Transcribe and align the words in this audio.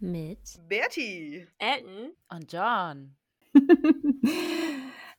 mit 0.00 0.38
Bertie, 0.68 1.46
Elton 1.58 2.12
und 2.28 2.52
John. 2.52 3.16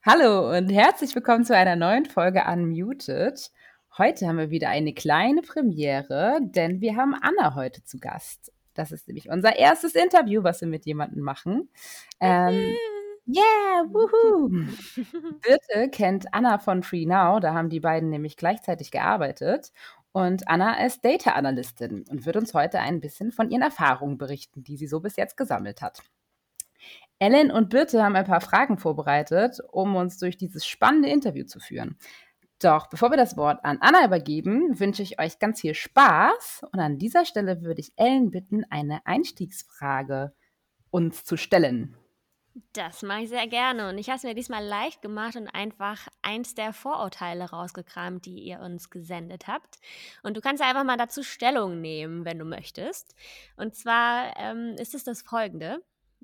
Hallo 0.06 0.56
und 0.56 0.70
herzlich 0.70 1.14
willkommen 1.14 1.44
zu 1.44 1.54
einer 1.56 1.76
neuen 1.76 2.06
Folge 2.06 2.44
Unmuted. 2.50 3.52
Heute 3.98 4.28
haben 4.28 4.38
wir 4.38 4.52
wieder 4.52 4.70
eine 4.70 4.94
kleine 4.94 5.42
Premiere, 5.42 6.40
denn 6.42 6.80
wir 6.80 6.96
haben 6.96 7.14
Anna 7.14 7.56
heute 7.56 7.84
zu 7.84 8.00
Gast. 8.00 8.54
Das 8.74 8.94
ist 8.94 9.08
nämlich 9.10 9.30
unser 9.30 9.58
erstes 9.58 9.96
Interview, 9.96 10.44
was 10.44 10.62
wir 10.62 10.70
mit 10.70 10.86
jemandem 10.86 11.24
machen. 11.24 11.70
Ähm, 12.22 12.74
yeah, 13.28 13.84
wuhu! 13.90 14.50
Birte 15.42 15.90
kennt 15.90 16.34
Anna 16.34 16.58
von 16.58 16.84
Free 16.84 17.06
Now, 17.06 17.42
da 17.42 17.54
haben 17.54 17.70
die 17.70 17.82
beiden 17.82 18.10
nämlich 18.10 18.38
gleichzeitig 18.38 18.92
gearbeitet. 18.92 19.74
Und 20.12 20.48
Anna 20.48 20.86
ist 20.86 21.06
Data 21.06 21.32
Analystin 21.32 22.04
und 22.10 22.26
wird 22.26 22.36
uns 22.36 22.54
heute 22.54 22.80
ein 22.80 23.00
bisschen 23.00 23.32
von 23.32 23.50
ihren 23.52 23.62
Erfahrungen 23.62 24.18
berichten, 24.18 24.64
die 24.64 24.78
sie 24.78 24.88
so 24.88 25.00
bis 25.00 25.16
jetzt 25.16 25.38
gesammelt 25.38 25.82
hat. 25.82 26.02
Ellen 27.20 27.52
und 27.52 27.70
Birte 27.70 28.02
haben 28.02 28.16
ein 28.16 28.26
paar 28.26 28.42
Fragen 28.42 28.78
vorbereitet, 28.78 29.60
um 29.72 29.96
uns 29.96 30.18
durch 30.18 30.38
dieses 30.38 30.66
spannende 30.66 31.10
Interview 31.10 31.46
zu 31.46 31.60
führen. 31.60 31.98
Doch 32.62 32.88
bevor 32.88 33.10
wir 33.12 33.18
das 33.18 33.38
Wort 33.38 33.64
an 33.64 33.78
Anna 33.82 34.06
übergeben, 34.06 34.80
wünsche 34.80 35.04
ich 35.04 35.20
euch 35.20 35.40
ganz 35.40 35.62
viel 35.62 35.74
Spaß. 35.74 36.66
Und 36.72 36.80
an 36.80 36.98
dieser 36.98 37.26
Stelle 37.26 37.62
würde 37.62 37.82
ich 37.82 37.94
Ellen 37.96 38.32
bitten, 38.32 38.64
eine 38.70 39.06
Einstiegsfrage 39.06 40.34
uns 40.90 41.24
zu 41.24 41.38
stellen. 41.38 41.96
Das 42.74 43.04
mache 43.04 43.22
ich 43.22 43.30
sehr 43.30 43.48
gerne. 43.48 43.90
Und 43.90 43.98
ich 43.98 44.08
habe 44.08 44.18
es 44.18 44.24
mir 44.24 44.36
diesmal 44.36 44.66
leicht 44.66 45.02
gemacht 45.02 45.36
und 45.36 45.48
einfach 45.48 46.08
eins 46.22 46.56
der 46.56 46.74
Vorurteile 46.74 47.50
rausgekramt, 47.50 48.26
die 48.26 48.40
ihr 48.40 48.60
uns 48.60 48.90
gesendet 48.90 49.48
habt. 49.48 49.80
Und 50.24 50.38
du 50.38 50.42
kannst 50.42 50.64
einfach 50.64 50.84
mal 50.84 50.98
dazu 50.98 51.24
Stellung 51.24 51.82
nehmen, 51.82 52.26
wenn 52.26 52.40
du 52.40 52.46
möchtest. 52.46 53.16
Und 53.56 53.76
zwar 53.76 54.38
ähm, 54.38 54.76
ist 54.78 54.96
es 54.96 55.04
das 55.04 55.22
folgende. 55.22 55.84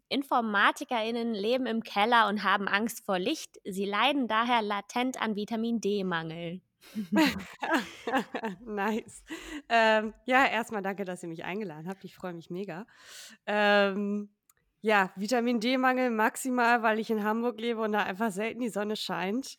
InformatikerInnen 0.09 1.33
leben 1.33 1.65
im 1.65 1.83
Keller 1.83 2.27
und 2.27 2.43
haben 2.43 2.67
Angst 2.67 3.05
vor 3.05 3.19
Licht. 3.19 3.59
Sie 3.63 3.85
leiden 3.85 4.27
daher 4.27 4.61
latent 4.61 5.21
an 5.21 5.35
Vitamin 5.35 5.81
D-Mangel. 5.81 6.61
nice. 8.65 9.23
Ähm, 9.69 10.13
ja, 10.25 10.45
erstmal 10.45 10.81
danke, 10.81 11.05
dass 11.05 11.23
ihr 11.23 11.29
mich 11.29 11.43
eingeladen 11.43 11.87
habt. 11.87 12.03
Ich 12.03 12.15
freue 12.15 12.33
mich 12.33 12.49
mega. 12.49 12.85
Ähm, 13.47 14.29
ja, 14.85 15.09
Vitamin 15.15 15.59
D-Mangel 15.59 16.11
maximal, 16.11 16.83
weil 16.83 16.99
ich 16.99 17.09
in 17.09 17.23
Hamburg 17.23 17.59
lebe 17.59 17.81
und 17.81 17.93
da 17.93 18.03
einfach 18.03 18.29
selten 18.29 18.59
die 18.59 18.69
Sonne 18.69 18.95
scheint. 18.95 19.57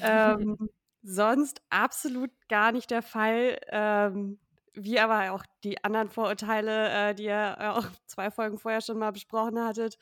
Ähm, 0.00 0.56
sonst 1.02 1.60
absolut 1.68 2.30
gar 2.48 2.72
nicht 2.72 2.90
der 2.90 3.02
Fall. 3.02 3.58
Ähm, 3.68 4.38
wie 4.72 4.98
aber 4.98 5.32
auch 5.32 5.44
die 5.64 5.84
anderen 5.84 6.08
Vorurteile, 6.08 7.10
äh, 7.10 7.14
die 7.14 7.24
ihr 7.24 7.56
äh, 7.60 7.68
auch 7.68 7.84
zwei 8.06 8.30
Folgen 8.30 8.58
vorher 8.58 8.80
schon 8.80 8.98
mal 8.98 9.10
besprochen 9.10 9.62
hattet, 9.62 9.98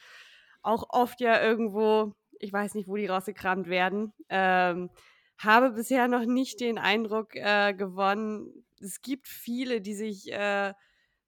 auch 0.62 0.84
oft 0.90 1.20
ja 1.20 1.42
irgendwo, 1.42 2.12
ich 2.38 2.52
weiß 2.52 2.74
nicht, 2.74 2.86
wo 2.86 2.94
die 2.94 3.08
rausgekramt 3.08 3.68
werden. 3.68 4.12
Ähm, 4.28 4.90
habe 5.38 5.72
bisher 5.72 6.06
noch 6.06 6.24
nicht 6.24 6.60
den 6.60 6.78
Eindruck 6.78 7.34
äh, 7.34 7.74
gewonnen. 7.74 8.64
Es 8.80 9.02
gibt 9.02 9.26
viele, 9.26 9.80
die 9.80 9.94
sich 9.94 10.30
äh, 10.32 10.72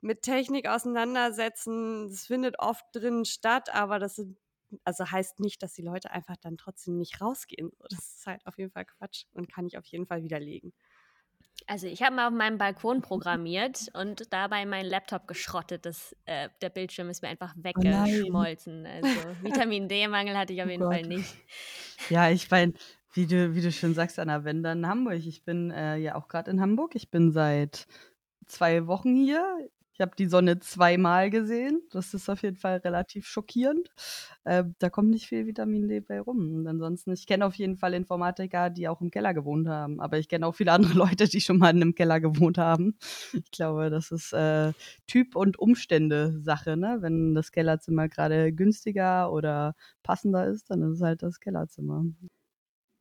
mit 0.04 0.22
Technik 0.22 0.68
auseinandersetzen. 0.68 2.08
Das 2.08 2.26
findet 2.26 2.58
oft 2.58 2.84
drin 2.92 3.24
statt, 3.24 3.74
aber 3.74 3.98
das 3.98 4.16
sind, 4.16 4.36
also 4.84 5.10
heißt 5.10 5.40
nicht, 5.40 5.62
dass 5.62 5.72
die 5.72 5.82
Leute 5.82 6.10
einfach 6.10 6.36
dann 6.36 6.58
trotzdem 6.58 6.98
nicht 6.98 7.20
rausgehen. 7.20 7.72
Das 7.88 8.16
ist 8.16 8.26
halt 8.26 8.46
auf 8.46 8.58
jeden 8.58 8.70
Fall 8.70 8.84
Quatsch 8.84 9.24
und 9.32 9.50
kann 9.50 9.66
ich 9.66 9.78
auf 9.78 9.86
jeden 9.86 10.06
Fall 10.06 10.22
widerlegen. 10.22 10.72
Also 11.66 11.86
ich 11.86 12.02
habe 12.02 12.16
mal 12.16 12.28
auf 12.28 12.34
meinem 12.34 12.58
Balkon 12.58 13.00
programmiert 13.00 13.88
und 13.94 14.30
dabei 14.32 14.66
meinen 14.66 14.90
Laptop 14.90 15.26
geschrottet. 15.26 15.86
Das, 15.86 16.14
äh, 16.26 16.50
der 16.60 16.68
Bildschirm 16.68 17.08
ist 17.08 17.22
mir 17.22 17.28
einfach 17.28 17.54
oh 17.56 17.62
weggeschmolzen. 17.62 18.86
Oh 18.86 19.06
also 19.06 19.20
Vitamin 19.42 19.88
D-Mangel 19.88 20.36
hatte 20.36 20.52
ich 20.52 20.60
auf 20.60 20.68
oh 20.68 20.70
jeden 20.70 20.82
oh 20.82 20.90
Fall 20.90 21.02
nicht. 21.02 21.34
Ja, 22.10 22.28
ich 22.28 22.50
meine, 22.50 22.74
wie 23.14 23.26
du, 23.26 23.54
wie 23.54 23.62
du 23.62 23.72
schon 23.72 23.94
sagst, 23.94 24.18
Anna, 24.18 24.44
wenn 24.44 24.62
dann 24.62 24.86
Hamburg. 24.86 25.24
Ich 25.24 25.44
bin 25.44 25.70
äh, 25.70 25.96
ja 25.96 26.16
auch 26.16 26.28
gerade 26.28 26.50
in 26.50 26.60
Hamburg. 26.60 26.94
Ich 26.96 27.10
bin 27.10 27.30
seit 27.30 27.86
zwei 28.46 28.86
Wochen 28.86 29.14
hier. 29.14 29.70
Ich 29.94 30.00
habe 30.00 30.12
die 30.18 30.26
Sonne 30.26 30.58
zweimal 30.58 31.30
gesehen. 31.30 31.80
Das 31.92 32.14
ist 32.14 32.28
auf 32.28 32.42
jeden 32.42 32.56
Fall 32.56 32.78
relativ 32.78 33.26
schockierend. 33.26 33.90
Äh, 34.42 34.64
da 34.80 34.90
kommt 34.90 35.10
nicht 35.10 35.28
viel 35.28 35.46
Vitamin 35.46 35.86
D 35.86 36.00
bei 36.00 36.20
rum. 36.20 36.52
Und 36.56 36.66
ansonsten, 36.66 37.12
ich 37.12 37.28
kenne 37.28 37.46
auf 37.46 37.54
jeden 37.54 37.76
Fall 37.76 37.94
Informatiker, 37.94 38.70
die 38.70 38.88
auch 38.88 39.00
im 39.00 39.12
Keller 39.12 39.34
gewohnt 39.34 39.68
haben. 39.68 40.00
Aber 40.00 40.18
ich 40.18 40.28
kenne 40.28 40.48
auch 40.48 40.54
viele 40.56 40.72
andere 40.72 40.94
Leute, 40.94 41.28
die 41.28 41.40
schon 41.40 41.58
mal 41.58 41.70
in 41.70 41.80
einem 41.80 41.94
Keller 41.94 42.20
gewohnt 42.20 42.58
haben. 42.58 42.96
Ich 43.32 43.50
glaube, 43.52 43.88
das 43.88 44.10
ist 44.10 44.32
äh, 44.32 44.72
Typ- 45.06 45.36
und 45.36 45.58
Umstände-Sache. 45.60 46.76
Ne? 46.76 46.98
Wenn 47.00 47.34
das 47.36 47.52
Kellerzimmer 47.52 48.08
gerade 48.08 48.52
günstiger 48.52 49.32
oder 49.32 49.74
passender 50.02 50.46
ist, 50.48 50.70
dann 50.70 50.82
ist 50.82 50.96
es 50.96 51.02
halt 51.02 51.22
das 51.22 51.38
Kellerzimmer. 51.38 52.04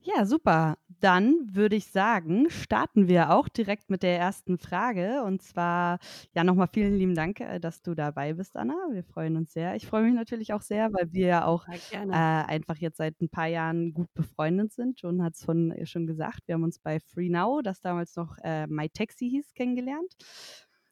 Ja, 0.05 0.25
super. 0.25 0.77
Dann 0.99 1.55
würde 1.55 1.77
ich 1.77 1.87
sagen, 1.87 2.49
starten 2.49 3.07
wir 3.07 3.31
auch 3.31 3.47
direkt 3.47 3.89
mit 3.89 4.03
der 4.03 4.17
ersten 4.19 4.57
Frage. 4.57 5.23
Und 5.23 5.41
zwar, 5.41 5.99
ja, 6.35 6.43
nochmal 6.43 6.67
vielen 6.67 6.97
lieben 6.97 7.15
Dank, 7.15 7.39
äh, 7.39 7.59
dass 7.59 7.81
du 7.81 7.93
dabei 7.95 8.33
bist, 8.33 8.57
Anna. 8.57 8.75
Wir 8.91 9.03
freuen 9.03 9.37
uns 9.37 9.53
sehr. 9.53 9.75
Ich 9.75 9.87
freue 9.87 10.03
mich 10.03 10.13
natürlich 10.13 10.51
auch 10.53 10.61
sehr, 10.61 10.91
weil 10.93 11.11
wir 11.13 11.27
ja 11.27 11.45
auch 11.45 11.67
äh, 12.09 12.15
einfach 12.15 12.77
jetzt 12.77 12.97
seit 12.97 13.21
ein 13.21 13.29
paar 13.29 13.47
Jahren 13.47 13.93
gut 13.93 14.13
befreundet 14.13 14.73
sind. 14.73 14.99
John 15.01 15.23
hat 15.23 15.35
es 15.35 15.47
äh, 15.47 15.85
schon 15.85 16.05
gesagt. 16.05 16.41
Wir 16.47 16.55
haben 16.55 16.63
uns 16.63 16.79
bei 16.79 16.99
Free 16.99 17.29
Now, 17.29 17.61
das 17.61 17.79
damals 17.79 18.15
noch 18.17 18.37
äh, 18.43 18.67
MyTaxi 18.67 19.29
hieß, 19.29 19.53
kennengelernt. 19.53 20.13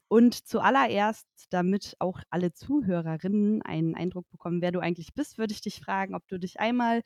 Und 0.07 0.45
zuallererst, 0.45 1.25
damit 1.51 1.95
auch 1.99 2.19
alle 2.29 2.51
Zuhörerinnen 2.53 3.61
einen 3.61 3.95
Eindruck 3.95 4.29
bekommen, 4.29 4.61
wer 4.61 4.71
du 4.73 4.79
eigentlich 4.79 5.13
bist, 5.13 5.37
würde 5.37 5.53
ich 5.53 5.61
dich 5.61 5.79
fragen, 5.79 6.15
ob 6.15 6.27
du 6.27 6.37
dich 6.37 6.59
einmal 6.59 7.01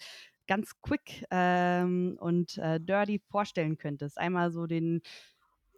ganz 0.47 0.71
quick 0.81 1.25
ähm, 1.31 2.17
und 2.19 2.57
äh, 2.57 2.79
dirty 2.79 3.21
vorstellen 3.29 3.77
könntest. 3.77 4.17
Einmal 4.17 4.51
so 4.51 4.67
den 4.67 5.01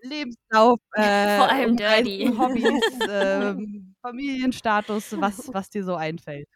Lebenslauf, 0.02 0.80
äh, 0.94 1.38
vor 1.38 1.50
allem 1.50 1.76
dirty 1.76 2.32
Hobbys, 2.38 3.00
äh, 3.10 3.56
Familienstatus, 4.02 5.20
was, 5.20 5.54
was 5.54 5.70
dir 5.70 5.84
so 5.84 5.96
einfällt. 5.96 6.48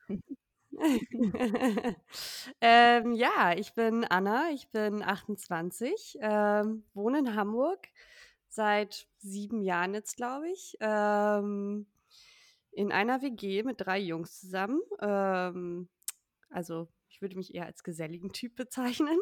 ähm, 2.61 3.13
ja, 3.13 3.53
ich 3.55 3.73
bin 3.73 4.03
Anna, 4.05 4.49
ich 4.51 4.69
bin 4.69 5.03
28, 5.03 6.17
ähm, 6.21 6.83
wohne 6.93 7.19
in 7.19 7.35
Hamburg 7.35 7.87
seit 8.47 9.07
sieben 9.17 9.61
Jahren 9.61 9.93
jetzt, 9.93 10.17
glaube 10.17 10.49
ich. 10.49 10.75
Ähm, 10.79 11.85
in 12.71 12.91
einer 12.91 13.21
WG 13.21 13.63
mit 13.63 13.81
drei 13.81 13.99
Jungs 13.99 14.39
zusammen. 14.39 14.81
Ähm, 15.01 15.89
also 16.49 16.87
ich 17.21 17.23
würde 17.23 17.37
mich 17.37 17.53
eher 17.53 17.67
als 17.67 17.83
geselligen 17.83 18.31
Typ 18.33 18.55
bezeichnen. 18.55 19.19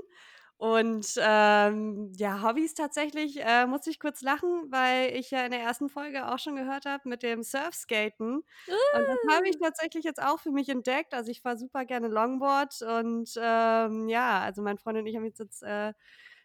Und 0.56 1.14
ähm, 1.18 2.12
ja, 2.18 2.44
Hobbys 2.44 2.74
tatsächlich 2.74 3.40
äh, 3.42 3.66
muss 3.66 3.88
ich 3.88 4.00
kurz 4.00 4.22
lachen, 4.22 4.70
weil 4.70 5.16
ich 5.16 5.32
ja 5.32 5.46
in 5.46 5.52
der 5.52 5.62
ersten 5.62 5.88
Folge 5.88 6.28
auch 6.28 6.38
schon 6.38 6.58
gehört 6.58 6.86
habe 6.86 7.08
mit 7.08 7.24
dem 7.24 7.44
Surfskaten. 7.44 8.40
Uh. 8.68 8.98
Und 8.98 9.08
das 9.08 9.36
habe 9.36 9.48
ich 9.48 9.56
uh. 9.56 9.64
tatsächlich 9.64 10.04
jetzt 10.04 10.22
auch 10.22 10.40
für 10.40 10.52
mich 10.52 10.68
entdeckt. 10.68 11.14
Also 11.14 11.32
ich 11.32 11.42
fahre 11.42 11.58
super 11.58 11.86
gerne 11.86 12.10
Longboard 12.10 12.82
und 12.82 13.34
ähm, 13.38 14.10
ja, 14.10 14.42
also 14.42 14.62
mein 14.62 14.78
Freund 14.78 14.98
und 14.98 15.06
ich 15.06 15.16
haben 15.16 15.26
jetzt, 15.26 15.40
jetzt 15.40 15.64
äh, 15.64 15.94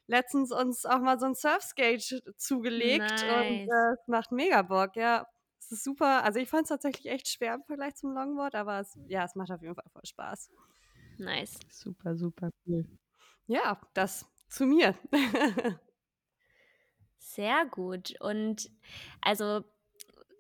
letztens 0.07 0.53
uns 0.53 0.87
auch 0.87 1.01
mal 1.01 1.19
so 1.19 1.27
ein 1.27 1.35
Surfskate 1.35 2.23
zugelegt 2.37 3.11
nice. 3.11 3.23
und 3.23 3.69
äh, 3.69 3.93
es 3.95 4.07
macht 4.07 4.31
mega 4.31 4.63
Bock, 4.63 4.95
ja. 4.95 5.27
Es 5.59 5.73
ist 5.73 5.85
super. 5.85 6.23
Also 6.23 6.39
ich 6.39 6.49
fand 6.49 6.65
es 6.65 6.69
tatsächlich 6.69 7.07
echt 7.07 7.27
schwer 7.27 7.55
im 7.55 7.65
Vergleich 7.65 7.97
zum 7.97 8.13
Longboard, 8.13 8.55
aber 8.55 8.81
es, 8.81 8.97
ja, 9.09 9.25
es 9.25 9.35
macht 9.35 9.51
auf 9.51 9.63
jeden 9.63 9.75
Fall 9.75 9.91
voll 9.93 10.05
Spaß. 10.05 10.51
Nice. 11.19 11.59
Super, 11.71 12.17
super 12.17 12.51
cool. 12.67 12.85
Ja, 13.47 13.81
das 13.95 14.27
zu 14.49 14.67
mir. 14.67 14.95
Sehr 17.19 17.67
gut. 17.67 18.15
Und 18.21 18.71
also 19.21 19.65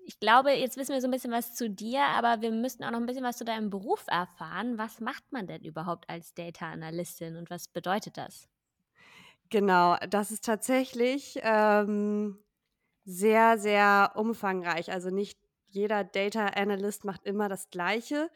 ich 0.07 0.21
glaube, 0.21 0.53
jetzt 0.53 0.77
wissen 0.77 0.93
wir 0.93 1.01
so 1.01 1.09
ein 1.09 1.12
bisschen 1.12 1.33
was 1.33 1.55
zu 1.55 1.71
dir, 1.71 2.03
aber 2.03 2.43
wir 2.43 2.50
müssten 2.50 2.85
auch 2.85 2.91
noch 2.91 3.00
ein 3.00 3.06
bisschen 3.06 3.25
was 3.25 3.38
zu 3.38 3.44
deinem 3.44 3.71
Beruf 3.71 4.05
erfahren. 4.09 4.79
Was 4.79 5.00
macht 5.00 5.32
man 5.32 5.47
denn 5.47 5.62
überhaupt 5.65 6.09
als 6.11 6.35
Data 6.35 6.71
Analystin 6.71 7.37
und 7.37 7.50
was 7.50 7.69
bedeutet 7.69 8.17
das? 8.19 8.49
Genau, 9.50 9.97
das 10.09 10.31
ist 10.31 10.44
tatsächlich 10.44 11.38
ähm, 11.43 12.38
sehr, 13.05 13.59
sehr 13.59 14.12
umfangreich. 14.17 14.93
Also 14.93 15.11
nicht 15.11 15.38
jeder 15.67 16.05
Data 16.05 16.47
Analyst 16.49 17.05
macht 17.05 17.25
immer 17.25 17.49
das 17.49 17.71
Gleiche. 17.71 18.31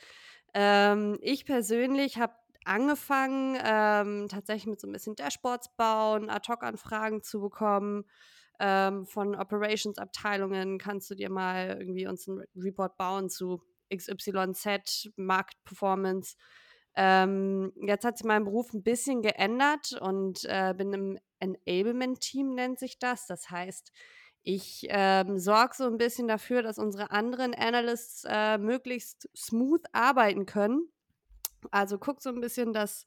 Ähm, 0.54 1.18
ich 1.20 1.44
persönlich 1.44 2.18
habe 2.18 2.34
angefangen, 2.64 3.58
ähm, 3.64 4.28
tatsächlich 4.28 4.66
mit 4.66 4.80
so 4.80 4.86
ein 4.86 4.92
bisschen 4.92 5.16
Dashboards 5.16 5.70
bauen, 5.76 6.28
Ad-Hoc-Anfragen 6.30 7.22
zu 7.22 7.40
bekommen. 7.40 8.04
Ähm, 8.60 9.06
von 9.06 9.34
Operations-Abteilungen 9.36 10.78
kannst 10.78 11.08
du 11.10 11.14
dir 11.14 11.30
mal 11.30 11.76
irgendwie 11.80 12.06
uns 12.06 12.28
einen 12.28 12.44
Report 12.56 12.96
bauen 12.96 13.30
zu 13.30 13.62
XYZ, 13.94 15.10
Marktperformance. 15.16 16.36
Ähm, 16.94 17.72
jetzt 17.86 18.04
hat 18.04 18.18
sich 18.18 18.26
mein 18.26 18.44
Beruf 18.44 18.72
ein 18.74 18.82
bisschen 18.82 19.22
geändert 19.22 19.92
und 20.00 20.44
äh, 20.44 20.74
bin 20.76 20.92
im 20.92 21.18
Enablement-Team, 21.38 22.54
nennt 22.54 22.78
sich 22.80 22.98
das. 22.98 23.26
Das 23.26 23.48
heißt, 23.50 23.92
Ich 24.42 24.86
ähm, 24.88 25.38
sorge 25.38 25.74
so 25.76 25.84
ein 25.84 25.98
bisschen 25.98 26.28
dafür, 26.28 26.62
dass 26.62 26.78
unsere 26.78 27.10
anderen 27.10 27.54
Analysts 27.54 28.24
äh, 28.28 28.56
möglichst 28.58 29.28
smooth 29.36 29.82
arbeiten 29.92 30.46
können. 30.46 30.88
Also 31.70 31.98
guck 31.98 32.22
so 32.22 32.30
ein 32.30 32.40
bisschen, 32.40 32.72
dass 32.72 33.06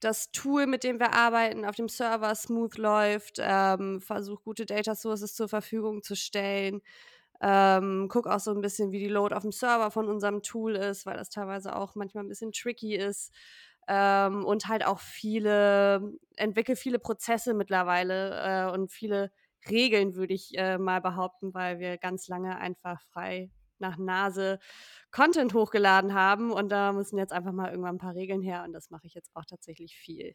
das 0.00 0.30
Tool, 0.30 0.66
mit 0.66 0.84
dem 0.84 1.00
wir 1.00 1.14
arbeiten, 1.14 1.64
auf 1.64 1.76
dem 1.76 1.88
Server 1.88 2.34
smooth 2.34 2.76
läuft, 2.78 3.38
ähm, 3.40 4.00
versuche 4.00 4.42
gute 4.44 4.66
Data 4.66 4.94
Sources 4.94 5.34
zur 5.34 5.48
Verfügung 5.48 6.02
zu 6.02 6.14
stellen. 6.16 6.82
Ähm, 7.40 8.08
guck 8.10 8.26
auch 8.26 8.40
so 8.40 8.52
ein 8.52 8.60
bisschen, 8.60 8.92
wie 8.92 8.98
die 8.98 9.08
Load 9.08 9.34
auf 9.34 9.42
dem 9.42 9.52
Server 9.52 9.90
von 9.90 10.08
unserem 10.08 10.42
Tool 10.42 10.76
ist, 10.76 11.06
weil 11.06 11.16
das 11.16 11.30
teilweise 11.30 11.76
auch 11.76 11.94
manchmal 11.94 12.24
ein 12.24 12.28
bisschen 12.28 12.52
tricky 12.52 12.96
ist. 12.96 13.32
Ähm, 13.88 14.44
und 14.44 14.68
halt 14.68 14.84
auch 14.86 15.00
viele, 15.00 16.12
entwickle 16.36 16.76
viele 16.76 16.98
Prozesse 16.98 17.54
mittlerweile 17.54 18.68
äh, 18.68 18.72
und 18.72 18.90
viele 18.90 19.30
Regeln, 19.70 20.14
würde 20.14 20.34
ich 20.34 20.56
äh, 20.56 20.78
mal 20.78 21.00
behaupten, 21.00 21.54
weil 21.54 21.78
wir 21.78 21.98
ganz 21.98 22.28
lange 22.28 22.56
einfach 22.58 23.00
frei 23.10 23.50
nach 23.78 23.98
Nase 23.98 24.58
Content 25.10 25.54
hochgeladen 25.54 26.14
haben 26.14 26.50
und 26.50 26.70
da 26.70 26.92
müssen 26.92 27.18
jetzt 27.18 27.32
einfach 27.32 27.52
mal 27.52 27.70
irgendwann 27.70 27.96
ein 27.96 27.98
paar 27.98 28.14
Regeln 28.14 28.42
her 28.42 28.64
und 28.64 28.72
das 28.72 28.90
mache 28.90 29.06
ich 29.06 29.14
jetzt 29.14 29.30
auch 29.34 29.44
tatsächlich 29.44 29.96
viel. 29.96 30.34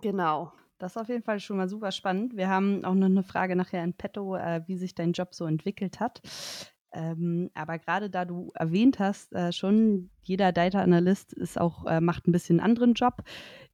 Genau. 0.00 0.52
Das 0.78 0.92
ist 0.92 0.96
auf 0.98 1.08
jeden 1.08 1.22
Fall 1.22 1.40
schon 1.40 1.56
mal 1.56 1.68
super 1.68 1.90
spannend. 1.90 2.36
Wir 2.36 2.50
haben 2.50 2.84
auch 2.84 2.94
noch 2.94 3.06
eine 3.06 3.22
Frage 3.22 3.56
nachher 3.56 3.82
in 3.82 3.94
petto, 3.94 4.36
äh, 4.36 4.62
wie 4.66 4.76
sich 4.76 4.94
dein 4.94 5.12
Job 5.12 5.34
so 5.34 5.46
entwickelt 5.46 6.00
hat. 6.00 6.20
Ähm, 6.96 7.50
aber 7.52 7.78
gerade 7.78 8.08
da 8.08 8.24
du 8.24 8.52
erwähnt 8.54 8.98
hast, 8.98 9.34
äh, 9.34 9.52
schon 9.52 10.08
jeder 10.22 10.50
Data 10.50 10.80
Analyst 10.80 11.34
ist 11.34 11.60
auch, 11.60 11.84
äh, 11.84 12.00
macht 12.00 12.26
ein 12.26 12.32
bisschen 12.32 12.58
einen 12.58 12.70
anderen 12.70 12.94
Job, 12.94 13.22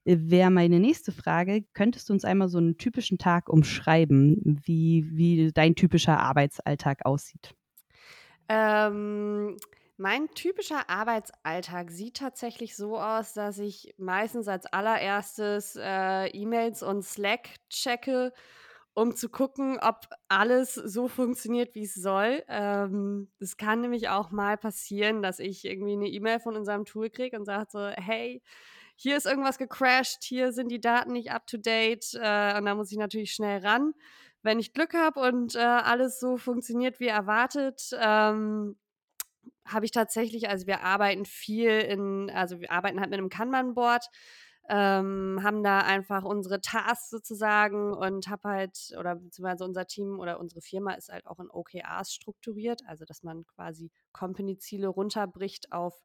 äh, 0.04 0.16
wäre 0.18 0.50
meine 0.50 0.80
nächste 0.80 1.12
Frage, 1.12 1.62
könntest 1.72 2.08
du 2.08 2.14
uns 2.14 2.24
einmal 2.24 2.48
so 2.48 2.58
einen 2.58 2.78
typischen 2.78 3.18
Tag 3.18 3.48
umschreiben, 3.48 4.60
wie, 4.64 5.06
wie 5.12 5.52
dein 5.52 5.76
typischer 5.76 6.18
Arbeitsalltag 6.18 7.06
aussieht? 7.06 7.54
Ähm, 8.48 9.56
mein 9.96 10.28
typischer 10.34 10.90
Arbeitsalltag 10.90 11.92
sieht 11.92 12.16
tatsächlich 12.16 12.74
so 12.74 12.98
aus, 12.98 13.34
dass 13.34 13.58
ich 13.58 13.94
meistens 13.98 14.48
als 14.48 14.66
allererstes 14.66 15.78
äh, 15.80 16.26
E-Mails 16.30 16.82
und 16.82 17.04
Slack 17.04 17.50
checke, 17.70 18.32
um 18.94 19.16
zu 19.16 19.28
gucken, 19.28 19.78
ob 19.80 20.06
alles 20.28 20.74
so 20.74 21.08
funktioniert, 21.08 21.74
wie 21.74 21.84
es 21.84 21.94
soll. 21.94 22.42
Ähm, 22.48 23.30
es 23.40 23.56
kann 23.56 23.80
nämlich 23.80 24.08
auch 24.08 24.30
mal 24.30 24.56
passieren, 24.58 25.22
dass 25.22 25.38
ich 25.38 25.64
irgendwie 25.64 25.92
eine 25.92 26.08
E-Mail 26.08 26.40
von 26.40 26.56
unserem 26.56 26.84
Tool 26.84 27.10
kriege 27.10 27.38
und 27.38 27.46
sage 27.46 27.66
so, 27.70 27.86
hey, 27.88 28.42
hier 28.96 29.16
ist 29.16 29.26
irgendwas 29.26 29.58
gecrashed, 29.58 30.22
hier 30.22 30.52
sind 30.52 30.68
die 30.68 30.80
Daten 30.80 31.12
nicht 31.12 31.32
up 31.32 31.46
to 31.46 31.56
date 31.56 32.14
äh, 32.14 32.56
und 32.58 32.66
da 32.66 32.74
muss 32.74 32.92
ich 32.92 32.98
natürlich 32.98 33.32
schnell 33.32 33.60
ran 33.66 33.94
wenn 34.42 34.58
ich 34.58 34.72
Glück 34.72 34.94
habe 34.94 35.20
und 35.20 35.54
äh, 35.54 35.60
alles 35.60 36.20
so 36.20 36.36
funktioniert 36.36 37.00
wie 37.00 37.06
erwartet, 37.06 37.90
ähm, 37.98 38.76
habe 39.64 39.84
ich 39.84 39.92
tatsächlich, 39.92 40.48
also 40.48 40.66
wir 40.66 40.82
arbeiten 40.82 41.24
viel 41.24 41.70
in, 41.70 42.30
also 42.30 42.60
wir 42.60 42.72
arbeiten 42.72 43.00
halt 43.00 43.10
mit 43.10 43.18
einem 43.18 43.28
Kanban-Board, 43.28 44.06
ähm, 44.68 45.40
haben 45.42 45.62
da 45.62 45.80
einfach 45.80 46.24
unsere 46.24 46.60
Tasks 46.60 47.10
sozusagen 47.10 47.92
und 47.92 48.28
habe 48.28 48.48
halt, 48.48 48.94
oder 48.98 49.16
beziehungsweise 49.16 49.64
unser 49.64 49.86
Team 49.86 50.20
oder 50.20 50.38
unsere 50.40 50.60
Firma 50.60 50.92
ist 50.94 51.08
halt 51.10 51.26
auch 51.26 51.40
in 51.40 51.50
OKRs 51.50 52.12
strukturiert, 52.14 52.82
also 52.86 53.04
dass 53.04 53.22
man 53.22 53.44
quasi 53.46 53.90
Company-Ziele 54.12 54.88
runterbricht 54.88 55.72
auf 55.72 56.02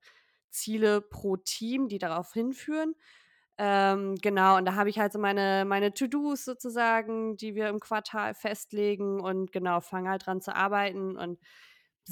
Ziele 0.50 1.02
pro 1.02 1.38
Team, 1.38 1.88
die 1.88 2.00
darauf 2.00 2.34
hinführen. 2.34 2.96
Ähm, 3.60 4.16
genau, 4.22 4.58
und 4.58 4.66
da 4.66 4.76
habe 4.76 4.90
ich 4.90 5.00
halt 5.00 5.14
so 5.14 5.20
meine, 5.20 5.66
meine 5.66 5.94
To-Dos 5.94 6.46
sozusagen, 6.46 7.38
die 7.38 7.56
wir 7.56 7.70
im 7.70 7.80
Quartal 7.80 8.36
festlegen 8.36 9.20
und 9.20 9.52
genau, 9.52 9.82
fange 9.82 10.10
halt 10.10 10.26
dran 10.28 10.42
zu 10.42 10.56
arbeiten 10.56 11.18
und 11.18 11.40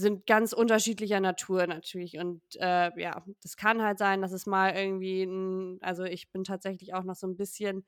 sind 0.01 0.27
ganz 0.27 0.53
unterschiedlicher 0.53 1.19
Natur 1.19 1.68
natürlich. 1.68 2.18
Und 2.18 2.42
äh, 2.56 2.92
ja, 3.01 3.24
das 3.42 3.56
kann 3.57 3.81
halt 3.81 3.97
sein, 3.97 4.21
dass 4.21 4.31
es 4.31 4.45
mal 4.45 4.75
irgendwie, 4.75 5.24
ein, 5.24 5.80
also 5.81 6.03
ich 6.03 6.31
bin 6.31 6.44
tatsächlich 6.44 6.94
auch 6.94 7.03
noch 7.03 7.15
so 7.15 7.27
ein 7.27 7.38
bisschen 7.38 7.86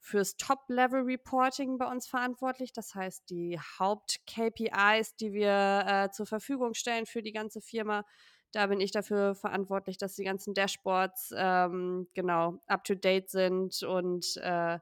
fürs 0.00 0.36
Top-Level-Reporting 0.36 1.76
bei 1.76 1.86
uns 1.86 2.08
verantwortlich. 2.08 2.72
Das 2.72 2.94
heißt, 2.94 3.28
die 3.28 3.58
Haupt-KPIs, 3.78 5.16
die 5.16 5.32
wir 5.32 5.84
äh, 5.86 6.10
zur 6.10 6.26
Verfügung 6.26 6.74
stellen 6.74 7.04
für 7.06 7.22
die 7.22 7.32
ganze 7.32 7.60
Firma, 7.60 8.04
da 8.52 8.66
bin 8.66 8.80
ich 8.80 8.90
dafür 8.90 9.34
verantwortlich, 9.34 9.98
dass 9.98 10.16
die 10.16 10.24
ganzen 10.24 10.54
Dashboards 10.54 11.32
ähm, 11.36 12.08
genau 12.14 12.58
up 12.66 12.84
to 12.84 12.94
date 12.94 13.30
sind 13.30 13.82
und 13.82 14.36
äh, 14.38 14.78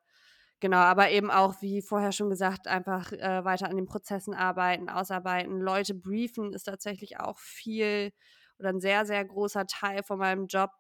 genau, 0.61 0.79
aber 0.79 1.11
eben 1.11 1.31
auch, 1.31 1.61
wie 1.63 1.83
vorher 1.83 2.13
schon 2.13 2.31
gesagt, 2.31 2.67
einfach 2.67 3.13
äh, 3.13 3.45
weiter 3.45 3.69
an 3.69 3.77
den 3.77 3.87
Prozessen 3.87 4.35
arbeiten, 4.35 4.89
ausarbeiten. 4.89 5.61
Leute 5.61 5.95
briefen 5.95 6.53
ist 6.53 6.65
tatsächlich 6.65 7.21
auch 7.21 7.39
viel 7.39 8.13
oder 8.59 8.71
ein 8.71 8.81
sehr, 8.81 9.07
sehr 9.07 9.25
großer 9.25 9.67
Teil 9.67 10.03
von 10.03 10.19
meinem 10.19 10.47
Job. 10.47 10.71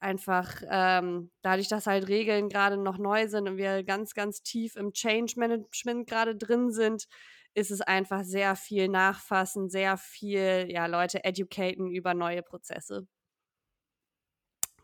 Einfach 0.00 0.62
ähm, 0.70 1.30
dadurch, 1.42 1.68
dass 1.68 1.86
halt 1.86 2.08
Regeln 2.08 2.48
gerade 2.48 2.76
noch 2.76 2.98
neu 2.98 3.28
sind 3.28 3.48
und 3.48 3.56
wir 3.56 3.82
ganz, 3.84 4.14
ganz 4.14 4.42
tief 4.42 4.76
im 4.76 4.92
Change 4.92 5.34
Management 5.36 6.08
gerade 6.08 6.36
drin 6.36 6.70
sind, 6.70 7.06
ist 7.54 7.70
es 7.72 7.80
einfach 7.80 8.22
sehr 8.24 8.54
viel 8.56 8.88
nachfassen, 8.88 9.68
sehr 9.70 9.96
viel, 9.96 10.66
ja, 10.70 10.86
Leute 10.86 11.24
educaten 11.24 11.90
über 11.90 12.14
neue 12.14 12.42
Prozesse. 12.42 13.06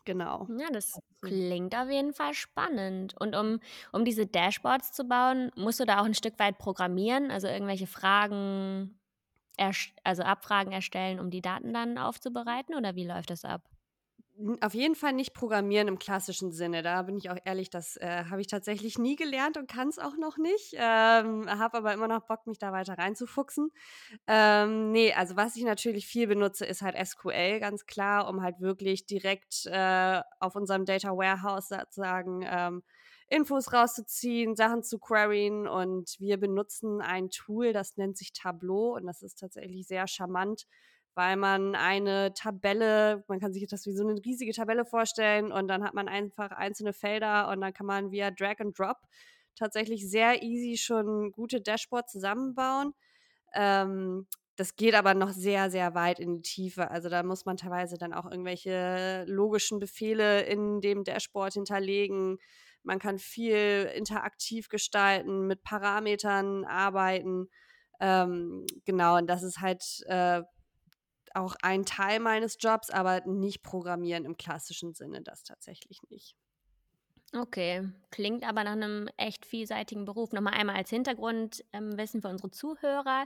Genau. 0.05 0.49
Ja, 0.59 0.69
das 0.71 1.01
klingt 1.23 1.75
auf 1.75 1.91
jeden 1.91 2.13
Fall 2.13 2.35
spannend. 2.35 3.15
Und 3.19 3.35
um, 3.35 3.61
um 3.93 4.05
diese 4.05 4.27
Dashboards 4.27 4.93
zu 4.93 5.05
bauen, 5.05 5.51
musst 5.57 5.81
du 5.81 5.87
da 5.87 6.01
auch 6.01 6.05
ein 6.05 6.15
Stück 6.15 6.39
weit 6.39 6.59
programmieren, 6.59 7.31
also 7.31 7.47
irgendwelche 7.49 7.87
Fragen, 7.87 8.99
also 10.05 10.23
Abfragen 10.23 10.73
erstellen, 10.73 11.21
um 11.21 11.31
die 11.31 11.43
Daten 11.43 11.73
dann 11.75 11.99
aufzubereiten? 11.99 12.75
Oder 12.75 12.95
wie 12.97 13.07
läuft 13.07 13.31
das 13.31 13.45
ab? 13.45 13.63
Auf 14.61 14.75
jeden 14.75 14.97
Fall 14.97 15.13
nicht 15.13 15.33
programmieren 15.33 15.87
im 15.87 16.01
klassischen 16.01 16.51
Sinne. 16.51 16.83
Da 16.83 17.03
bin 17.03 17.17
ich 17.17 17.31
auch 17.31 17.37
ehrlich, 17.45 17.71
das 17.71 17.97
äh, 17.99 18.25
habe 18.29 18.41
ich 18.41 18.49
tatsächlich 18.49 18.99
nie 18.99 19.15
gelernt 19.15 19.57
und 19.57 19.69
kann 19.71 19.89
es 19.89 20.01
auch 20.01 20.17
noch 20.17 20.39
nicht. 20.39 20.75
Ähm, 20.77 21.49
habe 21.49 21.79
aber 21.79 21.93
immer 21.93 22.09
noch 22.09 22.27
Bock, 22.27 22.45
mich 22.49 22.59
da 22.59 22.73
weiter 22.73 22.99
reinzufuchsen. 22.99 23.71
Ähm, 24.27 24.91
nee, 24.91 25.13
also 25.13 25.37
was 25.37 25.55
ich 25.55 25.63
natürlich 25.63 26.07
viel 26.09 26.27
benutze, 26.27 26.67
ist 26.67 26.83
halt 26.83 26.97
SQL, 26.97 27.61
ganz 27.61 27.87
klar, 27.87 28.29
um 28.29 28.43
halt 28.43 28.61
wirklich 28.61 29.07
direkt 29.07 29.67
äh, 29.67 30.21
auf 30.41 30.57
unserem 30.57 30.85
Data 30.85 31.11
Warehouse 31.11 31.69
sozusagen 31.69 32.45
ähm, 32.45 32.83
Infos 33.29 33.73
rauszuziehen, 33.73 34.57
Sachen 34.57 34.83
zu 34.83 34.99
queryen 34.99 35.67
und 35.69 36.17
wir 36.19 36.39
benutzen 36.39 37.01
ein 37.01 37.31
Tool, 37.31 37.73
das 37.73 37.97
nennt 37.97 38.19
sich 38.19 38.33
Tableau 38.33 38.95
und 38.97 39.07
das 39.07 39.23
ist 39.23 39.39
tatsächlich 39.39 39.87
sehr 39.87 40.07
charmant 40.09 40.67
weil 41.15 41.37
man 41.37 41.75
eine 41.75 42.33
Tabelle, 42.35 43.25
man 43.29 43.41
kann 43.41 43.53
sich 43.53 43.67
das 43.67 43.87
wie 43.87 43.93
so 43.93 44.07
eine 44.07 44.19
riesige 44.25 44.53
Tabelle 44.53 44.85
vorstellen 44.85 45.53
und 45.53 45.69
dann 45.69 45.85
hat 45.85 45.95
man 45.95 46.09
einfach 46.09 46.51
einzelne 46.51 46.93
Felder 46.93 47.49
und 47.49 47.61
dann 47.61 47.73
kann 47.73 47.87
man 47.87 48.11
via 48.11 48.31
Drag 48.31 48.61
and 48.61 48.79
Drop 48.79 48.99
tatsächlich 49.57 50.09
sehr 50.09 50.43
easy 50.43 50.77
schon 50.77 51.33
gute 51.33 51.61
Dashboards 51.61 52.13
zusammenbauen. 52.13 52.95
Ähm, 53.55 54.27
das 54.57 54.77
geht 54.77 54.95
aber 54.95 55.15
noch 55.15 55.31
sehr, 55.31 55.71
sehr 55.71 55.95
weit 55.95 56.21
in 56.21 56.37
die 56.37 56.43
Tiefe. 56.43 56.91
Also 56.91 57.09
da 57.09 57.23
muss 57.23 57.45
man 57.45 57.57
teilweise 57.57 57.99
dann 57.99 58.13
auch 58.13 58.31
irgendwelche 58.31 59.25
logischen 59.27 59.81
Befehle 59.81 60.43
in 60.43 60.81
dem 60.81 61.03
Dashboard 61.03 61.55
hinterlegen. 61.55 62.39
Man 62.85 62.99
kann 62.99 63.19
viel 63.19 63.91
interaktiv 63.97 64.69
gestalten, 64.69 65.47
mit 65.47 65.63
Parametern 65.63 66.65
arbeiten. 66.65 67.49
Ähm, 68.01 68.67
genau, 68.85 69.17
und 69.17 69.27
das 69.29 69.43
ist 69.43 69.61
halt 69.61 69.83
äh, 70.07 70.43
auch 71.35 71.57
ein 71.63 71.85
Teil 71.85 72.21
meines 72.21 72.57
Jobs, 72.61 72.91
aber 72.91 73.23
nicht 73.27 73.63
Programmieren 73.63 74.25
im 74.25 74.37
klassischen 74.37 74.95
Sinne, 74.95 75.23
das 75.23 75.43
tatsächlich 75.45 76.01
nicht. 76.11 76.37
Okay, 77.37 77.91
klingt 78.13 78.45
aber 78.45 78.63
nach 78.63 78.73
einem 78.73 79.09
echt 79.17 79.45
vielseitigen 79.45 80.05
Beruf. 80.05 80.33
Nochmal 80.33 80.55
einmal 80.55 80.77
als 80.77 80.91
Hintergrundwissen 80.91 81.65
ähm, 81.73 82.23
für 82.23 82.29
unsere 82.29 82.51
Zuhörer. 82.53 83.25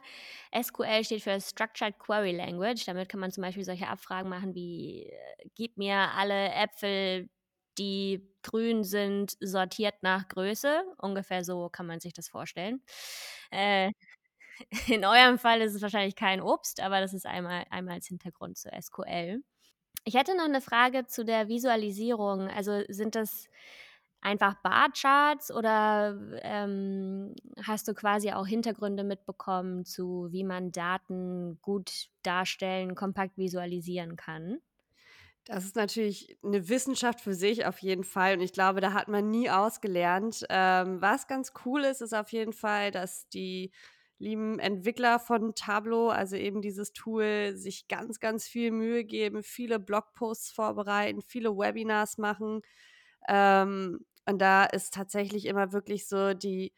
SQL 0.50 1.05
steht 1.05 1.23
für 1.23 1.38
Structured 1.38 1.99
Query 1.99 2.33
Language. 2.35 2.87
Damit 2.87 3.11
kann 3.11 3.21
man 3.21 3.33
zum 3.33 3.43
Beispiel 3.43 3.65
solche 3.65 3.87
Abfragen 3.88 4.31
machen 4.31 4.55
wie, 4.55 5.11
äh, 5.11 5.49
gib 5.55 5.77
mir 5.77 5.95
alle 6.17 6.50
Äpfel, 6.55 7.29
die 7.77 8.27
grün 8.43 8.83
sind, 8.83 9.37
sortiert 9.41 9.97
nach 10.03 10.27
Größe. 10.29 10.85
Ungefähr 10.99 11.45
so 11.45 11.69
kann 11.69 11.87
man 11.87 12.00
sich 12.00 12.15
das 12.15 12.29
vorstellen. 12.29 12.83
Äh, 13.50 13.93
in 14.88 15.05
eurem 15.05 15.38
Fall 15.38 15.61
ist 15.61 15.75
es 15.75 15.83
wahrscheinlich 15.83 16.17
kein 16.17 16.41
Obst, 16.41 16.81
aber 16.81 17.00
das 17.00 17.15
ist 17.15 17.27
einmal, 17.27 17.65
einmal 17.71 17.95
als 17.95 18.07
Hintergrund 18.07 18.57
zu 18.59 18.69
SQL. 18.71 19.43
Ich 20.05 20.15
hätte 20.15 20.37
noch 20.37 20.45
eine 20.45 20.61
Frage 20.61 21.07
zu 21.07 21.25
der 21.25 21.49
Visualisierung. 21.49 22.49
Also 22.49 22.83
sind 22.88 23.15
das 23.15 23.49
einfach 24.21 24.55
Barcharts 24.62 25.50
oder 25.50 26.19
ähm, 26.43 27.35
hast 27.62 27.88
du 27.88 27.95
quasi 27.95 28.33
auch 28.33 28.47
Hintergründe 28.47 29.05
mitbekommen 29.05 29.85
zu, 29.85 30.29
wie 30.31 30.45
man 30.45 30.73
Daten 30.73 31.59
gut 31.62 32.09
darstellen, 32.23 32.95
kompakt 32.95 33.37
visualisieren 33.38 34.17
kann? 34.17 34.59
Das 35.45 35.65
ist 35.65 35.77
natürlich 35.77 36.37
eine 36.45 36.69
Wissenschaft 36.69 37.21
für 37.21 37.33
sich 37.33 37.65
auf 37.65 37.79
jeden 37.79 38.05
Fall 38.05 38.35
und 38.35 38.43
ich 38.43 38.53
glaube, 38.53 38.81
da 38.81 38.93
hat 38.93 39.09
man 39.09 39.31
nie 39.31 39.49
ausgelernt. 39.49 40.45
Ähm, 40.50 41.00
was 41.00 41.27
ganz 41.27 41.53
cool 41.65 41.85
ist, 41.85 42.03
ist 42.03 42.12
auf 42.12 42.33
jeden 42.33 42.53
Fall, 42.53 42.91
dass 42.91 43.29
die 43.29 43.73
lieben 44.19 44.59
Entwickler 44.59 45.19
von 45.19 45.55
Tableau, 45.55 46.09
also 46.09 46.37
eben 46.37 46.61
dieses 46.63 46.93
Tool, 46.93 47.53
sich 47.55 47.89
ganz, 47.89 48.21
ganz 48.21 48.47
viel 48.49 48.71
Mühe 48.73 49.05
geben, 49.05 49.43
viele 49.43 49.79
Blogposts 49.79 50.51
vorbereiten, 50.51 51.23
viele 51.23 51.57
Webinars 51.57 52.19
machen. 52.19 52.63
Ähm, 53.29 54.01
und 54.27 54.39
da 54.41 54.65
ist 54.65 54.95
tatsächlich 54.95 55.47
immer 55.47 55.73
wirklich 55.73 56.09
so 56.09 56.35
die 56.35 56.73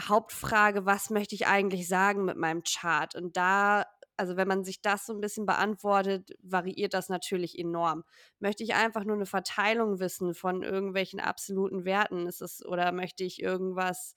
Hauptfrage, 0.00 0.86
was 0.86 1.10
möchte 1.10 1.34
ich 1.34 1.46
eigentlich 1.46 1.86
sagen 1.88 2.24
mit 2.24 2.36
meinem 2.36 2.62
Chart? 2.64 3.14
Und 3.14 3.36
da 3.36 3.84
also 4.16 4.36
wenn 4.36 4.48
man 4.48 4.64
sich 4.64 4.80
das 4.80 5.06
so 5.06 5.12
ein 5.12 5.20
bisschen 5.20 5.46
beantwortet, 5.46 6.30
variiert 6.42 6.94
das 6.94 7.08
natürlich 7.08 7.58
enorm. 7.58 8.04
Möchte 8.38 8.62
ich 8.62 8.74
einfach 8.74 9.04
nur 9.04 9.16
eine 9.16 9.26
Verteilung 9.26 9.98
wissen 9.98 10.34
von 10.34 10.62
irgendwelchen 10.62 11.20
absoluten 11.20 11.84
Werten? 11.84 12.26
Ist 12.26 12.40
es, 12.42 12.64
oder 12.64 12.92
möchte 12.92 13.24
ich 13.24 13.42
irgendwas 13.42 14.14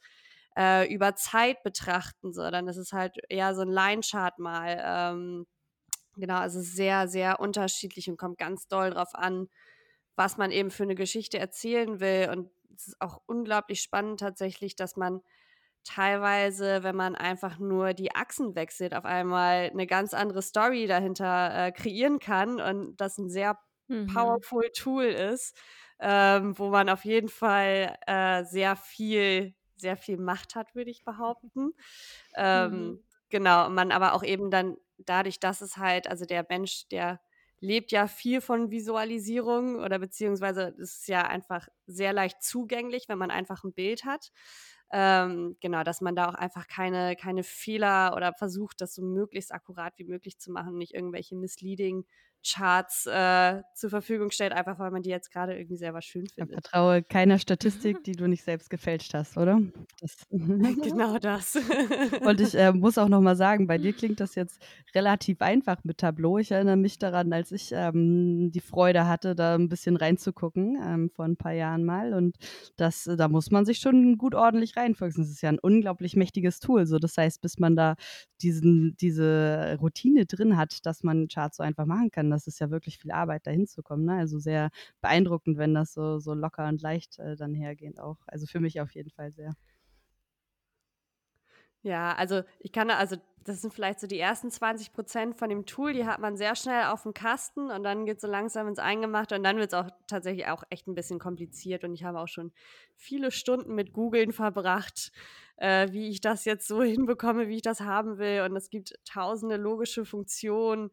äh, 0.57 0.91
über 0.93 1.15
Zeit 1.15 1.63
betrachten? 1.63 2.33
So, 2.33 2.49
dann 2.49 2.67
ist 2.67 2.77
es 2.77 2.93
halt 2.93 3.17
eher 3.29 3.55
so 3.55 3.61
ein 3.61 3.69
Line-Chart 3.69 4.39
mal. 4.39 4.81
Ähm, 4.83 5.47
genau, 6.15 6.37
also 6.37 6.61
sehr, 6.61 7.07
sehr 7.07 7.39
unterschiedlich 7.39 8.09
und 8.09 8.17
kommt 8.17 8.37
ganz 8.37 8.67
doll 8.67 8.91
drauf 8.91 9.13
an, 9.13 9.47
was 10.15 10.37
man 10.37 10.51
eben 10.51 10.71
für 10.71 10.83
eine 10.83 10.95
Geschichte 10.95 11.37
erzählen 11.39 11.99
will. 11.99 12.29
Und 12.31 12.49
es 12.75 12.87
ist 12.89 13.01
auch 13.01 13.21
unglaublich 13.25 13.81
spannend 13.81 14.19
tatsächlich, 14.19 14.75
dass 14.75 14.95
man 14.95 15.21
teilweise, 15.87 16.83
wenn 16.83 16.95
man 16.95 17.15
einfach 17.15 17.59
nur 17.59 17.93
die 17.93 18.13
Achsen 18.13 18.55
wechselt, 18.55 18.93
auf 18.93 19.05
einmal 19.05 19.69
eine 19.71 19.87
ganz 19.87 20.13
andere 20.13 20.41
Story 20.41 20.85
dahinter 20.85 21.67
äh, 21.67 21.71
kreieren 21.71 22.19
kann 22.19 22.59
und 22.59 22.97
das 22.97 23.17
ein 23.17 23.29
sehr 23.29 23.57
mhm. 23.87 24.07
powerful 24.07 24.69
Tool 24.75 25.05
ist, 25.05 25.57
ähm, 25.99 26.57
wo 26.57 26.69
man 26.69 26.89
auf 26.89 27.05
jeden 27.05 27.29
Fall 27.29 27.97
äh, 28.05 28.43
sehr 28.43 28.75
viel, 28.75 29.55
sehr 29.77 29.97
viel 29.97 30.17
Macht 30.17 30.55
hat, 30.55 30.75
würde 30.75 30.91
ich 30.91 31.03
behaupten. 31.03 31.71
Ähm, 32.35 32.71
mhm. 32.71 33.03
Genau, 33.29 33.69
man 33.69 33.91
aber 33.91 34.13
auch 34.13 34.23
eben 34.23 34.51
dann 34.51 34.77
dadurch, 34.97 35.39
dass 35.39 35.61
es 35.61 35.77
halt, 35.77 36.07
also 36.07 36.25
der 36.25 36.45
Mensch, 36.49 36.87
der 36.89 37.19
lebt 37.59 37.91
ja 37.91 38.07
viel 38.07 38.41
von 38.41 38.71
Visualisierung 38.71 39.77
oder 39.77 39.99
beziehungsweise 39.99 40.75
es 40.79 40.99
ist 40.99 41.07
ja 41.07 41.23
einfach 41.23 41.67
sehr 41.87 42.13
leicht 42.13 42.43
zugänglich, 42.43 43.09
wenn 43.09 43.17
man 43.17 43.31
einfach 43.31 43.63
ein 43.63 43.73
Bild 43.73 44.05
hat. 44.05 44.31
Ähm, 44.91 45.57
genau, 45.59 45.83
dass 45.83 45.99
man 45.99 46.15
da 46.15 46.29
auch 46.29 46.35
einfach 46.35 46.67
keine, 46.67 47.15
keine 47.17 47.43
Fehler 47.43 48.13
oder 48.15 48.33
versucht, 48.33 48.79
das 48.79 48.95
so 48.95 49.01
möglichst 49.01 49.53
akkurat 49.53 49.97
wie 49.97 50.05
möglich 50.05 50.39
zu 50.39 50.51
machen, 50.51 50.77
nicht 50.77 50.93
irgendwelche 50.93 51.35
misleading 51.35 52.05
Charts 52.45 53.05
äh, 53.07 53.61
zur 53.73 53.89
Verfügung 53.89 54.31
stellt, 54.31 54.53
einfach 54.53 54.79
weil 54.79 54.91
man 54.91 55.01
die 55.01 55.09
jetzt 55.09 55.31
gerade 55.31 55.57
irgendwie 55.57 55.77
selber 55.77 56.01
schön 56.01 56.27
findet. 56.27 56.55
Ich 56.57 56.69
vertraue 56.69 57.03
keiner 57.03 57.39
Statistik, 57.39 58.03
die 58.05 58.13
du 58.13 58.27
nicht 58.27 58.43
selbst 58.43 58.69
gefälscht 58.69 59.13
hast, 59.13 59.37
oder? 59.37 59.59
Das 59.99 60.17
genau 60.29 61.17
das. 61.19 61.57
Und 62.21 62.41
ich 62.41 62.55
äh, 62.55 62.71
muss 62.71 62.97
auch 62.97 63.09
nochmal 63.09 63.35
sagen, 63.35 63.67
bei 63.67 63.77
dir 63.77 63.93
klingt 63.93 64.19
das 64.19 64.35
jetzt 64.35 64.61
relativ 64.95 65.41
einfach 65.41 65.83
mit 65.83 65.97
Tableau. 65.97 66.37
Ich 66.37 66.51
erinnere 66.51 66.77
mich 66.77 66.99
daran, 66.99 67.33
als 67.33 67.51
ich 67.51 67.71
ähm, 67.73 68.51
die 68.51 68.61
Freude 68.61 69.07
hatte, 69.07 69.35
da 69.35 69.55
ein 69.55 69.69
bisschen 69.69 69.95
reinzugucken, 69.95 70.77
ähm, 70.83 71.09
vor 71.09 71.25
ein 71.25 71.37
paar 71.37 71.53
Jahren 71.53 71.83
mal. 71.83 72.13
Und 72.13 72.37
das, 72.77 73.09
da 73.17 73.27
muss 73.27 73.51
man 73.51 73.65
sich 73.65 73.79
schon 73.79 74.17
gut 74.17 74.35
ordentlich 74.35 74.77
reinfuchsen. 74.77 75.23
Das 75.23 75.31
ist 75.31 75.41
ja 75.41 75.49
ein 75.49 75.59
unglaublich 75.59 76.15
mächtiges 76.15 76.59
Tool. 76.59 76.85
So, 76.85 76.99
das 76.99 77.17
heißt, 77.17 77.41
bis 77.41 77.59
man 77.59 77.75
da 77.75 77.95
diesen, 78.41 78.95
diese 78.97 79.77
Routine 79.81 80.25
drin 80.25 80.57
hat, 80.57 80.85
dass 80.85 81.03
man 81.03 81.27
Charts 81.27 81.57
so 81.57 81.63
einfach 81.63 81.85
machen 81.85 82.11
kann, 82.11 82.26
das 82.29 82.47
ist 82.47 82.59
ja 82.59 82.71
wirklich 82.71 82.97
viel 82.99 83.11
Arbeit, 83.11 83.47
da 83.47 83.51
hinzukommen. 83.51 84.05
Ne? 84.05 84.13
Also 84.17 84.39
sehr 84.39 84.69
beeindruckend, 85.01 85.57
wenn 85.57 85.73
das 85.73 85.93
so, 85.93 86.19
so 86.19 86.33
locker 86.33 86.67
und 86.67 86.81
leicht 86.81 87.19
äh, 87.19 87.35
dann 87.35 87.53
hergeht 87.53 87.99
auch. 87.99 88.17
Also 88.27 88.45
für 88.45 88.59
mich 88.59 88.81
auf 88.81 88.91
jeden 88.91 89.11
Fall 89.11 89.31
sehr. 89.31 89.55
Ja, 91.83 92.13
also 92.15 92.43
ich 92.59 92.71
kann, 92.71 92.89
also 92.89 93.17
das 93.43 93.61
sind 93.61 93.73
vielleicht 93.73 93.99
so 94.01 94.07
die 94.07 94.19
ersten 94.19 94.51
20 94.51 94.91
Prozent 94.91 95.37
von 95.37 95.47
dem 95.49 95.65
Tool, 95.65 95.93
die 95.93 96.05
hat 96.05 96.19
man 96.19 96.35
sehr 96.35 96.55
schnell 96.55 96.85
auf 96.85 97.03
dem 97.03 97.13
Kasten 97.13 97.71
und 97.71 97.83
dann 97.83 98.05
geht 98.05 98.17
es 98.17 98.21
so 98.21 98.27
langsam 98.27 98.67
ins 98.67 98.79
Eingemachte 98.79 99.35
und 99.35 99.43
dann 99.43 99.57
wird 99.57 99.71
es 99.71 99.79
auch 99.79 99.89
tatsächlich 100.05 100.47
auch 100.47 100.63
echt 100.69 100.87
ein 100.87 100.95
bisschen 100.95 101.17
kompliziert 101.19 101.85
und 101.85 101.93
ich 101.93 102.03
habe 102.03 102.19
auch 102.19 102.27
schon 102.27 102.51
viele 102.95 103.31
Stunden 103.31 103.73
mit 103.73 103.93
Googeln 103.93 104.33
verbracht, 104.33 105.11
äh, 105.57 105.89
wie 105.91 106.09
ich 106.09 106.19
das 106.19 106.43
jetzt 106.43 106.67
so 106.67 106.81
hinbekomme, 106.83 107.47
wie 107.47 107.55
ich 107.55 107.61
das 107.61 107.79
haben 107.81 108.17
will 108.17 108.41
und 108.41 108.55
es 108.57 108.69
gibt 108.69 108.95
tausende 109.05 109.55
logische 109.55 110.03
Funktionen 110.03 110.89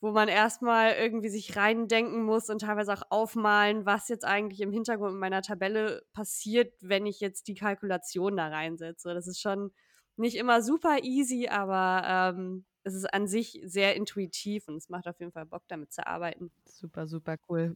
wo 0.00 0.12
man 0.12 0.28
erstmal 0.28 0.94
irgendwie 0.94 1.28
sich 1.28 1.56
reindenken 1.56 2.22
muss 2.24 2.48
und 2.50 2.60
teilweise 2.60 2.92
auch 2.92 3.02
aufmalen, 3.10 3.84
was 3.86 4.08
jetzt 4.08 4.24
eigentlich 4.24 4.60
im 4.60 4.72
Hintergrund 4.72 5.12
in 5.14 5.18
meiner 5.18 5.42
Tabelle 5.42 6.02
passiert, 6.12 6.72
wenn 6.80 7.06
ich 7.06 7.20
jetzt 7.20 7.48
die 7.48 7.54
Kalkulation 7.54 8.36
da 8.36 8.48
reinsetze. 8.48 9.12
Das 9.14 9.26
ist 9.26 9.40
schon 9.40 9.72
nicht 10.16 10.36
immer 10.36 10.62
super 10.62 10.98
easy, 11.02 11.48
aber 11.48 12.34
ähm, 12.36 12.64
es 12.84 12.94
ist 12.94 13.12
an 13.12 13.26
sich 13.26 13.60
sehr 13.64 13.96
intuitiv 13.96 14.68
und 14.68 14.76
es 14.76 14.88
macht 14.88 15.06
auf 15.08 15.18
jeden 15.20 15.32
Fall 15.32 15.46
Bock, 15.46 15.64
damit 15.68 15.92
zu 15.92 16.06
arbeiten. 16.06 16.50
Super, 16.66 17.06
super 17.06 17.36
cool. 17.48 17.74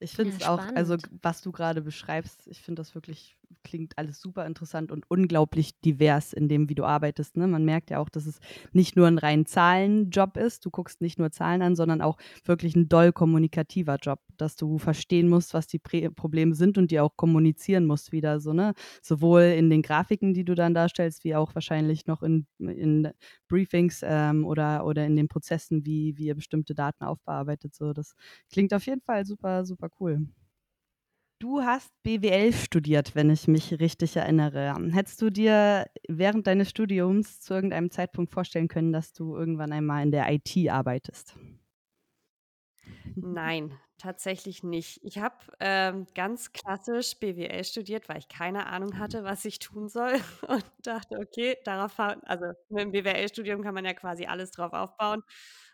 Ich 0.00 0.12
finde 0.12 0.34
es 0.34 0.42
ja, 0.42 0.54
auch, 0.54 0.64
also 0.74 0.96
was 1.22 1.42
du 1.42 1.52
gerade 1.52 1.82
beschreibst, 1.82 2.46
ich 2.48 2.62
finde 2.62 2.80
das 2.80 2.94
wirklich 2.94 3.36
klingt 3.62 3.98
alles 3.98 4.20
super 4.20 4.46
interessant 4.46 4.92
und 4.92 5.04
unglaublich 5.10 5.78
divers 5.80 6.32
in 6.32 6.48
dem, 6.48 6.68
wie 6.68 6.74
du 6.74 6.84
arbeitest. 6.84 7.36
Ne? 7.36 7.46
Man 7.46 7.64
merkt 7.64 7.90
ja 7.90 7.98
auch, 7.98 8.08
dass 8.08 8.26
es 8.26 8.38
nicht 8.72 8.96
nur 8.96 9.06
ein 9.06 9.18
rein 9.18 9.46
Zahlenjob 9.46 10.36
ist. 10.36 10.64
Du 10.64 10.70
guckst 10.70 11.00
nicht 11.00 11.18
nur 11.18 11.30
Zahlen 11.30 11.62
an, 11.62 11.76
sondern 11.76 12.00
auch 12.00 12.16
wirklich 12.44 12.76
ein 12.76 12.88
doll 12.88 13.12
kommunikativer 13.12 13.96
Job, 14.00 14.20
dass 14.36 14.56
du 14.56 14.78
verstehen 14.78 15.28
musst, 15.28 15.52
was 15.54 15.66
die 15.66 15.78
Prä 15.78 16.08
Probleme 16.10 16.54
sind 16.54 16.78
und 16.78 16.90
die 16.90 17.00
auch 17.00 17.16
kommunizieren 17.16 17.86
musst 17.86 18.12
wieder 18.12 18.40
so, 18.40 18.52
ne? 18.52 18.72
Sowohl 19.02 19.42
in 19.42 19.68
den 19.70 19.82
Grafiken, 19.82 20.32
die 20.34 20.44
du 20.44 20.54
dann 20.54 20.74
darstellst, 20.74 21.24
wie 21.24 21.34
auch 21.34 21.54
wahrscheinlich 21.54 22.06
noch 22.06 22.22
in, 22.22 22.46
in 22.58 23.08
Briefings 23.48 24.00
ähm, 24.02 24.44
oder, 24.46 24.86
oder 24.86 25.04
in 25.04 25.16
den 25.16 25.28
Prozessen, 25.28 25.84
wie, 25.84 26.16
wie 26.16 26.26
ihr 26.26 26.34
bestimmte 26.34 26.74
Daten 26.74 27.04
aufbearbeitet. 27.04 27.74
So, 27.74 27.92
das 27.92 28.14
klingt 28.50 28.72
auf 28.72 28.86
jeden 28.86 29.02
Fall 29.02 29.26
super, 29.26 29.64
super 29.64 29.89
cool. 29.98 30.26
Du 31.38 31.62
hast 31.62 31.90
BWL 32.02 32.52
studiert, 32.52 33.14
wenn 33.14 33.30
ich 33.30 33.48
mich 33.48 33.80
richtig 33.80 34.16
erinnere. 34.16 34.74
Hättest 34.92 35.22
du 35.22 35.30
dir 35.30 35.86
während 36.06 36.46
deines 36.46 36.68
Studiums 36.68 37.40
zu 37.40 37.54
irgendeinem 37.54 37.90
Zeitpunkt 37.90 38.30
vorstellen 38.30 38.68
können, 38.68 38.92
dass 38.92 39.12
du 39.14 39.34
irgendwann 39.36 39.72
einmal 39.72 40.02
in 40.02 40.10
der 40.12 40.30
IT 40.30 40.54
arbeitest? 40.68 41.34
Nein, 43.20 43.78
tatsächlich 43.98 44.62
nicht. 44.62 45.00
Ich 45.02 45.18
habe 45.18 45.36
ähm, 45.60 46.06
ganz 46.14 46.52
klassisch 46.52 47.18
BWL 47.18 47.64
studiert, 47.64 48.08
weil 48.08 48.18
ich 48.18 48.28
keine 48.28 48.66
Ahnung 48.66 48.98
hatte, 48.98 49.24
was 49.24 49.44
ich 49.44 49.58
tun 49.58 49.88
soll 49.88 50.14
und 50.48 50.64
dachte, 50.82 51.16
okay, 51.18 51.56
darauf, 51.64 51.98
also 51.98 52.46
mit 52.68 52.80
dem 52.84 52.92
BWL-Studium 52.92 53.62
kann 53.62 53.74
man 53.74 53.84
ja 53.84 53.94
quasi 53.94 54.26
alles 54.26 54.52
drauf 54.52 54.72
aufbauen 54.72 55.22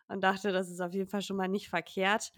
und 0.08 0.23
dachte, 0.23 0.52
das 0.52 0.70
ist 0.70 0.80
auf 0.80 0.92
jeden 0.92 1.08
Fall 1.08 1.23
schon 1.23 1.37
mal 1.37 1.49
nicht 1.49 1.68
verkehrt 1.68 2.32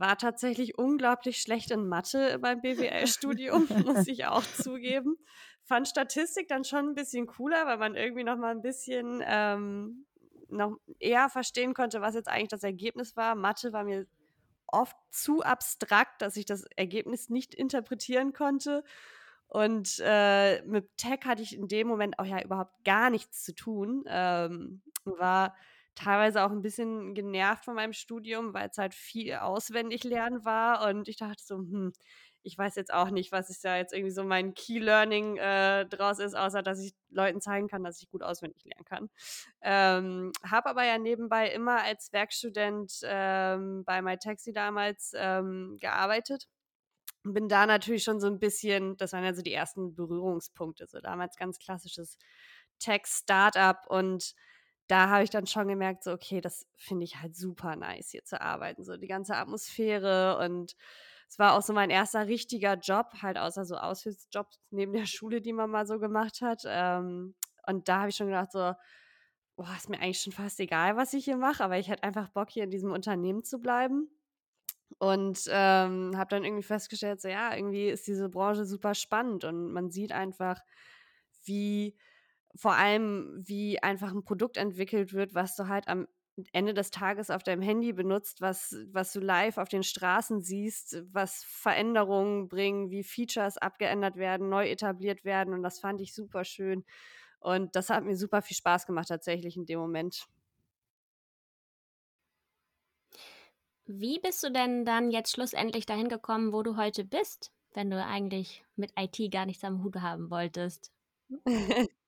war 0.00 0.16
tatsächlich 0.16 0.78
unglaublich 0.78 1.42
schlecht 1.42 1.70
in 1.70 1.86
Mathe 1.86 2.38
beim 2.38 2.62
BWL-Studium, 2.62 3.68
muss 3.84 4.08
ich 4.08 4.24
auch 4.24 4.42
zugeben. 4.42 5.16
Fand 5.64 5.86
Statistik 5.86 6.48
dann 6.48 6.64
schon 6.64 6.88
ein 6.88 6.94
bisschen 6.94 7.26
cooler, 7.26 7.66
weil 7.66 7.76
man 7.76 7.94
irgendwie 7.94 8.24
noch 8.24 8.38
mal 8.38 8.50
ein 8.50 8.62
bisschen 8.62 9.22
ähm, 9.24 10.06
noch 10.48 10.78
eher 10.98 11.28
verstehen 11.28 11.74
konnte, 11.74 12.00
was 12.00 12.14
jetzt 12.14 12.28
eigentlich 12.28 12.48
das 12.48 12.62
Ergebnis 12.62 13.14
war. 13.14 13.34
Mathe 13.34 13.74
war 13.74 13.84
mir 13.84 14.06
oft 14.66 14.96
zu 15.10 15.42
abstrakt, 15.42 16.22
dass 16.22 16.36
ich 16.36 16.46
das 16.46 16.64
Ergebnis 16.76 17.28
nicht 17.28 17.54
interpretieren 17.54 18.32
konnte. 18.32 18.82
Und 19.48 20.00
äh, 20.02 20.62
mit 20.62 20.96
Tech 20.96 21.20
hatte 21.24 21.42
ich 21.42 21.54
in 21.54 21.68
dem 21.68 21.88
Moment 21.88 22.18
auch 22.18 22.24
ja 22.24 22.42
überhaupt 22.42 22.84
gar 22.84 23.10
nichts 23.10 23.44
zu 23.44 23.54
tun. 23.54 24.04
Ähm, 24.06 24.80
war 25.04 25.54
teilweise 25.94 26.44
auch 26.44 26.50
ein 26.50 26.62
bisschen 26.62 27.14
genervt 27.14 27.64
von 27.64 27.74
meinem 27.74 27.92
Studium, 27.92 28.54
weil 28.54 28.68
es 28.68 28.78
halt 28.78 28.94
viel 28.94 29.34
auswendig 29.34 30.04
lernen 30.04 30.44
war. 30.44 30.88
Und 30.88 31.08
ich 31.08 31.16
dachte 31.16 31.42
so, 31.42 31.56
hm, 31.56 31.92
ich 32.42 32.56
weiß 32.56 32.74
jetzt 32.76 32.92
auch 32.92 33.10
nicht, 33.10 33.32
was 33.32 33.50
ist 33.50 33.64
da 33.64 33.76
jetzt 33.76 33.92
irgendwie 33.92 34.12
so 34.12 34.24
mein 34.24 34.54
Key 34.54 34.78
Learning 34.78 35.36
äh, 35.36 35.86
draus 35.86 36.18
ist, 36.18 36.34
außer 36.34 36.62
dass 36.62 36.80
ich 36.80 36.94
Leuten 37.10 37.40
zeigen 37.40 37.68
kann, 37.68 37.84
dass 37.84 38.00
ich 38.00 38.10
gut 38.10 38.22
auswendig 38.22 38.64
lernen 38.64 38.84
kann. 38.84 39.10
Ähm, 39.60 40.32
habe 40.48 40.70
aber 40.70 40.84
ja 40.84 40.98
nebenbei 40.98 41.50
immer 41.50 41.82
als 41.82 42.12
Werkstudent 42.12 43.00
ähm, 43.04 43.84
bei 43.84 44.00
MyTaxi 44.00 44.52
damals 44.52 45.12
ähm, 45.16 45.76
gearbeitet. 45.80 46.48
Bin 47.24 47.48
da 47.48 47.66
natürlich 47.66 48.04
schon 48.04 48.20
so 48.20 48.28
ein 48.28 48.38
bisschen, 48.38 48.96
das 48.96 49.12
waren 49.12 49.24
ja 49.24 49.34
so 49.34 49.42
die 49.42 49.52
ersten 49.52 49.94
Berührungspunkte, 49.94 50.86
so 50.86 51.00
damals 51.00 51.36
ganz 51.36 51.58
klassisches 51.58 52.16
Tech-Startup 52.78 53.78
und 53.88 54.34
da 54.90 55.08
habe 55.08 55.22
ich 55.22 55.30
dann 55.30 55.46
schon 55.46 55.68
gemerkt, 55.68 56.02
so, 56.02 56.12
okay, 56.12 56.40
das 56.40 56.66
finde 56.76 57.04
ich 57.04 57.20
halt 57.20 57.36
super 57.36 57.76
nice, 57.76 58.10
hier 58.10 58.24
zu 58.24 58.40
arbeiten. 58.40 58.82
So 58.84 58.96
die 58.96 59.06
ganze 59.06 59.36
Atmosphäre 59.36 60.38
und 60.38 60.74
es 61.28 61.38
war 61.38 61.54
auch 61.54 61.62
so 61.62 61.72
mein 61.72 61.90
erster 61.90 62.26
richtiger 62.26 62.74
Job, 62.74 63.06
halt 63.22 63.38
außer 63.38 63.64
so 63.64 63.76
Aushilfsjobs 63.76 64.58
neben 64.70 64.92
der 64.92 65.06
Schule, 65.06 65.40
die 65.40 65.52
man 65.52 65.70
mal 65.70 65.86
so 65.86 66.00
gemacht 66.00 66.40
hat. 66.40 66.62
Ähm, 66.66 67.36
und 67.68 67.88
da 67.88 68.00
habe 68.00 68.08
ich 68.08 68.16
schon 68.16 68.26
gedacht, 68.26 68.50
so, 68.50 68.72
boah, 69.54 69.72
ist 69.76 69.88
mir 69.88 70.00
eigentlich 70.00 70.20
schon 70.20 70.32
fast 70.32 70.58
egal, 70.58 70.96
was 70.96 71.12
ich 71.12 71.24
hier 71.24 71.36
mache, 71.36 71.62
aber 71.62 71.78
ich 71.78 71.88
hätte 71.88 72.02
einfach 72.02 72.28
Bock, 72.30 72.50
hier 72.50 72.64
in 72.64 72.70
diesem 72.70 72.90
Unternehmen 72.90 73.44
zu 73.44 73.60
bleiben. 73.60 74.08
Und 74.98 75.44
ähm, 75.48 76.16
habe 76.16 76.30
dann 76.30 76.44
irgendwie 76.44 76.64
festgestellt, 76.64 77.20
so 77.20 77.28
ja, 77.28 77.54
irgendwie 77.54 77.88
ist 77.88 78.08
diese 78.08 78.28
Branche 78.28 78.64
super 78.64 78.94
spannend 78.94 79.44
und 79.44 79.72
man 79.72 79.90
sieht 79.90 80.10
einfach, 80.10 80.60
wie 81.44 81.96
vor 82.54 82.72
allem, 82.74 83.42
wie 83.44 83.82
einfach 83.82 84.12
ein 84.12 84.24
Produkt 84.24 84.56
entwickelt 84.56 85.12
wird, 85.12 85.34
was 85.34 85.56
du 85.56 85.68
halt 85.68 85.88
am 85.88 86.08
Ende 86.52 86.74
des 86.74 86.90
Tages 86.90 87.30
auf 87.30 87.42
deinem 87.42 87.62
Handy 87.62 87.92
benutzt, 87.92 88.40
was, 88.40 88.74
was 88.92 89.12
du 89.12 89.20
live 89.20 89.58
auf 89.58 89.68
den 89.68 89.82
Straßen 89.82 90.40
siehst, 90.40 91.02
was 91.12 91.44
Veränderungen 91.44 92.48
bringen, 92.48 92.90
wie 92.90 93.02
Features 93.04 93.58
abgeändert 93.58 94.16
werden, 94.16 94.48
neu 94.48 94.68
etabliert 94.68 95.24
werden. 95.24 95.54
Und 95.54 95.62
das 95.62 95.80
fand 95.80 96.00
ich 96.00 96.14
super 96.14 96.44
schön. 96.44 96.84
Und 97.40 97.76
das 97.76 97.90
hat 97.90 98.04
mir 98.04 98.16
super 98.16 98.42
viel 98.42 98.56
Spaß 98.56 98.86
gemacht, 98.86 99.08
tatsächlich 99.08 99.56
in 99.56 99.66
dem 99.66 99.80
Moment. 99.80 100.26
Wie 103.86 104.18
bist 104.20 104.42
du 104.42 104.50
denn 104.50 104.84
dann 104.84 105.10
jetzt 105.10 105.32
schlussendlich 105.32 105.84
dahin 105.84 106.08
gekommen, 106.08 106.52
wo 106.52 106.62
du 106.62 106.76
heute 106.76 107.04
bist, 107.04 107.52
wenn 107.74 107.90
du 107.90 108.02
eigentlich 108.02 108.64
mit 108.76 108.92
IT 108.98 109.32
gar 109.32 109.46
nichts 109.46 109.64
am 109.64 109.82
Hut 109.82 109.96
haben 109.96 110.30
wolltest? 110.30 110.92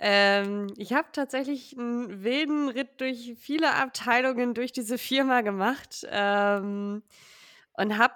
ähm, 0.00 0.72
ich 0.78 0.94
habe 0.94 1.08
tatsächlich 1.12 1.76
einen 1.78 2.24
wilden 2.24 2.70
Ritt 2.70 3.00
durch 3.00 3.36
viele 3.38 3.74
Abteilungen 3.74 4.54
durch 4.54 4.72
diese 4.72 4.96
Firma 4.96 5.42
gemacht 5.42 6.06
ähm, 6.10 7.02
und 7.74 7.98
habe 7.98 8.14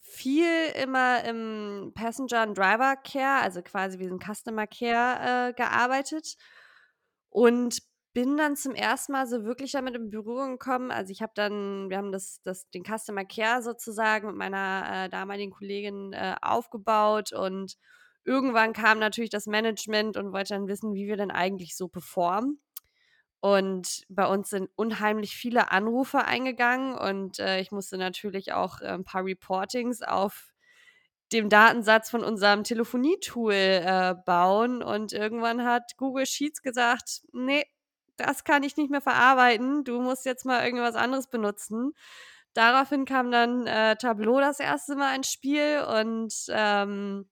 viel 0.00 0.68
immer 0.82 1.24
im 1.24 1.92
Passenger 1.94 2.40
and 2.40 2.58
Driver 2.58 2.96
Care, 2.96 3.42
also 3.42 3.62
quasi 3.62 4.00
wie 4.00 4.06
ein 4.06 4.18
Customer 4.18 4.66
Care, 4.66 5.50
äh, 5.50 5.52
gearbeitet 5.52 6.36
und 7.30 7.78
bin 8.12 8.36
dann 8.36 8.56
zum 8.56 8.74
ersten 8.74 9.12
Mal 9.12 9.26
so 9.26 9.44
wirklich 9.44 9.72
damit 9.72 9.96
in 9.96 10.10
Berührung 10.10 10.58
gekommen. 10.58 10.90
Also 10.90 11.10
ich 11.12 11.22
habe 11.22 11.32
dann, 11.34 11.90
wir 11.90 11.98
haben 11.98 12.12
das, 12.12 12.40
das, 12.42 12.68
den 12.70 12.84
Customer 12.84 13.24
Care 13.24 13.62
sozusagen 13.62 14.28
mit 14.28 14.36
meiner 14.36 15.06
äh, 15.06 15.08
damaligen 15.08 15.52
Kollegin 15.52 16.12
äh, 16.12 16.36
aufgebaut 16.40 17.32
und 17.32 17.76
irgendwann 18.24 18.72
kam 18.72 18.98
natürlich 18.98 19.30
das 19.30 19.46
Management 19.46 20.16
und 20.16 20.32
wollte 20.32 20.54
dann 20.54 20.68
wissen, 20.68 20.94
wie 20.94 21.06
wir 21.06 21.16
denn 21.16 21.30
eigentlich 21.30 21.76
so 21.76 21.88
performen. 21.88 22.60
Und 23.40 24.04
bei 24.08 24.26
uns 24.26 24.48
sind 24.48 24.70
unheimlich 24.74 25.36
viele 25.36 25.70
Anrufe 25.70 26.24
eingegangen 26.24 26.96
und 26.96 27.38
äh, 27.38 27.60
ich 27.60 27.72
musste 27.72 27.98
natürlich 27.98 28.54
auch 28.54 28.80
äh, 28.80 28.86
ein 28.86 29.04
paar 29.04 29.24
Reportings 29.24 30.00
auf 30.00 30.54
dem 31.32 31.48
Datensatz 31.50 32.10
von 32.10 32.24
unserem 32.24 32.64
Telefonietool 32.64 33.52
äh, 33.52 34.14
bauen. 34.24 34.82
Und 34.82 35.12
irgendwann 35.12 35.64
hat 35.64 35.96
Google 35.98 36.24
Sheets 36.26 36.62
gesagt, 36.62 37.22
nee, 37.32 37.64
das 38.16 38.44
kann 38.44 38.62
ich 38.62 38.76
nicht 38.76 38.90
mehr 38.90 39.00
verarbeiten. 39.00 39.84
Du 39.84 40.00
musst 40.00 40.24
jetzt 40.24 40.46
mal 40.46 40.64
irgendwas 40.64 40.94
anderes 40.94 41.26
benutzen. 41.26 41.92
Daraufhin 42.54 43.04
kam 43.04 43.30
dann 43.30 43.66
äh, 43.66 43.96
Tableau 43.96 44.40
das 44.40 44.60
erste 44.60 44.94
Mal 44.94 45.16
ins 45.16 45.30
Spiel 45.30 45.84
und 45.86 46.32
ähm, 46.50 47.28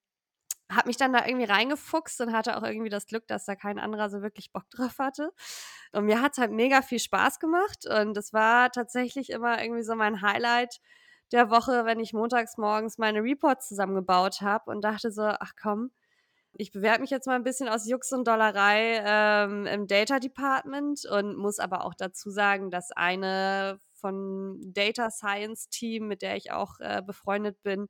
habe 0.74 0.88
mich 0.88 0.96
dann 0.96 1.12
da 1.12 1.26
irgendwie 1.26 1.46
reingefuchst 1.46 2.20
und 2.20 2.32
hatte 2.32 2.56
auch 2.56 2.62
irgendwie 2.62 2.90
das 2.90 3.06
Glück, 3.06 3.26
dass 3.26 3.44
da 3.44 3.54
kein 3.54 3.78
anderer 3.78 4.10
so 4.10 4.22
wirklich 4.22 4.52
Bock 4.52 4.68
drauf 4.70 4.98
hatte. 4.98 5.32
Und 5.92 6.06
mir 6.06 6.20
hat 6.22 6.32
es 6.32 6.38
halt 6.38 6.52
mega 6.52 6.82
viel 6.82 6.98
Spaß 6.98 7.38
gemacht 7.40 7.86
und 7.86 8.16
es 8.16 8.32
war 8.32 8.70
tatsächlich 8.70 9.30
immer 9.30 9.62
irgendwie 9.62 9.82
so 9.82 9.94
mein 9.94 10.22
Highlight 10.22 10.80
der 11.32 11.50
Woche, 11.50 11.84
wenn 11.84 12.00
ich 12.00 12.12
montags 12.12 12.58
morgens 12.58 12.98
meine 12.98 13.22
Reports 13.22 13.68
zusammengebaut 13.68 14.40
habe 14.42 14.70
und 14.70 14.82
dachte 14.82 15.10
so, 15.10 15.22
ach 15.22 15.52
komm, 15.60 15.90
ich 16.54 16.70
bewerbe 16.70 17.00
mich 17.00 17.10
jetzt 17.10 17.26
mal 17.26 17.36
ein 17.36 17.44
bisschen 17.44 17.68
aus 17.68 17.88
Jux 17.88 18.12
und 18.12 18.28
Dollerei 18.28 19.02
ähm, 19.04 19.66
im 19.66 19.86
Data 19.86 20.18
Department 20.18 21.06
und 21.06 21.36
muss 21.36 21.58
aber 21.58 21.84
auch 21.84 21.94
dazu 21.94 22.30
sagen, 22.30 22.70
dass 22.70 22.90
eine 22.92 23.78
von 23.94 24.58
Data 24.60 25.10
Science 25.10 25.68
Team, 25.70 26.08
mit 26.08 26.20
der 26.20 26.36
ich 26.36 26.52
auch 26.52 26.78
äh, 26.80 27.00
befreundet 27.04 27.62
bin, 27.62 27.88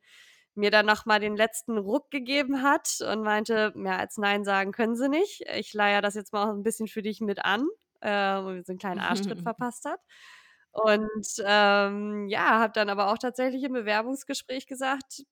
mir 0.54 0.70
dann 0.70 0.86
nochmal 0.86 1.20
den 1.20 1.36
letzten 1.36 1.78
Ruck 1.78 2.10
gegeben 2.10 2.62
hat 2.62 2.98
und 3.00 3.22
meinte, 3.22 3.72
mehr 3.74 3.98
als 3.98 4.18
Nein 4.18 4.44
sagen 4.44 4.72
können 4.72 4.96
sie 4.96 5.08
nicht. 5.08 5.42
Ich 5.54 5.72
leihe 5.72 6.02
das 6.02 6.14
jetzt 6.14 6.32
mal 6.32 6.44
auch 6.44 6.54
ein 6.54 6.62
bisschen 6.62 6.88
für 6.88 7.02
dich 7.02 7.20
mit 7.20 7.44
an, 7.44 7.66
äh, 8.00 8.10
wo 8.10 8.50
mir 8.50 8.62
so 8.64 8.72
einen 8.72 8.78
kleinen 8.78 9.00
Arschtritt 9.00 9.40
verpasst 9.42 9.84
hat. 9.84 10.00
Und 10.72 11.26
ähm, 11.44 12.28
ja, 12.28 12.58
habe 12.60 12.72
dann 12.74 12.88
aber 12.88 13.12
auch 13.12 13.18
tatsächlich 13.18 13.62
im 13.62 13.72
Bewerbungsgespräch 13.72 14.66
gesagt, 14.66 15.24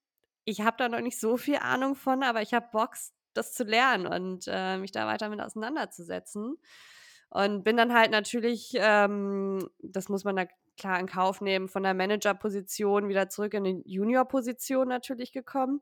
ich 0.45 0.61
habe 0.63 0.77
da 0.79 0.89
noch 0.89 1.01
nicht 1.01 1.19
so 1.19 1.37
viel 1.37 1.57
Ahnung 1.57 1.95
von, 1.95 2.23
aber 2.23 2.43
ich 2.43 2.55
habe 2.55 2.69
Bock, 2.73 2.95
das 3.33 3.53
zu 3.53 3.65
lernen 3.65 4.07
und 4.07 4.45
äh, 4.49 4.77
mich 4.77 4.93
da 4.93 5.07
weiter 5.07 5.29
mit 5.29 5.41
auseinanderzusetzen. 5.41 6.57
Und 7.31 7.63
bin 7.63 7.77
dann 7.77 7.95
halt 7.95 8.11
natürlich, 8.11 8.73
ähm, 8.75 9.71
das 9.79 10.09
muss 10.09 10.25
man 10.25 10.37
da 10.37 10.47
klar 10.81 10.99
in 10.99 11.07
Kauf 11.07 11.41
nehmen, 11.41 11.69
von 11.69 11.83
der 11.83 11.95
Manager-Position 11.95 13.09
wieder 13.09 13.29
zurück 13.29 13.55
in 13.55 13.65
die 13.65 13.83
Junior-Position 13.85 14.89
natürlich 14.89 15.33
gekommen, 15.33 15.81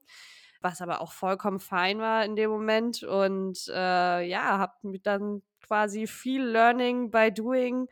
was 0.60 0.82
aber 0.82 1.00
auch 1.00 1.12
vollkommen 1.12 1.60
fein 1.60 2.00
war 2.00 2.24
in 2.24 2.36
dem 2.36 2.50
Moment. 2.50 3.02
Und 3.02 3.68
äh, 3.68 4.22
ja, 4.22 4.58
habe 4.58 4.98
dann 5.02 5.42
quasi 5.66 6.06
viel 6.06 6.42
Learning 6.42 7.10
by 7.10 7.32
Doing. 7.32 7.86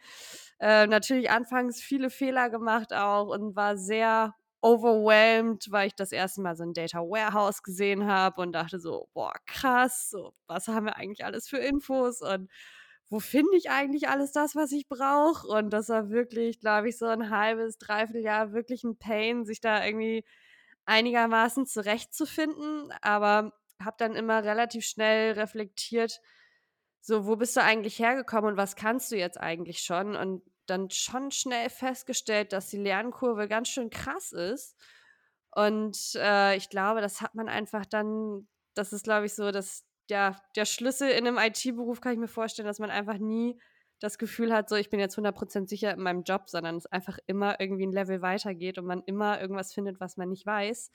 Äh, 0.58 0.86
natürlich 0.86 1.30
anfangs 1.30 1.80
viele 1.80 2.10
Fehler 2.10 2.50
gemacht 2.50 2.92
auch 2.92 3.28
und 3.28 3.54
war 3.54 3.76
sehr 3.76 4.34
overwhelmed, 4.62 5.70
weil 5.70 5.88
ich 5.88 5.94
das 5.94 6.12
erste 6.12 6.40
Mal 6.40 6.56
so 6.56 6.64
ein 6.64 6.72
Data 6.72 6.98
Warehouse 6.98 7.62
gesehen 7.62 8.06
habe 8.06 8.40
und 8.40 8.52
dachte 8.52 8.80
so, 8.80 9.08
boah, 9.14 9.34
krass, 9.46 10.10
so, 10.10 10.32
was 10.48 10.66
haben 10.66 10.86
wir 10.86 10.96
eigentlich 10.96 11.24
alles 11.24 11.48
für 11.48 11.58
Infos 11.58 12.20
und 12.20 12.50
wo 13.08 13.20
finde 13.20 13.56
ich 13.56 13.70
eigentlich 13.70 14.08
alles 14.08 14.32
das, 14.32 14.56
was 14.56 14.72
ich 14.72 14.88
brauche? 14.88 15.46
Und 15.46 15.70
das 15.70 15.88
war 15.88 16.10
wirklich, 16.10 16.60
glaube 16.60 16.88
ich, 16.88 16.98
so 16.98 17.06
ein 17.06 17.30
halbes, 17.30 17.78
dreiviertel 17.78 18.22
Jahr 18.22 18.52
wirklich 18.52 18.84
ein 18.84 18.98
Pain, 18.98 19.44
sich 19.44 19.60
da 19.60 19.84
irgendwie 19.84 20.24
einigermaßen 20.86 21.66
zurechtzufinden. 21.66 22.92
Aber 23.02 23.52
habe 23.80 23.96
dann 23.98 24.16
immer 24.16 24.42
relativ 24.44 24.84
schnell 24.84 25.32
reflektiert, 25.32 26.20
so, 27.00 27.26
wo 27.26 27.36
bist 27.36 27.56
du 27.56 27.62
eigentlich 27.62 28.00
hergekommen 28.00 28.52
und 28.52 28.56
was 28.56 28.74
kannst 28.74 29.12
du 29.12 29.16
jetzt 29.16 29.38
eigentlich 29.40 29.80
schon? 29.80 30.16
Und 30.16 30.42
dann 30.66 30.90
schon 30.90 31.30
schnell 31.30 31.70
festgestellt, 31.70 32.52
dass 32.52 32.68
die 32.68 32.78
Lernkurve 32.78 33.46
ganz 33.46 33.68
schön 33.68 33.90
krass 33.90 34.32
ist. 34.32 34.76
Und 35.52 35.96
äh, 36.16 36.56
ich 36.56 36.68
glaube, 36.68 37.00
das 37.00 37.20
hat 37.20 37.34
man 37.36 37.48
einfach 37.48 37.86
dann, 37.86 38.48
das 38.74 38.92
ist, 38.92 39.04
glaube 39.04 39.26
ich, 39.26 39.34
so, 39.34 39.52
dass 39.52 39.85
ja, 40.08 40.36
der 40.54 40.64
Schlüssel 40.64 41.10
in 41.10 41.26
einem 41.26 41.38
IT-Beruf 41.38 42.00
kann 42.00 42.12
ich 42.12 42.18
mir 42.18 42.28
vorstellen, 42.28 42.66
dass 42.66 42.78
man 42.78 42.90
einfach 42.90 43.18
nie 43.18 43.60
das 43.98 44.18
Gefühl 44.18 44.52
hat, 44.52 44.68
so 44.68 44.76
ich 44.76 44.90
bin 44.90 45.00
jetzt 45.00 45.18
100% 45.18 45.68
sicher 45.68 45.92
in 45.92 46.00
meinem 46.00 46.22
Job, 46.22 46.50
sondern 46.50 46.76
es 46.76 46.86
einfach 46.86 47.18
immer 47.26 47.60
irgendwie 47.60 47.86
ein 47.86 47.92
Level 47.92 48.20
weitergeht 48.20 48.78
und 48.78 48.84
man 48.84 49.02
immer 49.06 49.40
irgendwas 49.40 49.72
findet, 49.72 50.00
was 50.00 50.16
man 50.16 50.28
nicht 50.28 50.44
weiß. 50.44 50.90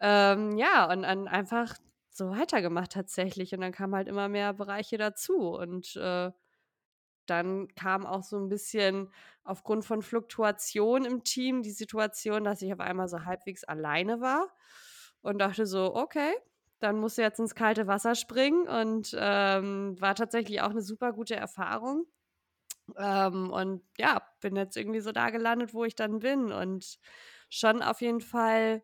Ähm, 0.00 0.56
ja, 0.56 0.90
und 0.90 1.02
dann 1.02 1.28
einfach 1.28 1.76
so 2.08 2.30
weitergemacht 2.30 2.92
tatsächlich. 2.92 3.54
Und 3.54 3.60
dann 3.60 3.72
kamen 3.72 3.94
halt 3.94 4.08
immer 4.08 4.28
mehr 4.28 4.52
Bereiche 4.52 4.98
dazu. 4.98 5.54
Und 5.54 5.96
äh, 5.96 6.30
dann 7.26 7.68
kam 7.74 8.06
auch 8.06 8.22
so 8.22 8.38
ein 8.38 8.48
bisschen 8.48 9.12
aufgrund 9.44 9.84
von 9.84 10.02
Fluktuation 10.02 11.04
im 11.04 11.24
Team 11.24 11.62
die 11.62 11.70
Situation, 11.70 12.44
dass 12.44 12.62
ich 12.62 12.72
auf 12.72 12.80
einmal 12.80 13.08
so 13.08 13.24
halbwegs 13.24 13.64
alleine 13.64 14.20
war 14.20 14.48
und 15.22 15.38
dachte 15.38 15.66
so, 15.66 15.94
okay, 15.94 16.32
dann 16.82 16.98
musst 16.98 17.18
du 17.18 17.22
jetzt 17.22 17.38
ins 17.38 17.54
kalte 17.54 17.86
Wasser 17.86 18.14
springen 18.14 18.68
und 18.68 19.16
ähm, 19.18 20.00
war 20.00 20.14
tatsächlich 20.14 20.60
auch 20.60 20.70
eine 20.70 20.82
super 20.82 21.12
gute 21.12 21.36
Erfahrung. 21.36 22.06
Ähm, 22.96 23.50
und 23.50 23.82
ja, 23.98 24.22
bin 24.40 24.56
jetzt 24.56 24.76
irgendwie 24.76 25.00
so 25.00 25.12
da 25.12 25.30
gelandet, 25.30 25.74
wo 25.74 25.84
ich 25.84 25.94
dann 25.94 26.18
bin 26.18 26.52
und 26.52 26.98
schon 27.48 27.82
auf 27.82 28.00
jeden 28.00 28.20
Fall 28.20 28.82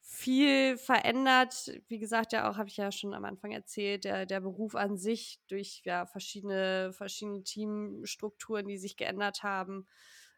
viel 0.00 0.76
verändert. 0.76 1.72
Wie 1.88 1.98
gesagt, 1.98 2.32
ja 2.32 2.48
auch, 2.48 2.58
habe 2.58 2.68
ich 2.68 2.76
ja 2.76 2.92
schon 2.92 3.14
am 3.14 3.24
Anfang 3.24 3.52
erzählt, 3.52 4.04
der, 4.04 4.26
der 4.26 4.40
Beruf 4.40 4.74
an 4.74 4.98
sich 4.98 5.40
durch 5.48 5.82
ja, 5.84 6.06
verschiedene, 6.06 6.92
verschiedene 6.92 7.42
Teamstrukturen, 7.42 8.68
die 8.68 8.76
sich 8.76 8.96
geändert 8.96 9.42
haben. 9.42 9.86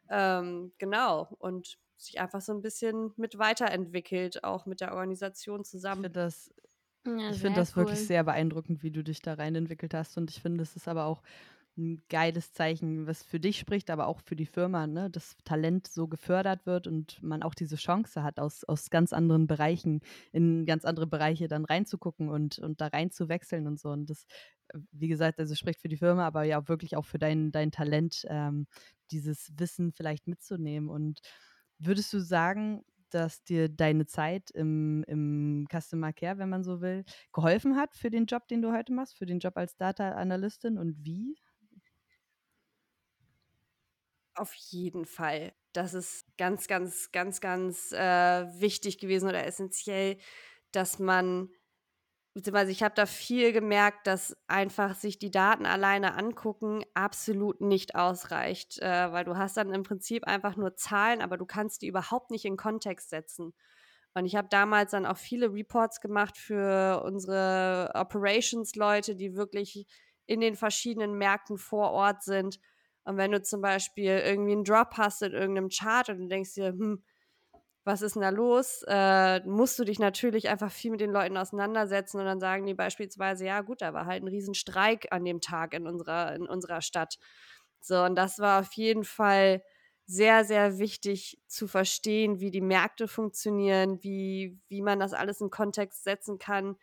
Ähm, 0.09 0.73
genau. 0.77 1.35
Und 1.39 1.77
sich 1.97 2.19
einfach 2.19 2.41
so 2.41 2.53
ein 2.53 2.61
bisschen 2.61 3.13
mit 3.17 3.37
weiterentwickelt, 3.37 4.43
auch 4.43 4.65
mit 4.65 4.81
der 4.81 4.93
Organisation 4.93 5.65
zusammen. 5.65 6.05
Ich 6.05 6.11
finde 6.11 6.19
das, 6.21 6.53
ja, 7.05 7.31
ich 7.31 7.39
find 7.39 7.55
das 7.57 7.71
cool. 7.71 7.83
wirklich 7.83 7.99
sehr 7.99 8.23
beeindruckend, 8.23 8.83
wie 8.83 8.91
du 8.91 9.03
dich 9.03 9.21
da 9.21 9.35
rein 9.35 9.55
entwickelt 9.55 9.93
hast. 9.93 10.17
Und 10.17 10.29
ich 10.29 10.41
finde, 10.41 10.63
es 10.63 10.75
ist 10.75 10.87
aber 10.87 11.05
auch 11.05 11.21
ein 11.77 12.01
geiles 12.09 12.53
Zeichen, 12.53 13.05
was 13.05 13.23
für 13.23 13.39
dich 13.39 13.59
spricht, 13.59 13.89
aber 13.89 14.07
auch 14.07 14.19
für 14.21 14.35
die 14.35 14.47
Firma, 14.47 14.87
ne? 14.87 15.09
dass 15.09 15.37
Talent 15.45 15.87
so 15.87 16.07
gefördert 16.07 16.65
wird 16.65 16.87
und 16.87 17.21
man 17.21 17.43
auch 17.43 17.53
diese 17.53 17.75
Chance 17.75 18.23
hat, 18.23 18.39
aus, 18.39 18.63
aus 18.63 18.89
ganz 18.89 19.13
anderen 19.13 19.47
Bereichen 19.47 20.01
in 20.31 20.65
ganz 20.65 20.85
andere 20.85 21.07
Bereiche 21.07 21.47
dann 21.47 21.65
reinzugucken 21.65 22.29
und, 22.29 22.57
und 22.59 22.81
da 22.81 22.87
reinzuwechseln 22.87 23.67
und 23.67 23.79
so. 23.79 23.89
Und 23.89 24.09
das, 24.09 24.25
äh, 24.69 24.79
wie 24.91 25.07
gesagt, 25.07 25.39
also 25.39 25.53
spricht 25.55 25.79
für 25.79 25.89
die 25.89 25.97
Firma, 25.97 26.25
aber 26.25 26.43
ja 26.43 26.67
wirklich 26.67 26.95
auch 26.97 27.05
für 27.05 27.19
dein, 27.19 27.51
dein 27.51 27.71
Talent, 27.71 28.25
ähm, 28.27 28.65
dieses 29.11 29.51
Wissen 29.57 29.93
vielleicht 29.93 30.27
mitzunehmen. 30.27 30.89
Und 30.89 31.19
würdest 31.77 32.11
du 32.11 32.19
sagen, 32.19 32.83
dass 33.09 33.43
dir 33.43 33.69
deine 33.69 34.05
Zeit 34.05 34.51
im, 34.51 35.03
im 35.07 35.67
Customer 35.71 36.13
Care, 36.13 36.37
wenn 36.37 36.49
man 36.49 36.63
so 36.63 36.81
will, 36.81 37.03
geholfen 37.33 37.75
hat 37.77 37.95
für 37.95 38.09
den 38.09 38.25
Job, 38.25 38.47
den 38.47 38.61
du 38.61 38.71
heute 38.73 38.93
machst, 38.93 39.17
für 39.17 39.25
den 39.25 39.39
Job 39.39 39.57
als 39.57 39.75
Data 39.77 40.11
Analystin 40.13 40.77
und 40.77 41.05
wie? 41.05 41.37
Auf 44.35 44.53
jeden 44.53 45.05
Fall. 45.05 45.53
Das 45.73 45.93
ist 45.93 46.25
ganz, 46.37 46.67
ganz, 46.67 47.11
ganz, 47.11 47.41
ganz 47.41 47.91
äh, 47.91 47.97
wichtig 48.59 48.99
gewesen 48.99 49.27
oder 49.27 49.45
essentiell, 49.45 50.17
dass 50.71 50.99
man 50.99 51.49
beziehungsweise 52.37 52.71
ich 52.71 52.83
habe 52.83 52.93
da 52.93 53.07
viel 53.07 53.51
gemerkt, 53.51 54.05
dass 54.05 54.37
einfach 54.45 54.93
sich 54.93 55.17
die 55.17 55.31
Daten 55.31 55.65
alleine 55.65 56.15
angucken 56.15 56.83
absolut 56.93 57.61
nicht 57.61 57.95
ausreicht, 57.95 58.77
äh, 58.79 59.11
weil 59.11 59.25
du 59.25 59.37
hast 59.37 59.57
dann 59.57 59.73
im 59.73 59.81
Prinzip 59.81 60.23
einfach 60.27 60.55
nur 60.55 60.75
Zahlen, 60.75 61.23
aber 61.23 61.37
du 61.37 61.47
kannst 61.47 61.81
die 61.81 61.87
überhaupt 61.87 62.29
nicht 62.29 62.45
in 62.45 62.55
Kontext 62.55 63.09
setzen. 63.09 63.55
Und 64.13 64.25
ich 64.27 64.35
habe 64.35 64.49
damals 64.51 64.91
dann 64.91 65.07
auch 65.07 65.17
viele 65.17 65.51
Reports 65.51 65.99
gemacht 65.99 66.37
für 66.37 67.01
unsere 67.03 67.89
Operations-Leute, 67.95 69.15
die 69.15 69.35
wirklich 69.35 69.87
in 70.27 70.39
den 70.39 70.55
verschiedenen 70.55 71.17
Märkten 71.17 71.57
vor 71.57 71.89
Ort 71.89 72.21
sind. 72.21 72.59
Und 73.03 73.17
wenn 73.17 73.31
du 73.31 73.41
zum 73.41 73.61
Beispiel 73.61 74.11
irgendwie 74.11 74.51
einen 74.51 74.63
Drop 74.63 74.93
hast 74.97 75.23
in 75.23 75.33
irgendeinem 75.33 75.69
Chart 75.69 76.07
und 76.09 76.19
du 76.19 76.27
denkst 76.27 76.53
dir, 76.53 76.67
hm, 76.67 77.01
was 77.87 78.01
ist 78.01 78.15
denn 78.15 78.21
da 78.21 78.29
los? 78.29 78.83
Äh, 78.87 79.39
musst 79.45 79.79
du 79.79 79.85
dich 79.85 79.97
natürlich 79.97 80.49
einfach 80.49 80.71
viel 80.71 80.91
mit 80.91 80.99
den 80.99 81.11
Leuten 81.11 81.37
auseinandersetzen 81.37 82.19
und 82.19 82.25
dann 82.25 82.41
sagen 82.41 82.65
die 82.65 82.73
beispielsweise, 82.73 83.45
ja 83.45 83.61
gut, 83.61 83.81
da 83.81 83.93
war 83.93 84.05
halt 84.05 84.23
ein 84.23 84.27
Riesenstreik 84.27 85.07
an 85.11 85.25
dem 85.25 85.41
Tag 85.41 85.73
in 85.73 85.87
unserer, 85.87 86.35
in 86.35 86.45
unserer 86.47 86.81
Stadt. 86.81 87.17
So, 87.79 88.03
und 88.03 88.15
das 88.15 88.39
war 88.39 88.59
auf 88.59 88.73
jeden 88.73 89.05
Fall 89.05 89.63
sehr, 90.05 90.43
sehr 90.43 90.79
wichtig 90.79 91.39
zu 91.47 91.67
verstehen, 91.67 92.39
wie 92.41 92.51
die 92.51 92.61
Märkte 92.61 93.07
funktionieren, 93.07 94.03
wie, 94.03 94.59
wie 94.67 94.81
man 94.81 94.99
das 94.99 95.13
alles 95.13 95.39
in 95.41 95.49
Kontext 95.49 96.03
setzen 96.03 96.39
kann, 96.39 96.75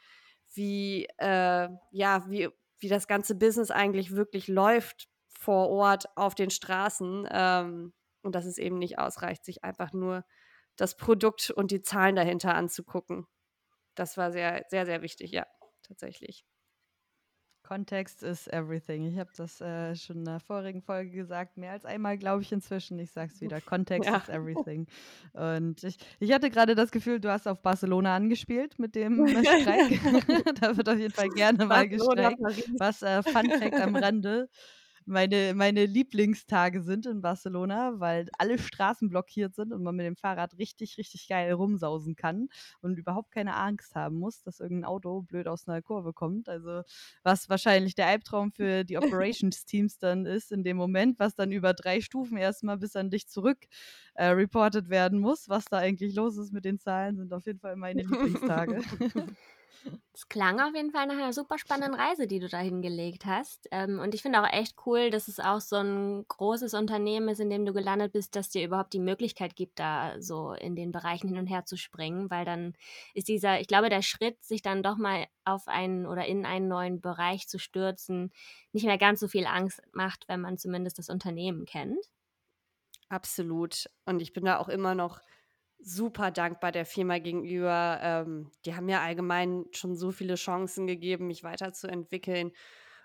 wie, 0.55 1.07
äh, 1.19 1.69
ja, 1.91 2.25
wie, 2.31 2.49
wie 2.79 2.89
das 2.89 3.07
ganze 3.07 3.35
Business 3.35 3.71
eigentlich 3.71 4.17
wirklich 4.17 4.49
läuft 4.49 5.09
vor 5.29 5.69
Ort 5.69 6.07
auf 6.17 6.35
den 6.35 6.51
Straßen. 6.51 7.29
Ähm, 7.31 7.93
und 8.23 8.35
dass 8.35 8.47
es 8.47 8.57
eben 8.57 8.79
nicht 8.79 8.99
ausreicht, 8.99 9.45
sich 9.45 9.65
einfach 9.65 9.93
nur 9.93 10.25
das 10.77 10.97
Produkt 10.97 11.51
und 11.51 11.71
die 11.71 11.83
Zahlen 11.83 12.17
dahinter 12.17 12.55
anzugucken. 12.55 13.27
Das 13.95 14.17
war 14.17 14.33
sehr, 14.33 14.65
sehr, 14.69 14.87
sehr 14.87 15.03
wichtig, 15.03 15.31
ja, 15.31 15.47
tatsächlich. 15.83 16.45
Kontext 17.65 18.23
ist 18.23 18.53
everything. 18.53 19.07
Ich 19.07 19.19
habe 19.19 19.31
das 19.37 19.61
äh, 19.61 19.97
schon 19.97 20.19
in 20.19 20.25
der 20.27 20.39
vorigen 20.39 20.83
Folge 20.83 21.11
gesagt, 21.11 21.57
mehr 21.57 21.73
als 21.73 21.87
einmal, 21.87 22.19
glaube 22.19 22.43
ich, 22.43 22.53
inzwischen. 22.53 22.99
Ich 22.99 23.11
sage 23.11 23.33
es 23.35 23.41
wieder, 23.41 23.61
Kontext 23.61 24.09
ja. 24.09 24.19
ist 24.19 24.29
everything. 24.29 24.87
Und 25.33 25.83
ich, 25.83 25.97
ich 26.21 26.31
hatte 26.33 26.51
gerade 26.51 26.75
das 26.75 26.91
Gefühl, 26.91 27.21
du 27.21 27.33
hast 27.33 27.49
auf 27.49 27.63
Barcelona 27.63 28.15
angespielt 28.15 28.79
mit 28.79 28.95
dem 28.95 29.27
Streik. 29.29 30.55
da 30.61 30.77
wird 30.77 30.89
auf 30.89 30.99
jeden 30.99 31.15
Fall 31.15 31.31
gerne 31.31 31.65
mal 31.65 31.89
gestreikt. 31.89 32.39
Was 32.79 33.03
äh, 33.03 33.23
Fun 33.23 33.51
Fact 33.51 33.81
am 33.81 33.97
Rande 33.97 34.51
meine, 35.07 35.55
meine 35.55 35.87
Lieblingstage 35.87 36.83
sind 36.83 37.07
in 37.07 37.21
Barcelona, 37.21 38.01
weil 38.01 38.29
alle 38.39 38.59
Straßen 38.59 39.09
blockiert 39.09 39.55
sind 39.55 39.73
und 39.73 39.83
man 39.83 39.97
mit 39.97 40.07
dem 40.07 40.17
Fahrrad 40.17 40.57
richtig, 40.59 40.97
richtig 40.99 41.29
geil 41.29 41.53
rumsausen 41.53 42.17
kann 42.17 42.49
und 42.81 42.99
überhaupt 42.99 43.31
keine 43.33 43.55
Angst 43.57 43.95
haben 43.95 44.17
muss, 44.19 44.43
dass 44.43 44.61
irgendein 44.61 44.89
Auto 44.89 45.23
blöd 45.23 45.47
aus 45.49 45.69
einer 45.69 45.83
Kurve 45.83 46.13
kommt. 46.13 46.49
Also 46.49 46.83
was 47.23 47.49
wahrscheinlich 47.49 47.95
der 47.95 48.07
Albtraum 48.07 48.53
für 48.53 48.85
die 48.85 48.99
Operations-Teams 48.99 49.99
dann 49.99 50.27
ist 50.27 50.53
in 50.53 50.65
dem 50.65 50.77
Moment, 50.77 51.19
was 51.19 51.35
dann 51.35 51.53
über 51.53 51.75
drei 51.75 52.01
Stufen 52.01 52.37
erstmal 52.37 52.79
bis 52.79 52.97
an 52.97 53.11
dich 53.11 53.29
zurück 53.29 53.59
äh, 54.15 54.27
reported 54.27 54.89
werden 54.89 55.19
muss. 55.19 55.49
Was 55.49 55.65
da 55.67 55.79
eigentlich 55.79 56.15
los 56.15 56.37
ist 56.39 56.53
mit 56.53 56.65
den 56.65 56.79
Zahlen, 56.79 57.17
sind 57.17 57.33
auf 57.33 57.47
jeden 57.47 57.61
Fall 57.61 57.77
meine 57.77 58.03
Lieblingstage. 58.03 58.83
Es 60.13 60.29
klang 60.29 60.61
auf 60.61 60.75
jeden 60.75 60.93
Fall 60.93 61.07
nach 61.07 61.15
einer 61.17 61.33
super 61.33 61.59
spannenden 61.59 61.99
Reise, 61.99 62.29
die 62.29 62.39
du 62.39 62.49
da 62.49 62.59
hingelegt 62.59 63.27
hast. 63.27 63.69
Ähm, 63.73 63.99
und 63.99 64.15
ich 64.15 64.23
finde 64.23 64.41
auch 64.41 64.49
echt 64.51 64.77
cool, 64.87 65.11
dass 65.11 65.27
es 65.27 65.41
auch 65.41 65.61
so 65.61 65.77
ein 65.77 66.25
großes 66.29 66.73
Unternehmen 66.75 67.29
ist, 67.29 67.41
in 67.41 67.51
dem 67.51 67.67
du 67.67 67.73
gelandet 67.73 68.13
bist, 68.13 68.37
dass 68.37 68.49
dir 68.49 68.65
überhaupt 68.65 68.93
die 68.93 69.01
Möglichkeit 69.01 69.57
gibt, 69.57 69.81
da 69.81 70.15
so 70.21 70.53
in 70.53 70.77
den 70.77 70.93
Bereichen 70.93 71.29
hin 71.29 71.39
und 71.39 71.49
her 71.49 71.65
zu 71.65 71.77
springen, 71.77 72.31
weil 72.31 72.45
dann 72.45 72.75
ist 73.15 73.27
dieser, 73.29 73.61
ich 73.61 73.67
glaube, 73.67 73.89
der 73.91 74.03
Schritt, 74.03 74.43
sich 74.45 74.63
dann 74.63 74.85
doch 74.85 74.97
mal 74.97 75.27
auf 75.45 75.67
einen 75.67 76.07
oder 76.07 76.27
in 76.27 76.47
einen 76.47 76.69
neuen 76.69 77.01
Bereich 77.01 77.49
zu 77.49 77.59
stürzen, 77.59 78.31
nicht 78.73 78.87
mehr 78.87 78.99
ganz 78.99 79.19
so 79.21 79.27
viel 79.27 79.47
Angst 79.47 79.83
macht, 79.93 80.29
wenn 80.29 80.41
man 80.41 80.59
zumindest 80.59 80.99
das 80.99 81.09
Unternehmen 81.09 81.65
kennt. 81.65 81.99
Absolut. 83.09 83.89
Und 84.05 84.21
ich 84.21 84.33
bin 84.33 84.45
da 84.45 84.59
auch 84.59 84.69
immer 84.69 84.95
noch 84.95 85.21
super 85.85 86.31
dankbar 86.31 86.73
der 86.73 86.87
Firma 86.87 87.19
gegenüber. 87.19 87.99
Ähm, 88.03 88.51
die 88.65 88.75
haben 88.75 88.87
mir 88.87 89.01
allgemein 89.01 89.67
schon 89.73 89.97
so 89.97 90.11
viele 90.11 90.37
Chancen 90.37 90.87
gegeben, 90.87 91.27
mich 91.27 91.45
weiterzuentwickeln. 91.45 92.53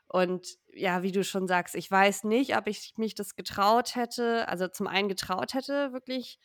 Und 0.07 0.57
ja, 0.73 1.03
wie 1.03 1.11
du 1.11 1.23
schon 1.23 1.47
sagst, 1.47 1.75
ich 1.75 1.89
weiß 1.89 2.23
nicht, 2.23 2.57
ob 2.57 2.67
ich 2.67 2.93
mich 2.97 3.13
das 3.13 3.35
getraut 3.35 3.95
hätte, 3.95 4.47
also 4.47 4.67
zum 4.67 4.87
einen 4.87 5.07
getraut 5.07 5.53
hätte, 5.53 5.93
wirklich 5.93 6.39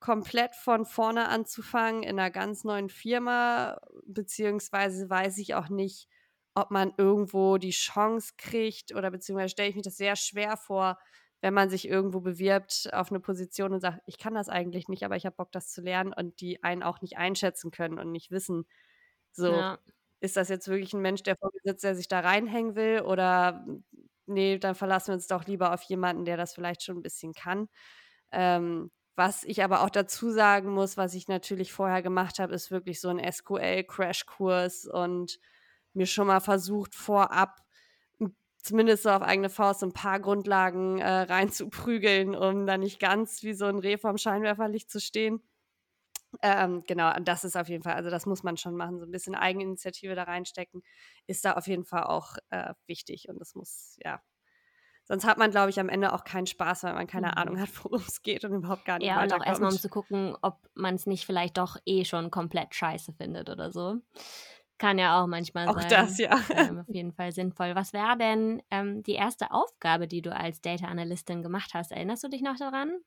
komplett 0.00 0.54
von 0.54 0.84
vorne 0.84 1.28
anzufangen 1.28 2.02
in 2.02 2.18
einer 2.18 2.30
ganz 2.30 2.64
neuen 2.64 2.88
Firma, 2.88 3.80
beziehungsweise 4.06 5.08
weiß 5.08 5.38
ich 5.38 5.54
auch 5.54 5.68
nicht, 5.70 6.08
ob 6.54 6.70
man 6.70 6.92
irgendwo 6.98 7.56
die 7.56 7.70
Chance 7.70 8.34
kriegt 8.36 8.94
oder 8.94 9.10
beziehungsweise 9.10 9.50
stelle 9.50 9.70
ich 9.70 9.74
mich 9.74 9.84
das 9.84 9.96
sehr 9.96 10.16
schwer 10.16 10.56
vor, 10.56 10.98
wenn 11.40 11.54
man 11.54 11.70
sich 11.70 11.88
irgendwo 11.88 12.20
bewirbt 12.20 12.90
auf 12.92 13.10
eine 13.10 13.20
Position 13.20 13.72
und 13.72 13.80
sagt, 13.80 14.00
ich 14.06 14.18
kann 14.18 14.34
das 14.34 14.48
eigentlich 14.48 14.88
nicht, 14.88 15.04
aber 15.04 15.16
ich 15.16 15.26
habe 15.26 15.36
Bock, 15.36 15.52
das 15.52 15.70
zu 15.70 15.80
lernen 15.82 16.12
und 16.12 16.40
die 16.40 16.62
einen 16.64 16.82
auch 16.82 17.00
nicht 17.00 17.16
einschätzen 17.18 17.70
können 17.70 17.98
und 17.98 18.10
nicht 18.12 18.30
wissen, 18.30 18.66
so, 19.32 19.52
ja. 19.52 19.78
ist 20.20 20.36
das 20.36 20.48
jetzt 20.48 20.68
wirklich 20.68 20.92
ein 20.94 21.02
Mensch, 21.02 21.22
der 21.22 21.36
vorgesetzt, 21.36 21.84
der 21.84 21.94
sich 21.96 22.08
da 22.08 22.20
reinhängen 22.20 22.74
will 22.76 23.02
oder 23.02 23.64
nee, 24.26 24.58
dann 24.58 24.74
verlassen 24.74 25.08
wir 25.08 25.14
uns 25.14 25.26
doch 25.28 25.46
lieber 25.46 25.72
auf 25.74 25.82
jemanden, 25.82 26.24
der 26.24 26.36
das 26.36 26.54
vielleicht 26.54 26.82
schon 26.82 26.98
ein 26.98 27.02
bisschen 27.02 27.32
kann. 27.34 27.68
Ähm, 28.32 28.90
was 29.16 29.44
ich 29.44 29.64
aber 29.64 29.82
auch 29.82 29.90
dazu 29.90 30.30
sagen 30.30 30.70
muss, 30.70 30.96
was 30.96 31.14
ich 31.14 31.28
natürlich 31.28 31.72
vorher 31.72 32.02
gemacht 32.02 32.38
habe, 32.38 32.54
ist 32.54 32.70
wirklich 32.70 33.00
so 33.00 33.08
ein 33.08 33.18
SQL-Crashkurs 33.20 34.86
und 34.86 35.38
mir 35.92 36.06
schon 36.06 36.28
mal 36.28 36.40
versucht, 36.40 36.94
vorab 36.94 37.56
zumindest 38.68 39.02
so 39.02 39.10
auf 39.10 39.22
eigene 39.22 39.50
Faust 39.50 39.82
ein 39.82 39.92
paar 39.92 40.20
Grundlagen 40.20 40.98
äh, 40.98 41.08
reinzuprügeln, 41.22 42.36
um 42.36 42.66
da 42.66 42.78
nicht 42.78 43.00
ganz 43.00 43.42
wie 43.42 43.54
so 43.54 43.66
ein 43.66 43.78
Reh 43.78 43.96
vorm 43.96 44.18
Scheinwerferlicht 44.18 44.90
zu 44.90 45.00
stehen. 45.00 45.42
Ähm, 46.42 46.84
genau, 46.86 47.10
das 47.20 47.44
ist 47.44 47.56
auf 47.56 47.68
jeden 47.68 47.82
Fall, 47.82 47.94
also 47.94 48.10
das 48.10 48.26
muss 48.26 48.42
man 48.42 48.58
schon 48.58 48.76
machen, 48.76 48.98
so 48.98 49.06
ein 49.06 49.10
bisschen 49.10 49.34
Eigeninitiative 49.34 50.14
da 50.14 50.24
reinstecken, 50.24 50.82
ist 51.26 51.44
da 51.44 51.54
auf 51.54 51.66
jeden 51.66 51.86
Fall 51.86 52.04
auch 52.04 52.36
äh, 52.50 52.74
wichtig 52.86 53.28
und 53.30 53.40
das 53.40 53.54
muss, 53.54 53.96
ja. 54.04 54.20
Sonst 55.04 55.24
hat 55.24 55.38
man, 55.38 55.50
glaube 55.50 55.70
ich, 55.70 55.80
am 55.80 55.88
Ende 55.88 56.12
auch 56.12 56.22
keinen 56.24 56.46
Spaß, 56.46 56.82
weil 56.82 56.92
man 56.92 57.06
keine 57.06 57.28
mhm. 57.28 57.34
Ahnung 57.34 57.60
hat, 57.60 57.70
worum 57.82 58.02
es 58.06 58.22
geht 58.22 58.44
und 58.44 58.52
überhaupt 58.52 58.84
gar 58.84 58.98
nicht 58.98 59.08
Ja, 59.08 59.22
und 59.22 59.32
auch 59.32 59.44
erstmal, 59.44 59.72
um 59.72 59.78
zu 59.78 59.88
gucken, 59.88 60.36
ob 60.42 60.68
man 60.74 60.96
es 60.96 61.06
nicht 61.06 61.24
vielleicht 61.24 61.56
doch 61.56 61.78
eh 61.86 62.04
schon 62.04 62.30
komplett 62.30 62.74
scheiße 62.74 63.14
findet 63.14 63.48
oder 63.48 63.72
so. 63.72 63.96
Kann 64.78 64.98
ja 64.98 65.20
auch 65.22 65.26
manchmal 65.26 65.68
auch 65.68 65.80
sein. 65.80 65.84
Auch 65.84 65.88
das, 65.88 66.18
ja. 66.18 66.30
Ähm, 66.54 66.78
auf 66.80 66.86
jeden 66.88 67.12
Fall 67.12 67.32
sinnvoll. 67.32 67.74
Was 67.74 67.92
wäre 67.92 68.16
denn 68.16 68.62
ähm, 68.70 69.02
die 69.02 69.14
erste 69.14 69.50
Aufgabe, 69.50 70.08
die 70.08 70.22
du 70.22 70.34
als 70.34 70.60
Data 70.60 70.86
Analystin 70.86 71.42
gemacht 71.42 71.72
hast? 71.74 71.92
Erinnerst 71.92 72.24
du 72.24 72.28
dich 72.28 72.42
noch 72.42 72.56
daran? 72.56 72.98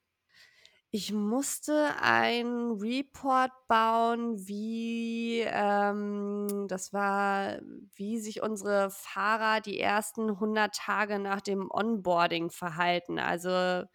Ich 0.93 1.13
musste 1.13 1.95
ein 2.01 2.71
Report 2.71 3.51
bauen, 3.69 4.45
wie 4.45 5.39
ähm, 5.45 6.65
das 6.67 6.91
war, 6.91 7.59
wie 7.95 8.19
sich 8.19 8.41
unsere 8.41 8.89
Fahrer 8.91 9.61
die 9.61 9.79
ersten 9.79 10.37
100 10.37 10.75
Tage 10.75 11.17
nach 11.19 11.39
dem 11.39 11.69
Onboarding 11.71 12.49
verhalten. 12.49 13.19
Also 13.19 13.85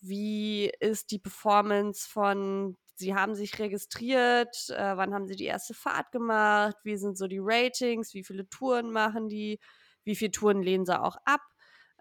wie 0.00 0.70
ist 0.80 1.10
die 1.10 1.18
Performance 1.18 2.08
von 2.08 2.76
sie 2.98 3.14
haben 3.14 3.34
sich 3.34 3.58
registriert, 3.58 4.70
äh, 4.70 4.96
wann 4.96 5.14
haben 5.14 5.26
sie 5.28 5.36
die 5.36 5.44
erste 5.46 5.74
Fahrt 5.74 6.12
gemacht, 6.12 6.76
wie 6.84 6.96
sind 6.96 7.16
so 7.18 7.26
die 7.26 7.40
Ratings, 7.40 8.14
wie 8.14 8.24
viele 8.24 8.48
Touren 8.48 8.90
machen 8.90 9.28
die, 9.28 9.60
wie 10.04 10.16
viele 10.16 10.30
Touren 10.32 10.62
lehnen 10.62 10.86
sie 10.86 11.00
auch 11.00 11.16
ab. 11.24 11.40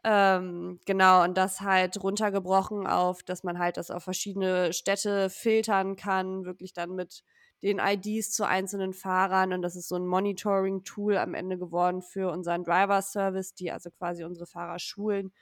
Ähm, 0.04 0.80
genau, 0.86 1.24
und 1.24 1.38
das 1.38 1.62
halt 1.62 2.02
runtergebrochen 2.02 2.88
auf, 2.88 3.24
dass 3.24 3.44
man 3.44 3.60
halt 3.60 3.78
das 3.78 3.92
auf 3.92 4.04
verschiedene 4.04 4.72
Städte 4.74 5.30
filtern 5.30 5.96
kann, 5.96 6.46
wirklich 6.46 6.74
dann 6.74 6.92
mit 6.96 7.24
den 7.64 7.80
IDs 7.80 8.32
zu 8.32 8.46
einzelnen 8.48 8.94
Fahrern. 8.94 9.54
Und 9.54 9.62
das 9.64 9.76
ist 9.76 9.88
so 9.90 9.96
ein 9.96 10.06
Monitoring-Tool 10.08 11.18
am 11.18 11.34
Ende 11.34 11.58
geworden 11.58 12.02
für 12.04 12.32
unseren 12.32 12.64
Driver-Service, 12.64 13.56
die 13.56 13.72
also 13.72 13.90
quasi 13.92 14.24
unsere 14.24 14.46
Fahrer 14.46 14.80
schulen, 14.80 15.34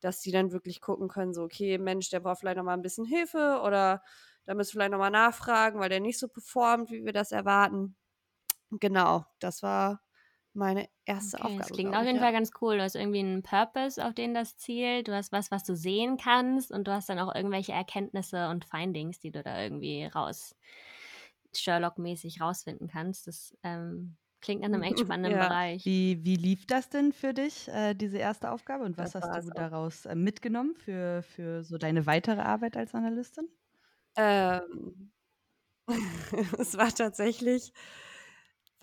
dass 0.00 0.20
die 0.20 0.30
dann 0.32 0.52
wirklich 0.52 0.80
gucken 0.80 1.08
können, 1.08 1.34
so 1.34 1.42
okay, 1.42 1.78
Mensch, 1.78 2.10
der 2.10 2.20
braucht 2.20 2.40
vielleicht 2.40 2.56
noch 2.58 2.64
mal 2.64 2.74
ein 2.74 2.82
bisschen 2.82 3.04
Hilfe 3.06 3.60
oder 3.64 4.02
da 4.46 4.54
müssen 4.54 4.70
wir 4.70 4.80
vielleicht 4.80 4.92
nochmal 4.92 5.10
nachfragen, 5.10 5.80
weil 5.80 5.88
der 5.88 6.00
nicht 6.00 6.18
so 6.18 6.28
performt, 6.28 6.90
wie 6.90 7.04
wir 7.04 7.12
das 7.12 7.32
erwarten. 7.32 7.96
Genau, 8.70 9.24
das 9.38 9.62
war 9.62 10.00
meine 10.54 10.88
erste 11.04 11.36
okay, 11.36 11.46
Aufgabe. 11.46 11.68
Das 11.68 11.72
klingt 11.72 11.96
auf 11.96 12.04
jeden 12.04 12.16
ja. 12.16 12.22
Fall 12.22 12.32
ganz 12.32 12.50
cool. 12.60 12.76
Du 12.76 12.82
hast 12.82 12.94
irgendwie 12.94 13.18
einen 13.18 13.42
Purpose, 13.42 14.04
auf 14.04 14.14
den 14.14 14.34
das 14.34 14.56
zielt. 14.56 15.08
Du 15.08 15.14
hast 15.14 15.32
was, 15.32 15.50
was 15.50 15.64
du 15.64 15.74
sehen 15.74 16.16
kannst 16.16 16.70
und 16.70 16.86
du 16.86 16.92
hast 16.92 17.08
dann 17.08 17.18
auch 17.18 17.34
irgendwelche 17.34 17.72
Erkenntnisse 17.72 18.48
und 18.48 18.64
Findings, 18.64 19.18
die 19.18 19.32
du 19.32 19.42
da 19.42 19.60
irgendwie 19.60 20.04
raus, 20.04 20.54
Sherlock-mäßig 21.54 22.40
rausfinden 22.40 22.88
kannst. 22.88 23.26
Das 23.26 23.56
ähm, 23.62 24.16
klingt 24.40 24.62
nach 24.62 24.68
einem 24.68 24.82
echt 24.82 24.98
spannenden 25.00 25.40
ja. 25.40 25.48
Bereich. 25.48 25.84
Wie, 25.84 26.24
wie 26.24 26.36
lief 26.36 26.66
das 26.66 26.88
denn 26.88 27.12
für 27.12 27.34
dich, 27.34 27.68
äh, 27.68 27.94
diese 27.94 28.18
erste 28.18 28.50
Aufgabe? 28.50 28.84
Und 28.84 28.96
was 28.96 29.12
das 29.12 29.24
hast 29.24 29.48
du 29.48 29.52
daraus 29.52 30.06
äh, 30.06 30.14
mitgenommen 30.14 30.76
für, 30.76 31.22
für 31.22 31.64
so 31.64 31.78
deine 31.78 32.06
weitere 32.06 32.40
Arbeit 32.40 32.76
als 32.76 32.94
Analystin? 32.94 33.48
Ähm, 34.16 35.12
es 36.58 36.76
war 36.76 36.94
tatsächlich 36.94 37.72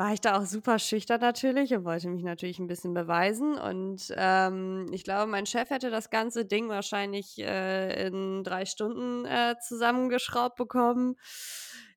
war 0.01 0.13
ich 0.13 0.21
da 0.21 0.39
auch 0.39 0.45
super 0.47 0.79
schüchtern 0.79 1.21
natürlich 1.21 1.75
und 1.75 1.85
wollte 1.85 2.07
mich 2.09 2.23
natürlich 2.23 2.57
ein 2.57 2.65
bisschen 2.65 2.95
beweisen. 2.95 3.53
Und 3.53 4.11
ähm, 4.17 4.87
ich 4.91 5.03
glaube, 5.03 5.29
mein 5.29 5.45
Chef 5.45 5.69
hätte 5.69 5.91
das 5.91 6.09
ganze 6.09 6.43
Ding 6.43 6.69
wahrscheinlich 6.69 7.37
äh, 7.37 8.07
in 8.07 8.43
drei 8.43 8.65
Stunden 8.65 9.25
äh, 9.25 9.57
zusammengeschraubt 9.61 10.55
bekommen. 10.55 11.17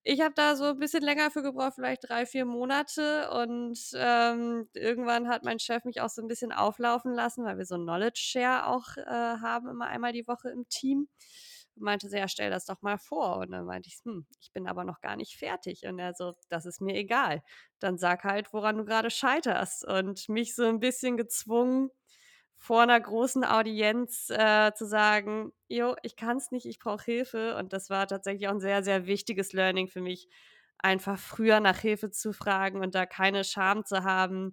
Ich 0.03 0.21
habe 0.21 0.35
da 0.35 0.55
so 0.55 0.65
ein 0.65 0.79
bisschen 0.79 1.03
länger 1.03 1.31
für 1.31 1.41
gebraucht, 1.43 1.77
vielleicht 1.77 2.07
drei, 2.07 2.27
vier 2.27 2.45
Monate. 2.45 3.31
Und 3.31 3.79
ähm, 3.95 4.69
irgendwann 4.75 5.29
hat 5.29 5.43
mein 5.43 5.59
Chef 5.59 5.85
mich 5.85 6.03
auch 6.03 6.11
so 6.11 6.21
ein 6.21 6.29
bisschen 6.29 6.53
auflaufen 6.53 7.15
lassen, 7.15 7.47
weil 7.47 7.57
wir 7.57 7.65
so 7.65 7.77
ein 7.77 7.85
Knowledge 7.85 8.21
Share 8.23 8.67
auch 8.67 8.99
äh, 8.99 9.07
haben, 9.07 9.67
immer 9.69 9.87
einmal 9.87 10.13
die 10.13 10.27
Woche 10.27 10.51
im 10.51 10.69
Team 10.69 11.09
meinte 11.77 12.09
sie, 12.09 12.19
ja, 12.19 12.29
stell 12.29 12.51
das 12.51 12.67
doch 12.67 12.83
mal 12.83 12.99
vor. 12.99 13.39
Und 13.39 13.51
dann 13.53 13.65
meinte 13.67 13.89
ich, 13.89 13.99
hm, 14.05 14.27
ich 14.41 14.53
bin 14.53 14.67
aber 14.69 14.85
noch 14.85 15.01
gar 15.01 15.17
nicht 15.17 15.37
fertig. 15.37 15.85
Und 15.87 15.99
er 15.99 16.15
so, 16.15 16.35
das 16.49 16.67
ist 16.67 16.81
mir 16.81 16.95
egal. 16.97 17.43
Dann 17.81 17.99
sag 17.99 18.25
halt, 18.25 18.53
woran 18.53 18.79
du 18.79 18.85
gerade 18.85 19.11
scheiterst. 19.11 19.85
Und 19.87 20.29
mich 20.29 20.55
so 20.55 20.65
ein 20.67 20.81
bisschen 20.81 21.17
gezwungen, 21.17 21.91
vor 22.57 22.83
einer 22.83 23.01
großen 23.01 23.45
Audienz 23.45 24.31
äh, 24.31 24.73
zu 24.75 24.87
sagen, 24.87 25.53
jo, 25.69 25.97
ich 26.03 26.17
kann 26.17 26.39
es 26.39 26.51
nicht, 26.51 26.67
ich 26.67 26.79
brauche 26.79 27.05
Hilfe. 27.05 27.57
Und 27.57 27.73
das 27.73 27.91
war 27.91 28.07
tatsächlich 28.07 28.49
auch 28.49 28.53
ein 28.53 28.61
sehr, 28.61 28.83
sehr 28.83 29.07
wichtiges 29.07 29.53
Learning 29.53 29.89
für 29.89 30.01
mich, 30.01 30.29
einfach 30.79 31.19
früher 31.19 31.61
nach 31.61 31.79
Hilfe 31.79 32.11
zu 32.11 32.33
fragen 32.33 32.81
und 32.81 32.95
da 32.95 33.07
keine 33.07 33.45
Scham 33.45 33.85
zu 33.85 34.05
haben, 34.05 34.53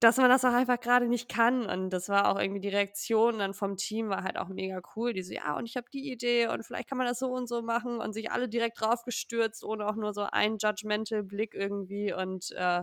dass 0.00 0.16
man 0.16 0.28
das 0.30 0.44
auch 0.44 0.52
einfach 0.52 0.80
gerade 0.80 1.08
nicht 1.08 1.28
kann. 1.28 1.66
Und 1.66 1.90
das 1.90 2.08
war 2.08 2.28
auch 2.30 2.38
irgendwie 2.40 2.60
die 2.60 2.68
Reaktion 2.68 3.38
dann 3.38 3.54
vom 3.54 3.76
Team 3.76 4.08
war 4.08 4.22
halt 4.22 4.36
auch 4.38 4.48
mega 4.48 4.80
cool. 4.96 5.12
Die 5.12 5.22
so, 5.22 5.34
ja, 5.34 5.56
und 5.56 5.66
ich 5.66 5.76
habe 5.76 5.88
die 5.92 6.10
Idee 6.12 6.46
und 6.48 6.64
vielleicht 6.64 6.88
kann 6.88 6.98
man 6.98 7.06
das 7.06 7.18
so 7.18 7.28
und 7.32 7.48
so 7.48 7.62
machen 7.62 7.98
und 8.00 8.12
sich 8.12 8.30
alle 8.30 8.48
direkt 8.48 8.80
drauf 8.80 9.04
gestürzt, 9.04 9.64
ohne 9.64 9.86
auch 9.86 9.96
nur 9.96 10.12
so 10.14 10.22
einen 10.22 10.58
judgmental 10.58 11.22
Blick 11.24 11.54
irgendwie. 11.54 12.12
Und 12.12 12.52
äh, 12.52 12.82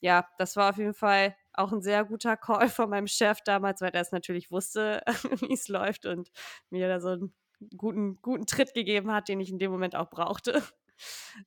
ja, 0.00 0.26
das 0.38 0.56
war 0.56 0.70
auf 0.70 0.78
jeden 0.78 0.94
Fall 0.94 1.36
auch 1.54 1.72
ein 1.72 1.82
sehr 1.82 2.04
guter 2.04 2.36
Call 2.36 2.68
von 2.68 2.90
meinem 2.90 3.06
Chef 3.08 3.40
damals, 3.44 3.80
weil 3.80 3.90
er 3.92 4.00
es 4.02 4.12
natürlich 4.12 4.50
wusste, 4.50 5.02
wie 5.40 5.52
es 5.54 5.68
läuft 5.68 6.06
und 6.06 6.30
mir 6.70 6.88
da 6.88 7.00
so 7.00 7.10
einen 7.10 7.34
guten, 7.76 8.20
guten 8.22 8.46
Tritt 8.46 8.74
gegeben 8.74 9.12
hat, 9.12 9.28
den 9.28 9.40
ich 9.40 9.50
in 9.50 9.58
dem 9.58 9.70
Moment 9.70 9.96
auch 9.96 10.10
brauchte. 10.10 10.62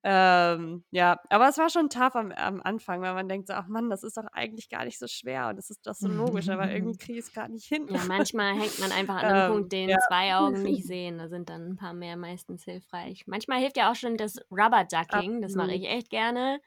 Ähm, 0.03 0.83
ja, 0.91 1.19
aber 1.29 1.49
es 1.49 1.57
war 1.57 1.69
schon 1.69 1.89
tough 1.89 2.15
am, 2.15 2.31
am 2.31 2.61
Anfang, 2.61 3.01
weil 3.01 3.13
man 3.13 3.29
denkt 3.29 3.47
so, 3.47 3.53
ach 3.53 3.67
Mann, 3.67 3.89
das 3.89 4.03
ist 4.03 4.17
doch 4.17 4.25
eigentlich 4.33 4.69
gar 4.69 4.85
nicht 4.85 4.99
so 4.99 5.07
schwer 5.07 5.49
und 5.49 5.57
das 5.57 5.69
ist 5.69 5.85
doch 5.85 5.95
so 5.95 6.07
logisch, 6.07 6.49
aber 6.49 6.69
irgendwie 6.71 6.97
kriege 6.97 7.19
ich 7.19 7.25
es 7.25 7.33
gar 7.33 7.47
nicht 7.47 7.65
hin. 7.65 7.87
Ja, 7.89 8.01
manchmal 8.07 8.53
hängt 8.53 8.79
man 8.79 8.91
einfach 8.91 9.15
an 9.15 9.25
einem 9.25 9.45
ähm, 9.45 9.51
Punkt, 9.51 9.71
den 9.71 9.89
ja. 9.89 9.97
zwei 10.07 10.35
Augen 10.35 10.61
nicht 10.63 10.85
sehen. 10.85 11.17
Da 11.17 11.27
sind 11.29 11.49
dann 11.49 11.71
ein 11.71 11.75
paar 11.75 11.93
mehr 11.93 12.17
meistens 12.17 12.63
hilfreich. 12.63 13.23
Manchmal 13.27 13.59
hilft 13.59 13.77
ja 13.77 13.91
auch 13.91 13.95
schon 13.95 14.17
das 14.17 14.37
Rubber 14.51 14.85
Ducking, 14.85 15.41
das 15.41 15.55
mache 15.55 15.73
ich 15.73 15.85
echt 15.85 16.09
gerne 16.09 16.59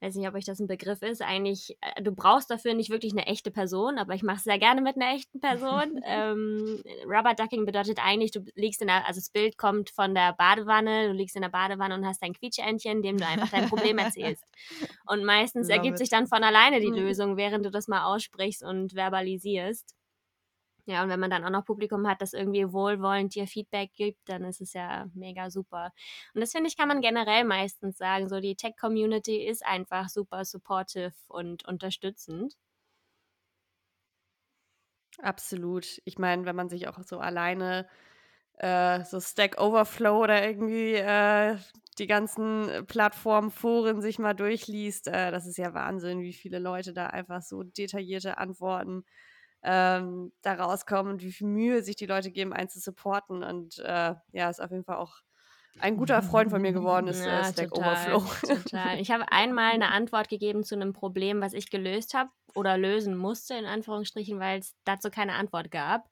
weiß 0.00 0.14
nicht, 0.14 0.28
ob 0.28 0.34
euch 0.34 0.44
das 0.44 0.60
ein 0.60 0.66
Begriff 0.66 1.02
ist, 1.02 1.22
eigentlich, 1.22 1.76
äh, 1.80 2.02
du 2.02 2.12
brauchst 2.12 2.50
dafür 2.50 2.74
nicht 2.74 2.90
wirklich 2.90 3.12
eine 3.12 3.26
echte 3.26 3.50
Person, 3.50 3.98
aber 3.98 4.14
ich 4.14 4.22
mache 4.22 4.36
es 4.36 4.44
sehr 4.44 4.58
gerne 4.58 4.80
mit 4.80 4.96
einer 4.96 5.14
echten 5.14 5.40
Person. 5.40 6.00
ähm, 6.04 6.82
Rubber 7.04 7.34
Ducking 7.34 7.66
bedeutet 7.66 7.98
eigentlich, 8.02 8.30
du 8.30 8.44
liegst 8.54 8.80
in 8.80 8.88
der, 8.88 9.06
also 9.06 9.18
das 9.20 9.30
Bild 9.30 9.58
kommt 9.58 9.90
von 9.90 10.14
der 10.14 10.34
Badewanne, 10.34 11.08
du 11.08 11.12
liegst 11.12 11.36
in 11.36 11.42
der 11.42 11.48
Badewanne 11.48 11.94
und 11.94 12.06
hast 12.06 12.22
dein 12.22 12.32
Quietscheentchen, 12.32 13.02
dem 13.02 13.16
du 13.16 13.26
einfach 13.26 13.50
dein 13.50 13.68
Problem 13.68 13.98
erzählst. 13.98 14.44
Und 15.06 15.24
meistens 15.24 15.68
ergibt 15.68 15.98
sich 15.98 16.08
dann 16.08 16.26
von 16.26 16.44
alleine 16.44 16.80
die 16.80 16.90
mhm. 16.90 16.96
Lösung, 16.96 17.36
während 17.36 17.64
du 17.64 17.70
das 17.70 17.88
mal 17.88 18.04
aussprichst 18.04 18.62
und 18.62 18.92
verbalisierst. 18.92 19.97
Ja, 20.88 21.02
und 21.02 21.10
wenn 21.10 21.20
man 21.20 21.30
dann 21.30 21.44
auch 21.44 21.50
noch 21.50 21.64
Publikum 21.66 22.08
hat, 22.08 22.22
das 22.22 22.32
irgendwie 22.32 22.72
wohlwollend 22.72 23.34
dir 23.34 23.46
Feedback 23.46 23.92
gibt, 23.94 24.28
dann 24.28 24.44
ist 24.44 24.60
es 24.60 24.72
ja 24.72 25.06
mega 25.14 25.50
super. 25.50 25.92
Und 26.34 26.40
das 26.40 26.52
finde 26.52 26.68
ich, 26.68 26.76
kann 26.78 26.88
man 26.88 27.00
generell 27.02 27.44
meistens 27.44 27.98
sagen. 27.98 28.28
So, 28.28 28.40
die 28.40 28.56
Tech-Community 28.56 29.36
ist 29.46 29.64
einfach 29.66 30.08
super 30.08 30.44
supportive 30.46 31.12
und 31.28 31.64
unterstützend. 31.66 32.54
Absolut. 35.20 36.00
Ich 36.04 36.18
meine, 36.18 36.44
wenn 36.44 36.54
man 36.56 36.68
sich 36.68 36.86
auch 36.88 36.98
so 37.02 37.18
alleine 37.18 37.88
äh, 38.58 39.04
so 39.04 39.20
Stack 39.20 39.60
Overflow 39.60 40.22
oder 40.24 40.46
irgendwie 40.46 40.94
äh, 40.94 41.58
die 41.98 42.06
ganzen 42.06 42.86
Plattformen, 42.86 43.50
Foren 43.50 44.00
sich 44.02 44.18
mal 44.18 44.34
durchliest, 44.34 45.08
äh, 45.08 45.30
das 45.32 45.46
ist 45.46 45.58
ja 45.58 45.74
Wahnsinn, 45.74 46.22
wie 46.22 46.32
viele 46.34 46.58
Leute 46.60 46.92
da 46.92 47.06
einfach 47.08 47.42
so 47.42 47.62
detaillierte 47.64 48.38
Antworten 48.38 49.04
ähm, 49.62 50.32
da 50.42 50.54
rauskommen 50.54 51.12
und 51.12 51.22
wie 51.22 51.32
viel 51.32 51.46
Mühe 51.46 51.82
sich 51.82 51.96
die 51.96 52.06
Leute 52.06 52.30
geben, 52.30 52.52
einen 52.52 52.68
zu 52.68 52.80
supporten. 52.80 53.42
Und 53.42 53.78
äh, 53.78 54.14
ja, 54.32 54.50
ist 54.50 54.60
auf 54.60 54.70
jeden 54.70 54.84
Fall 54.84 54.96
auch 54.96 55.22
ein 55.80 55.96
guter 55.96 56.22
Freund 56.22 56.50
von 56.50 56.60
mir 56.60 56.72
geworden 56.72 57.08
ist 57.08 57.24
ja, 57.24 57.40
äh, 57.40 57.52
Stack 57.52 57.70
total, 57.70 58.14
Overflow. 58.14 58.56
Total. 58.56 59.00
Ich 59.00 59.10
habe 59.10 59.24
einmal 59.32 59.72
eine 59.72 59.90
Antwort 59.90 60.28
gegeben 60.28 60.64
zu 60.64 60.74
einem 60.74 60.92
Problem, 60.92 61.40
was 61.40 61.52
ich 61.52 61.70
gelöst 61.70 62.14
habe 62.14 62.30
oder 62.54 62.76
lösen 62.76 63.16
musste, 63.16 63.54
in 63.54 63.66
Anführungsstrichen, 63.66 64.40
weil 64.40 64.58
es 64.58 64.74
dazu 64.84 65.10
keine 65.10 65.34
Antwort 65.34 65.70
gab. 65.70 66.06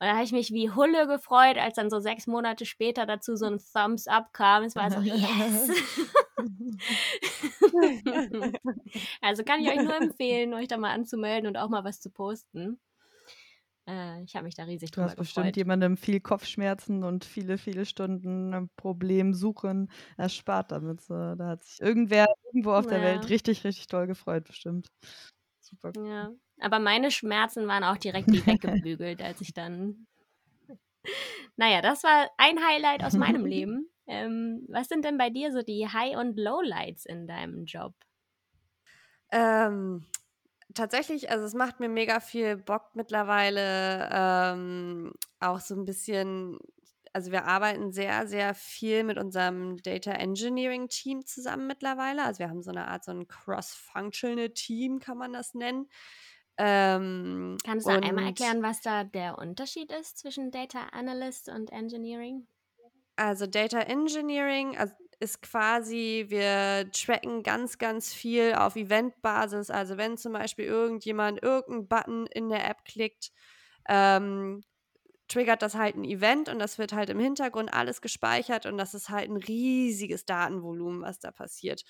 Und 0.00 0.06
da 0.06 0.14
habe 0.14 0.24
ich 0.24 0.32
mich 0.32 0.52
wie 0.52 0.70
Hulle 0.70 1.06
gefreut, 1.06 1.58
als 1.58 1.76
dann 1.76 1.90
so 1.90 2.00
sechs 2.00 2.26
Monate 2.26 2.66
später 2.66 3.06
dazu 3.06 3.36
so 3.36 3.46
ein 3.46 3.60
Thumbs 3.72 4.08
Up 4.08 4.32
kam. 4.32 4.64
Es 4.64 4.74
war 4.74 4.90
so, 4.90 4.98
yes! 5.02 5.70
also 9.20 9.44
kann 9.44 9.60
ich 9.60 9.68
euch 9.68 9.82
nur 9.82 9.94
empfehlen, 9.94 10.54
euch 10.54 10.68
da 10.68 10.76
mal 10.76 10.92
anzumelden 10.92 11.46
und 11.46 11.56
auch 11.56 11.68
mal 11.68 11.84
was 11.84 12.00
zu 12.00 12.10
posten. 12.10 12.80
Äh, 13.86 14.22
ich 14.22 14.34
habe 14.34 14.44
mich 14.44 14.54
da 14.54 14.64
riesig 14.64 14.90
du 14.90 14.96
drüber 14.96 15.08
gefreut. 15.08 15.18
Du 15.18 15.20
hast 15.20 15.34
bestimmt 15.34 15.56
jemandem 15.56 15.96
viel 15.96 16.20
Kopfschmerzen 16.20 17.04
und 17.04 17.24
viele, 17.24 17.58
viele 17.58 17.84
Stunden 17.84 18.52
äh, 18.52 18.66
Problemsuchen 18.76 19.90
erspart 20.16 20.72
damit. 20.72 21.02
So. 21.02 21.34
Da 21.34 21.48
hat 21.48 21.64
sich 21.64 21.80
irgendwer 21.80 22.26
irgendwo 22.46 22.72
auf 22.72 22.86
ja. 22.86 22.92
der 22.92 23.02
Welt 23.02 23.28
richtig, 23.28 23.64
richtig 23.64 23.86
toll 23.86 24.06
gefreut, 24.06 24.44
bestimmt. 24.44 24.88
Super 25.60 25.92
cool. 25.96 26.08
Ja, 26.08 26.30
aber 26.60 26.78
meine 26.78 27.10
Schmerzen 27.10 27.66
waren 27.66 27.84
auch 27.84 27.96
direkt 27.96 28.32
wie 28.32 28.46
weggebügelt, 28.46 29.22
als 29.22 29.40
ich 29.40 29.52
dann. 29.52 30.06
naja, 31.56 31.82
das 31.82 32.02
war 32.04 32.30
ein 32.38 32.58
Highlight 32.66 33.04
aus 33.04 33.14
meinem 33.14 33.44
Leben. 33.46 33.88
Ähm, 34.06 34.64
was 34.68 34.88
sind 34.88 35.04
denn 35.04 35.16
bei 35.16 35.30
dir 35.30 35.52
so 35.52 35.62
die 35.62 35.88
High- 35.88 36.16
und 36.16 36.38
Lowlights 36.38 37.06
in 37.06 37.26
deinem 37.26 37.64
Job? 37.64 37.94
Ähm, 39.30 40.04
tatsächlich, 40.74 41.30
also 41.30 41.44
es 41.44 41.54
macht 41.54 41.80
mir 41.80 41.88
mega 41.88 42.20
viel 42.20 42.56
Bock 42.56 42.90
mittlerweile, 42.94 44.08
ähm, 44.12 45.12
auch 45.40 45.60
so 45.60 45.74
ein 45.74 45.84
bisschen, 45.84 46.58
also 47.12 47.30
wir 47.32 47.44
arbeiten 47.44 47.92
sehr, 47.92 48.26
sehr 48.26 48.54
viel 48.54 49.04
mit 49.04 49.18
unserem 49.18 49.76
Data 49.82 50.12
Engineering 50.12 50.88
Team 50.88 51.24
zusammen 51.24 51.66
mittlerweile. 51.66 52.24
Also 52.24 52.40
wir 52.40 52.50
haben 52.50 52.62
so 52.62 52.70
eine 52.70 52.88
Art, 52.88 53.04
so 53.04 53.12
ein 53.12 53.26
cross-functional 53.28 54.50
Team, 54.50 54.98
kann 54.98 55.18
man 55.18 55.32
das 55.32 55.54
nennen. 55.54 55.88
Ähm, 56.56 57.56
Kannst 57.64 57.86
du 57.86 57.90
einmal 57.90 58.26
erklären, 58.26 58.62
was 58.62 58.80
da 58.80 59.04
der 59.04 59.38
Unterschied 59.38 59.90
ist 59.90 60.18
zwischen 60.18 60.50
Data 60.50 60.88
Analyst 60.92 61.48
und 61.48 61.72
Engineering? 61.72 62.46
Also 63.16 63.46
Data 63.46 63.80
Engineering, 63.80 64.76
also 64.76 64.94
ist 65.20 65.42
quasi, 65.42 66.26
wir 66.28 66.90
tracken 66.92 67.42
ganz, 67.42 67.78
ganz 67.78 68.12
viel 68.12 68.54
auf 68.54 68.76
Eventbasis. 68.76 69.70
Also 69.70 69.96
wenn 69.96 70.16
zum 70.16 70.32
Beispiel 70.32 70.66
irgendjemand 70.66 71.42
irgendeinen 71.42 71.88
Button 71.88 72.26
in 72.26 72.48
der 72.48 72.68
App 72.68 72.84
klickt, 72.84 73.32
ähm, 73.88 74.62
triggert 75.28 75.62
das 75.62 75.74
halt 75.74 75.96
ein 75.96 76.04
Event 76.04 76.48
und 76.48 76.58
das 76.58 76.78
wird 76.78 76.92
halt 76.92 77.10
im 77.10 77.18
Hintergrund 77.18 77.72
alles 77.72 78.00
gespeichert 78.02 78.66
und 78.66 78.78
das 78.78 78.94
ist 78.94 79.08
halt 79.08 79.30
ein 79.30 79.36
riesiges 79.36 80.26
Datenvolumen, 80.26 81.02
was 81.02 81.18
da 81.18 81.30
passiert. 81.30 81.84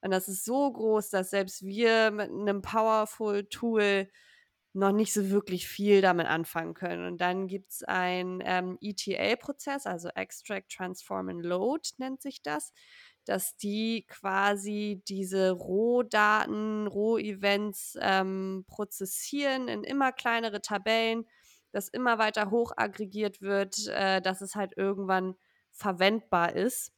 Und 0.00 0.10
das 0.12 0.28
ist 0.28 0.44
so 0.44 0.72
groß, 0.72 1.10
dass 1.10 1.30
selbst 1.30 1.64
wir 1.64 2.10
mit 2.10 2.30
einem 2.30 2.62
Powerful 2.62 3.44
Tool 3.46 4.08
noch 4.76 4.92
nicht 4.92 5.12
so 5.12 5.30
wirklich 5.30 5.66
viel 5.66 6.02
damit 6.02 6.26
anfangen 6.26 6.74
können. 6.74 7.06
Und 7.06 7.20
dann 7.20 7.48
gibt 7.48 7.70
es 7.70 7.82
ein 7.82 8.42
ähm, 8.44 8.78
ETL-Prozess, 8.80 9.86
also 9.86 10.08
Extract, 10.14 10.70
Transform 10.70 11.30
and 11.30 11.44
Load 11.44 11.88
nennt 11.98 12.20
sich 12.20 12.42
das, 12.42 12.72
dass 13.24 13.56
die 13.56 14.06
quasi 14.06 15.02
diese 15.08 15.50
Rohdaten, 15.50 16.86
Roh-Events 16.86 17.98
ähm, 18.00 18.64
prozessieren 18.68 19.68
in 19.68 19.82
immer 19.82 20.12
kleinere 20.12 20.60
Tabellen, 20.60 21.26
dass 21.72 21.88
immer 21.88 22.18
weiter 22.18 22.50
hoch 22.50 22.72
aggregiert 22.76 23.40
wird, 23.40 23.88
äh, 23.88 24.20
dass 24.20 24.42
es 24.42 24.54
halt 24.54 24.76
irgendwann 24.76 25.36
verwendbar 25.72 26.54
ist. 26.54 26.92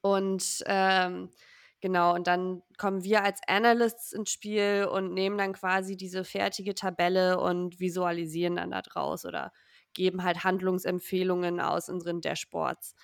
Und 0.00 0.62
ähm, 0.66 1.30
Genau, 1.84 2.14
und 2.14 2.26
dann 2.26 2.62
kommen 2.78 3.04
wir 3.04 3.24
als 3.24 3.42
Analysts 3.46 4.14
ins 4.14 4.30
Spiel 4.30 4.88
und 4.90 5.12
nehmen 5.12 5.36
dann 5.36 5.52
quasi 5.52 5.98
diese 5.98 6.24
fertige 6.24 6.74
Tabelle 6.74 7.38
und 7.38 7.78
visualisieren 7.78 8.56
dann 8.56 8.70
da 8.70 8.80
draus 8.80 9.26
oder 9.26 9.52
geben 9.92 10.24
halt 10.24 10.44
Handlungsempfehlungen 10.44 11.60
aus 11.60 11.90
unseren 11.90 12.22
Dashboards. 12.22 12.94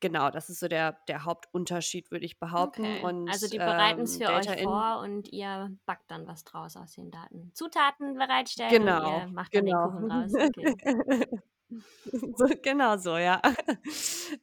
Genau, 0.00 0.32
das 0.32 0.50
ist 0.50 0.58
so 0.58 0.66
der, 0.66 0.98
der 1.06 1.26
Hauptunterschied, 1.26 2.10
würde 2.10 2.24
ich 2.24 2.40
behaupten. 2.40 2.82
Okay. 2.82 3.04
Und, 3.04 3.28
also 3.28 3.48
die 3.48 3.58
bereiten 3.58 4.00
es 4.00 4.14
ähm, 4.14 4.26
für 4.26 4.32
Data 4.32 4.50
euch 4.50 4.62
vor 4.64 4.98
und 4.98 5.32
ihr 5.32 5.70
backt 5.86 6.10
dann 6.10 6.26
was 6.26 6.42
draus 6.42 6.76
aus 6.76 6.94
den 6.94 7.12
Daten. 7.12 7.52
Zutaten 7.54 8.14
bereitstellen 8.14 8.70
genau, 8.72 9.14
und 9.14 9.28
ihr 9.28 9.32
macht 9.32 9.52
genau. 9.52 9.90
dann 9.90 9.92
den 9.92 10.08
Kuchen 10.08 10.10
raus. 10.10 10.32
Okay. 10.34 11.26
So, 12.36 12.46
genau 12.62 12.96
so, 12.98 13.16
ja. 13.16 13.40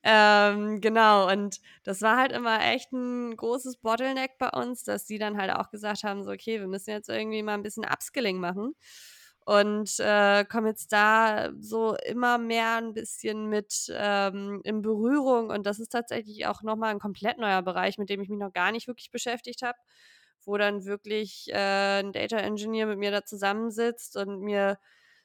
Ähm, 0.04 0.82
genau, 0.82 1.32
und 1.32 1.60
das 1.84 2.02
war 2.02 2.18
halt 2.18 2.32
immer 2.32 2.60
echt 2.64 2.92
ein 2.92 3.36
großes 3.36 3.78
Bottleneck 3.78 4.38
bei 4.40 4.50
uns, 4.50 4.84
dass 4.84 5.06
die 5.06 5.18
dann 5.20 5.38
halt 5.38 5.52
auch 5.52 5.70
gesagt 5.72 6.04
haben, 6.04 6.24
so: 6.24 6.32
„Okay, 6.32 6.60
wir 6.60 6.68
müssen 6.68 6.92
jetzt 6.92 7.10
irgendwie 7.10 7.42
mal 7.44 7.54
ein 7.56 7.64
bisschen 7.64 7.86
Upskilling 7.86 8.40
machen.“ 8.40 8.74
Und, 9.46 10.00
äh, 10.00 10.44
kommen 10.46 10.68
jetzt 10.68 10.92
da 10.92 11.52
so 11.60 11.96
immer 12.06 12.38
mehr 12.40 12.78
ein 12.78 12.94
bisschen 12.94 13.48
mit, 13.48 13.92
ähm, 13.96 14.62
in 14.64 14.82
Berührung 14.82 15.50
und 15.52 15.66
das 15.68 15.80
ist 15.80 15.90
tatsächlich 15.92 16.46
auch 16.48 16.62
noch 16.64 16.76
mal 16.78 16.92
'n 16.94 17.00
komplett 17.00 17.38
neuer 17.40 17.62
Bereich, 17.62 17.98
mit 18.00 18.10
dem 18.10 18.22
ich 18.22 18.30
mich 18.30 18.40
noch 18.40 18.54
gar 18.54 18.72
nicht 18.72 18.88
wirklich 18.88 19.12
beschäftigt 19.12 19.62
habe, 19.64 19.78
wo 20.46 20.58
dann 20.58 20.86
wirklich, 20.86 21.48
äh, 21.54 22.00
'n 22.02 22.12
Data 22.14 22.38
Engineer 22.38 22.88
mit 22.88 22.98
mir 23.00 23.12
da 23.12 23.24
zusammensitzt 23.26 24.18
und 24.18 24.42
mir 24.42 24.78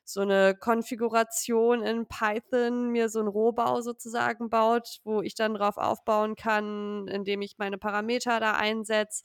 so 0.04 0.20
eine 0.22 0.54
Konfiguration 0.58 1.82
in 1.82 2.06
Python 2.06 2.90
mir 2.90 3.08
so 3.08 3.20
'n 3.20 3.28
Rohbau 3.28 3.80
sozusagen 3.82 4.50
baut, 4.50 5.00
wo 5.04 5.22
ich 5.22 5.34
dann 5.34 5.54
drauf 5.54 5.76
aufbauen 5.78 6.36
kann, 6.36 7.06
indem 7.08 7.42
ich 7.42 7.58
meine 7.58 7.78
Parameter 7.78 8.40
da 8.40 8.52
einsetze. 8.54 9.24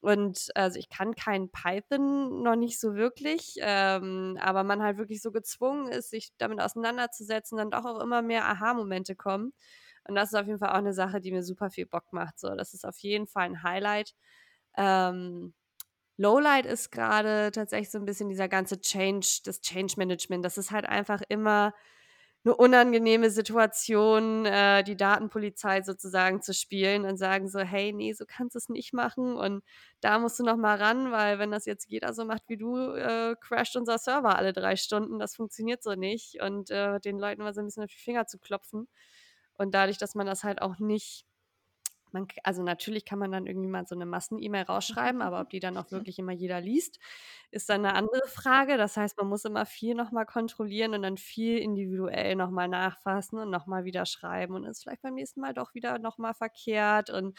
Und 0.00 0.48
also, 0.56 0.78
ich 0.80 0.88
kann 0.88 1.14
kein 1.14 1.50
Python 1.50 2.42
noch 2.42 2.56
nicht 2.56 2.80
so 2.80 2.94
wirklich, 2.96 3.54
ähm, 3.60 4.36
aber 4.40 4.64
man 4.64 4.82
halt 4.82 4.98
wirklich 4.98 5.22
so 5.22 5.30
gezwungen 5.32 5.88
ist, 5.92 6.10
sich 6.10 6.32
damit 6.38 6.60
auseinanderzusetzen, 6.60 7.56
dann 7.58 7.70
doch 7.70 7.84
auch 7.84 8.00
immer 8.00 8.20
mehr 8.22 8.44
Aha-Momente 8.46 9.14
kommen. 9.16 9.52
Und 10.08 10.16
das 10.16 10.32
ist 10.32 10.38
auf 10.38 10.46
jeden 10.48 10.58
Fall 10.58 10.70
auch 10.70 10.74
eine 10.74 10.92
Sache, 10.94 11.20
die 11.20 11.30
mir 11.32 11.44
super 11.44 11.70
viel 11.70 11.86
Bock 11.86 12.12
macht 12.12 12.38
so. 12.40 12.48
Das 12.56 12.74
ist 12.74 12.84
auf 12.86 12.98
jeden 12.98 13.28
Fall 13.28 13.44
ein 13.44 13.62
Highlight. 13.62 14.14
Ähm 14.76 15.54
Lowlight 16.22 16.66
ist 16.66 16.90
gerade 16.92 17.50
tatsächlich 17.52 17.90
so 17.90 17.98
ein 17.98 18.04
bisschen 18.04 18.28
dieser 18.28 18.48
ganze 18.48 18.80
Change 18.80 19.40
das 19.44 19.60
Change 19.60 19.94
Management. 19.98 20.44
Das 20.44 20.58
ist 20.58 20.70
halt 20.70 20.86
einfach 20.86 21.22
immer 21.28 21.74
eine 22.44 22.56
unangenehme 22.56 23.30
Situation, 23.30 24.46
äh, 24.46 24.82
die 24.84 24.96
Datenpolizei 24.96 25.82
sozusagen 25.82 26.42
zu 26.42 26.52
spielen 26.54 27.04
und 27.04 27.16
sagen 27.16 27.48
so: 27.48 27.60
„Hey, 27.60 27.92
nee, 27.92 28.12
so 28.14 28.24
kannst 28.26 28.54
du 28.56 28.58
es 28.58 28.68
nicht 28.68 28.92
machen 28.92 29.36
und 29.36 29.62
da 30.00 30.18
musst 30.18 30.40
du 30.40 30.44
noch 30.44 30.56
mal 30.56 30.76
ran, 30.78 31.12
weil 31.12 31.38
wenn 31.38 31.52
das 31.52 31.66
jetzt 31.66 31.88
jeder 31.90 32.12
so 32.14 32.24
macht 32.24 32.42
wie 32.48 32.56
du, 32.56 32.76
äh, 32.94 33.36
crasht 33.40 33.76
unser 33.76 33.98
Server 33.98 34.36
alle 34.36 34.52
3 34.52 34.74
Stunden. 34.76 35.18
Das 35.20 35.36
funktioniert 35.36 35.82
so 35.84 35.94
nicht.“ 35.94 36.40
Und, 36.42 36.70
äh, 36.70 36.98
den 37.00 37.18
Leuten 37.18 37.42
mal 37.42 37.54
so 37.54 37.60
ein 37.60 37.66
bisschen 37.66 37.84
auf 37.84 37.90
die 37.90 37.98
Finger 37.98 38.26
zu 38.26 38.38
klopfen. 38.38 38.88
Und 39.54 39.74
dadurch, 39.74 39.98
dass 39.98 40.14
man 40.14 40.26
das 40.26 40.44
halt 40.44 40.62
auch 40.62 40.78
nicht 40.78 41.24
man 42.14 42.26
also, 42.44 42.62
natürlich 42.62 43.04
kann 43.04 43.18
man 43.18 43.32
dann 43.32 43.46
irgendwie 43.46 43.68
mal 43.68 43.86
so 43.86 43.94
'ne 43.96 44.06
Massen-E-Mail 44.06 44.64
rausschreiben, 44.64 45.22
aber 45.22 45.40
ob 45.40 45.50
die 45.50 45.60
dann 45.60 45.76
auch 45.78 45.90
wirklich 45.90 46.18
immer 46.18 46.32
jeder 46.32 46.60
liest, 46.60 46.98
ist 47.50 47.68
dann 47.70 47.82
'ne 47.82 47.94
andere 47.94 48.26
Frage. 48.28 48.76
Das 48.78 48.96
heißt, 48.96 49.18
man 49.18 49.28
muss 49.28 49.44
immer 49.44 49.66
viel 49.66 49.94
noch 49.94 50.12
mal 50.12 50.24
kontrollieren 50.26 50.94
und 50.94 51.02
dann 51.02 51.16
viel 51.18 51.58
individuell 51.58 52.36
noch 52.36 52.50
mal 52.50 52.68
nachfassen 52.68 53.38
und 53.38 53.50
noch 53.50 53.66
mal 53.66 53.84
wieder 53.84 54.06
schreiben 54.06 54.54
und 54.54 54.64
ist 54.64 54.82
vielleicht 54.82 55.02
beim 55.02 55.14
nächsten 55.14 55.40
Mal 55.40 55.54
doch 55.54 55.74
wieder 55.74 55.98
noch 55.98 56.18
mal 56.18 56.34
verkehrt 56.34 57.10
und 57.10 57.38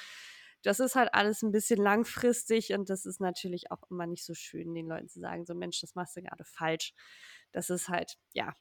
das 0.64 0.80
ist 0.80 0.96
halt 0.96 1.14
alles 1.14 1.44
'n 1.44 1.52
bisschen 1.52 1.82
langfristig 1.82 2.74
und 2.74 2.90
das 2.90 3.06
ist 3.06 3.20
natürlich 3.22 3.72
auch 3.72 3.84
immer 3.92 4.08
nicht 4.08 4.26
so 4.26 4.34
schön, 4.34 4.74
den 4.76 4.88
Leuten 4.88 5.10
zu 5.10 5.20
sagen, 5.20 5.46
so: 5.46 5.56
„Mensch, 5.56 5.82
das 5.82 5.96
machst 5.96 6.16
du 6.18 6.22
grade 6.24 6.46
falsch.“ 6.46 6.94
Das 7.54 7.70
ist 7.70 7.90
halt 7.90 8.18
ja, 8.34 8.56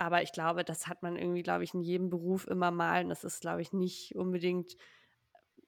aber 0.00 0.22
ich 0.22 0.32
glaube, 0.32 0.64
das 0.64 0.86
hat 0.88 1.02
man 1.02 1.16
irgendwie, 1.16 1.42
glaube 1.42 1.64
ich, 1.64 1.74
in 1.74 1.82
jedem 1.82 2.10
Beruf 2.10 2.46
immer 2.48 2.70
mal. 2.72 3.04
Und 3.04 3.10
das 3.10 3.24
ist, 3.24 3.40
glaube 3.42 3.62
ich, 3.62 3.72
nicht 3.72 4.16
unbedingt 4.16 4.76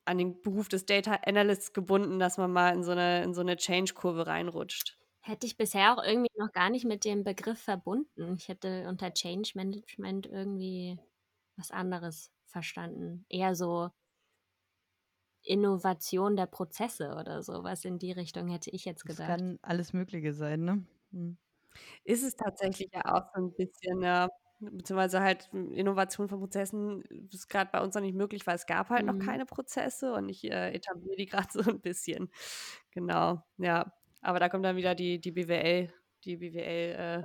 an 0.05 0.19
den 0.19 0.41
Beruf 0.43 0.69
des 0.69 0.87
Data 0.87 1.15
Analysts 1.27 1.73
gebunden, 1.73 2.19
dass 2.21 2.39
man 2.39 2.53
mal 2.53 2.75
in 2.75 2.83
so 2.85 2.93
eine, 2.93 3.23
in 3.25 3.35
so 3.35 3.41
eine 3.41 3.57
Change-Kurve 3.57 4.27
reinrutscht. 4.27 4.99
Hätte 5.21 5.47
ich 5.47 5.57
bisher 5.57 5.95
auch 5.97 6.03
irgendwie 6.03 6.31
noch 6.37 6.53
gar 6.53 6.69
nicht 6.71 6.85
mit 6.85 7.05
dem 7.05 7.23
Begriff 7.25 7.61
verbunden. 7.61 8.35
Ich 8.37 8.49
hätte 8.49 8.89
unter 8.89 9.13
Change 9.15 9.53
Management 9.55 10.27
irgendwie 10.27 10.99
was 11.57 11.71
anderes 11.71 12.33
verstanden. 12.45 13.25
Eher 13.29 13.55
so 13.55 13.91
Innovation 15.45 16.35
der 16.35 16.47
Prozesse 16.47 17.15
oder 17.15 17.43
so. 17.45 17.63
Was 17.63 17.85
in 17.85 17.99
die 18.01 18.11
Richtung 18.11 18.49
hätte 18.49 18.71
ich 18.71 18.85
jetzt 18.85 19.05
Das 19.05 19.21
gedacht. 19.21 19.23
kann 19.23 19.59
alles 19.63 19.93
Mögliche 19.93 20.33
sein, 20.35 20.65
ne? 20.65 20.85
Mhm. 21.11 21.39
Ist 22.05 22.23
es 22.25 22.37
tatsächlich 22.37 22.91
ja 22.93 23.03
auch 23.07 23.25
so 23.35 23.41
ein 23.43 23.53
bisschen, 23.55 24.03
ja, 24.03 24.29
beziehungsweise 24.61 25.21
halt 25.23 25.49
Innovation 25.53 26.29
von 26.29 26.39
Prozessen 26.41 27.03
ist 27.33 27.49
gerade 27.49 27.71
bei 27.73 27.81
uns 27.83 27.95
noch 27.95 28.03
nicht 28.03 28.15
möglich, 28.15 28.47
weil 28.47 28.57
es 28.57 28.67
gab 28.67 28.91
halt 28.91 29.07
noch 29.07 29.17
Mhm. 29.17 29.19
keine 29.19 29.47
Prozesse 29.47 30.13
und 30.15 30.29
ich 30.29 30.45
äh, 30.45 30.73
etabliere 30.73 31.17
die 31.17 31.27
gerade 31.49 31.49
so 31.53 31.61
ein 31.63 31.81
bisschen. 31.81 32.31
Genau, 32.93 33.43
ja. 33.59 33.93
Aber 34.23 34.39
da 34.41 34.49
kommt 34.49 34.65
dann 34.65 34.77
wieder 34.77 34.95
die, 34.95 35.21
die 35.21 35.33
BWL, 35.33 35.93
die 36.25 36.37
BWL, 36.37 37.23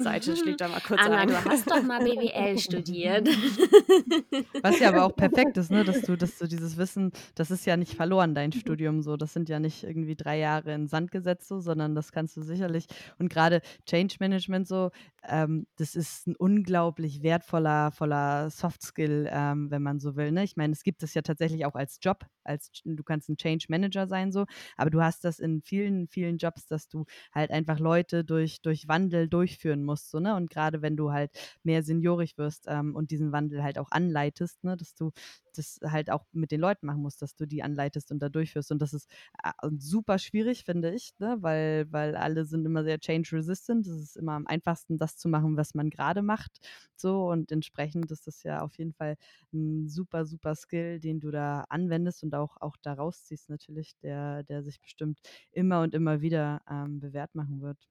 Seite 0.00 0.36
schlägt 0.36 0.60
da 0.60 0.68
mal 0.68 0.80
kurz 0.80 1.06
Anna, 1.06 1.06
ein. 1.06 1.28
du 1.28 1.44
hast 1.44 1.70
doch 1.70 1.82
mal 1.82 2.00
BWL 2.00 2.58
studiert. 2.58 3.28
Was 4.62 4.78
ja 4.78 4.90
aber 4.90 5.04
auch 5.04 5.16
perfekt 5.16 5.56
ist, 5.56 5.70
ne, 5.70 5.84
dass 5.84 6.02
du 6.04 6.16
dass 6.16 6.36
du 6.36 6.46
dieses 6.46 6.76
Wissen 6.76 7.12
das 7.34 7.50
ist 7.50 7.64
ja 7.64 7.78
nicht 7.78 7.94
verloren, 7.94 8.34
dein 8.34 8.52
Mhm. 8.52 8.60
Studium 8.60 9.00
so. 9.02 9.16
Das 9.16 9.32
sind 9.32 9.48
ja 9.48 9.58
nicht 9.58 9.84
irgendwie 9.84 10.16
3 10.16 10.38
Jahre 10.38 10.72
in 10.74 10.82
den 10.82 10.86
Sand 10.88 11.10
gesetzt 11.10 11.48
so, 11.48 11.60
sondern 11.60 11.94
das 11.94 12.12
kannst 12.12 12.36
du 12.36 12.42
sicherlich 12.42 12.86
und 13.18 13.30
gerade 13.30 13.62
Change 13.86 14.16
Management 14.20 14.68
so, 14.68 14.90
ähm, 15.26 15.66
das 15.76 15.94
ist 15.94 16.26
ein 16.26 16.36
unglaublich 16.36 17.22
wertvoller 17.22 17.90
voller 17.90 18.50
Soft 18.50 18.82
Skill, 18.82 19.28
ähm, 19.30 19.70
wenn 19.70 19.82
man 19.82 19.98
so 19.98 20.14
will, 20.16 20.30
ne? 20.30 20.44
Ich 20.44 20.56
meine, 20.56 20.72
es 20.74 20.82
gibt 20.82 21.02
es 21.02 21.14
ja 21.14 21.22
tatsächlich 21.22 21.64
auch 21.64 21.74
als 21.74 21.98
Job, 22.02 22.26
als 22.44 22.70
du 22.84 23.02
kannst 23.02 23.30
ein 23.30 23.36
Change 23.38 23.66
Manager 23.70 24.06
sein 24.08 24.30
so, 24.30 24.44
aber 24.76 24.90
du 24.90 25.00
hast 25.02 25.24
das 25.24 25.38
in 25.38 25.62
vielen, 25.62 26.06
vielen 26.08 26.36
Jobs, 26.36 26.66
dass 26.66 26.88
du 26.88 27.04
halt 27.32 27.50
einfach 27.50 27.78
Leute 27.78 28.24
durch 28.24 28.60
durch 28.60 28.88
Wandel 28.88 29.26
durchführen 29.28 29.84
musst, 29.84 29.89
so, 29.98 30.20
ne? 30.20 30.36
Und 30.36 30.50
gerade 30.50 30.82
wenn 30.82 30.96
du 30.96 31.12
halt 31.12 31.30
mehr 31.62 31.82
seniorig 31.82 32.38
wirst, 32.38 32.66
ähm, 32.68 32.94
und 32.94 33.10
diesen 33.10 33.32
Wandel 33.32 33.62
halt 33.62 33.78
auch 33.78 33.90
anleitest, 33.90 34.62
ne, 34.64 34.76
dass 34.76 34.94
du 34.94 35.10
das 35.54 35.80
halt 35.84 36.10
auch 36.10 36.24
mit 36.32 36.50
den 36.52 36.60
Leuten 36.60 36.86
machen 36.86 37.02
musst, 37.02 37.22
dass 37.22 37.34
du 37.34 37.46
die 37.46 37.62
anleitest 37.62 38.10
und 38.12 38.20
da 38.20 38.28
durchführst. 38.28 38.70
Und 38.72 38.80
das 38.80 38.92
ist 38.94 39.08
äh, 39.42 39.50
super 39.78 40.18
schwierig, 40.18 40.64
finde 40.64 40.92
ich, 40.94 41.12
ne, 41.18 41.36
weil, 41.40 41.86
weil 41.92 42.14
alle 42.16 42.44
sind 42.44 42.64
immer 42.66 42.84
sehr 42.84 42.98
change 43.00 43.30
resistant. 43.36 43.86
Es 43.86 44.00
ist 44.00 44.16
immer 44.16 44.32
am 44.34 44.46
einfachsten, 44.46 44.96
das 44.98 45.16
zu 45.16 45.28
machen, 45.28 45.56
was 45.56 45.74
man 45.74 45.90
gerade 45.90 46.22
macht. 46.22 46.60
So 46.96 47.28
und 47.30 47.50
entsprechend 47.52 48.10
ist 48.10 48.26
das 48.26 48.42
ja 48.42 48.60
auf 48.62 48.78
jeden 48.78 48.92
Fall 48.92 49.16
ein 49.52 49.88
super, 49.88 50.26
super 50.26 50.54
Skill, 50.54 51.00
den 51.00 51.20
du 51.20 51.30
da 51.30 51.64
anwendest 51.68 52.22
und 52.22 52.34
auch, 52.34 52.56
auch 52.60 52.76
da 52.82 52.94
rausziehst, 52.94 53.48
natürlich, 53.50 53.96
der, 54.02 54.42
der 54.44 54.62
sich 54.62 54.80
bestimmt 54.80 55.20
immer 55.52 55.82
und 55.82 55.94
immer 55.94 56.20
wieder 56.20 56.60
ähm, 56.68 57.00
bewährt 57.00 57.34
machen 57.34 57.60
wird. 57.60 57.88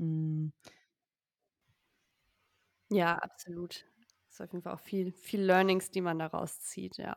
Mm. 0.00 0.48
Ja, 2.90 3.16
absolut. 3.16 3.84
Ist 4.30 4.40
auf 4.40 4.52
jeden 4.52 4.62
Fall 4.62 4.74
auch 4.74 4.80
viel, 4.80 5.12
viel 5.12 5.42
Learnings, 5.42 5.90
die 5.90 6.00
man 6.00 6.18
daraus 6.18 6.60
zieht, 6.60 6.96
ja. 6.96 7.16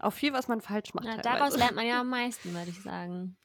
Auch 0.00 0.12
viel, 0.12 0.32
was 0.32 0.48
man 0.48 0.60
falsch 0.60 0.92
macht. 0.92 1.06
Na, 1.06 1.16
teilweise. 1.16 1.38
daraus 1.38 1.56
lernt 1.56 1.76
man 1.76 1.86
ja 1.86 2.00
am 2.00 2.10
meisten, 2.10 2.52
würde 2.52 2.70
ich 2.70 2.82
sagen. 2.82 3.36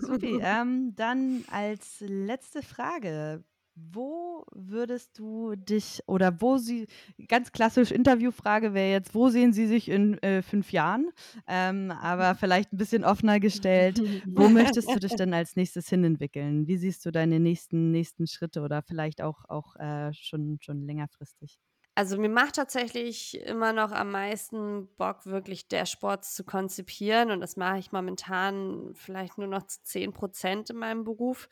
Supi, 0.00 0.38
ähm, 0.42 0.94
dann 0.94 1.44
als 1.50 2.00
letzte 2.00 2.62
Frage. 2.62 3.44
Wo 3.74 4.44
würdest 4.52 5.18
du 5.18 5.54
dich 5.56 6.02
oder 6.06 6.42
wo 6.42 6.58
sie, 6.58 6.86
ganz 7.26 7.52
klassisch 7.52 7.90
Interviewfrage 7.90 8.74
wäre 8.74 8.90
jetzt, 8.90 9.14
wo 9.14 9.30
sehen 9.30 9.54
Sie 9.54 9.66
sich 9.66 9.88
in 9.88 10.18
äh, 10.22 10.42
fünf 10.42 10.72
Jahren? 10.72 11.10
Ähm, 11.46 11.90
aber 11.90 12.34
vielleicht 12.38 12.72
ein 12.72 12.76
bisschen 12.76 13.02
offener 13.02 13.40
gestellt, 13.40 14.02
wo 14.34 14.50
möchtest 14.50 14.94
du 14.94 14.98
dich 14.98 15.14
denn 15.14 15.32
als 15.32 15.56
nächstes 15.56 15.88
hinentwickeln? 15.88 16.66
Wie 16.66 16.76
siehst 16.76 17.06
du 17.06 17.10
deine 17.10 17.40
nächsten, 17.40 17.90
nächsten 17.90 18.26
Schritte 18.26 18.60
oder 18.60 18.82
vielleicht 18.82 19.22
auch, 19.22 19.46
auch 19.48 19.74
äh, 19.76 20.12
schon, 20.12 20.58
schon 20.60 20.84
längerfristig? 20.86 21.58
Also 21.94 22.16
mir 22.18 22.30
macht 22.30 22.54
tatsächlich 22.56 23.38
immer 23.42 23.74
noch 23.74 23.92
am 23.92 24.10
meisten 24.10 24.88
Bock, 24.96 25.26
wirklich 25.26 25.68
Dashboards 25.68 26.34
zu 26.34 26.42
konzipieren. 26.44 27.30
Und 27.30 27.40
das 27.40 27.56
mache 27.56 27.78
ich 27.78 27.92
momentan 27.92 28.94
vielleicht 28.94 29.36
nur 29.36 29.46
noch 29.46 29.66
zu 29.66 29.82
10 29.82 30.12
Prozent 30.12 30.70
in 30.70 30.78
meinem 30.78 31.04
Beruf 31.04 31.48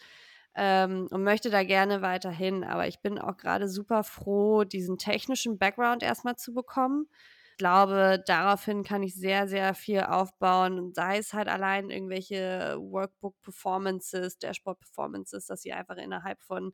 ähm, 0.55 1.09
und 1.11 1.23
möchte 1.25 1.51
da 1.51 1.63
gerne 1.65 2.03
weiterhin. 2.03 2.65
Aber 2.65 2.87
ich 2.89 3.01
bin 3.01 3.19
auch 3.19 3.37
gerade 3.37 3.69
super 3.69 4.05
froh, 4.05 4.65
diesen 4.65 4.99
technischen 4.99 5.59
Background 5.59 6.03
erstmal 6.03 6.37
zu 6.37 6.53
bekommen. 6.55 7.09
Ich 7.53 7.57
glaube, 7.59 8.23
daraufhin 8.27 8.83
kann 8.85 9.03
ich 9.03 9.15
sehr, 9.15 9.47
sehr 9.49 9.75
viel 9.75 10.01
aufbauen. 10.01 10.93
Sei 10.95 11.19
es 11.19 11.35
halt 11.35 11.49
allein 11.49 11.91
irgendwelche 11.91 12.77
Workbook-Performances, 12.81 14.39
Dashboard-Performances, 14.39 15.47
dass 15.47 15.63
sie 15.63 15.73
einfach 15.73 15.97
innerhalb 15.97 16.41
von 16.43 16.73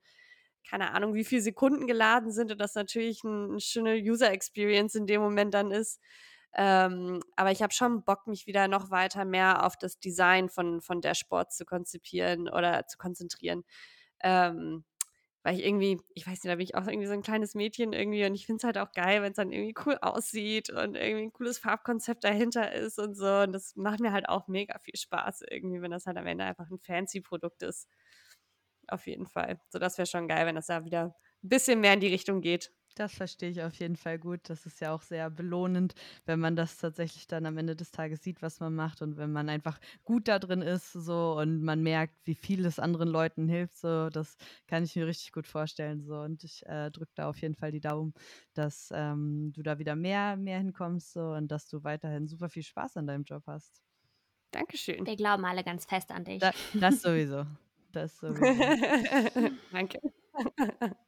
keine 0.69 0.93
Ahnung, 0.93 1.15
wie 1.15 1.25
viele 1.25 1.43
Sekunden 1.43 1.87
geladen 1.87 2.33
sind 2.33 2.51
und 2.51 2.61
das 2.61 2.75
natürlich 2.75 3.23
ein, 3.25 3.51
eine 3.51 3.61
schöne 3.61 3.95
User 3.97 4.31
Experience 4.33 4.95
in 4.97 5.07
dem 5.07 5.21
Moment 5.21 5.55
dann 5.55 5.71
ist. 5.71 6.01
Ähm, 6.55 7.21
aber 7.37 7.51
ich 7.53 7.63
habe 7.63 7.73
schon 7.73 8.03
Bock, 8.05 8.27
mich 8.27 8.47
wieder 8.47 8.69
noch 8.69 8.91
weiter 8.91 9.25
mehr 9.25 9.65
auf 9.67 9.77
das 9.77 9.99
Design 9.99 10.49
von, 10.49 10.81
von 10.81 11.01
Dashboards 11.01 11.57
zu 11.57 11.65
konzipieren 11.67 12.49
oder 12.49 12.87
zu 12.87 12.99
konzentrieren. 12.99 13.65
Ähm, 14.21 14.85
weil 15.47 15.55
ich 15.61 15.65
irgendwie, 15.65 16.01
ich 16.15 16.27
weiß 16.27 16.43
nicht, 16.43 16.47
da 16.47 16.57
bin 16.57 16.65
ich 16.65 16.75
auch 16.75 16.89
irgendwie 16.89 17.07
so 17.07 17.13
ein 17.13 17.23
kleines 17.23 17.55
Mädchen 17.55 17.93
irgendwie 17.93 18.27
und 18.27 18.35
ich 18.35 18.47
finde 18.47 18.59
es 18.59 18.65
halt 18.65 18.79
auch 18.79 18.91
geil, 18.91 19.23
wenn 19.23 19.31
es 19.31 19.37
dann 19.37 19.53
irgendwie 19.53 19.75
cool 19.87 19.97
aussieht 20.03 20.71
und 20.71 20.97
irgendwie 20.97 21.23
ein 21.23 21.33
cooles 21.33 21.59
Farbkonzept 21.61 22.25
dahinter 22.25 22.73
ist 22.73 22.99
und 22.99 23.15
so. 23.15 23.27
Und 23.43 23.53
das 23.53 23.77
macht 23.77 24.01
mir 24.01 24.11
halt 24.13 24.29
auch 24.29 24.49
mega 24.49 24.77
viel 24.81 24.97
Spaß 24.97 25.43
irgendwie, 25.49 25.81
wenn 25.83 25.93
das 25.93 26.07
halt 26.07 26.17
am 26.19 26.27
Ende 26.27 26.45
einfach 26.45 26.69
ein 26.69 26.81
fancy 26.81 27.21
Produkt 27.21 27.63
ist. 27.63 27.89
Auf 28.89 29.07
jeden 29.07 29.27
Fall. 29.27 29.61
So, 29.69 29.79
das 29.79 29.99
wäre 29.99 30.07
schon 30.07 30.27
geil, 30.27 30.47
wenn 30.47 30.57
das 30.57 30.67
da 30.67 30.85
wieder 30.85 31.15
ein 31.45 31.49
bisschen 31.49 31.81
mehr 31.81 31.95
in 31.95 32.01
die 32.01 32.09
Richtung 32.09 32.41
geht. 32.41 32.73
Das 32.97 33.15
verstehe 33.15 33.51
ich 33.51 33.63
auf 33.63 33.75
jeden 33.75 33.97
Fall 33.97 34.19
gut. 34.19 34.41
Das 34.49 34.65
ist 34.65 34.81
ja 34.81 34.91
auch 34.95 35.03
sehr 35.03 35.29
belohnend, 35.29 35.95
wenn 36.25 36.41
man 36.41 36.57
das 36.57 36.79
tatsächlich 36.79 37.27
dann 37.27 37.45
am 37.45 37.59
Ende 37.59 37.77
des 37.77 37.91
Tages 37.91 38.23
sieht, 38.23 38.41
was 38.41 38.59
man 38.59 38.75
macht 38.75 39.03
und 39.03 39.19
wenn 39.19 39.33
man 39.33 39.51
einfach 39.51 39.79
gut 40.03 40.29
da 40.29 40.39
drin 40.39 40.63
ist 40.63 40.93
so 40.95 41.37
und 41.39 41.63
man 41.63 41.83
merkt, 41.83 42.15
wie 42.25 42.35
viel 42.35 42.65
es 42.65 42.79
anderen 42.79 43.11
Leuten 43.11 43.49
hilft. 43.49 43.77
So, 43.77 44.09
das 44.09 44.37
kann 44.67 44.83
ich 44.83 44.97
mir 44.97 45.07
richtig 45.07 45.33
gut 45.33 45.47
vorstellen. 45.47 46.03
So 46.03 46.21
und 46.21 46.43
ich 46.43 46.65
äh, 46.65 46.91
drücke 46.91 47.13
da 47.15 47.29
auf 47.29 47.37
jeden 47.43 47.55
Fall 47.55 47.71
die 47.71 47.81
Daumen, 47.81 48.15
dass 48.55 48.89
ähm, 48.95 49.53
du 49.53 49.63
da 49.63 49.79
wieder 49.79 49.95
mehr, 49.95 50.37
mehr 50.39 50.57
hinkommst 50.59 51.13
so, 51.13 51.33
und 51.33 51.49
dass 51.49 51.69
du 51.69 51.85
weiterhin 51.85 52.27
super 52.27 52.49
viel 52.49 52.63
Spaß 52.63 52.97
an 52.97 53.07
deinem 53.07 53.25
Job 53.25 53.43
hast. 53.47 53.83
Dankeschön. 54.51 55.07
Wir 55.07 55.15
glauben 55.17 55.45
alle 55.45 55.63
ganz 55.63 55.85
fest 55.87 56.11
an 56.11 56.25
dich. 56.25 56.43
Da, 56.43 56.53
das 56.73 57.03
sowieso. 57.03 57.47
Das 57.93 58.19
sowieso. 58.21 58.73
Danke. 59.71 60.01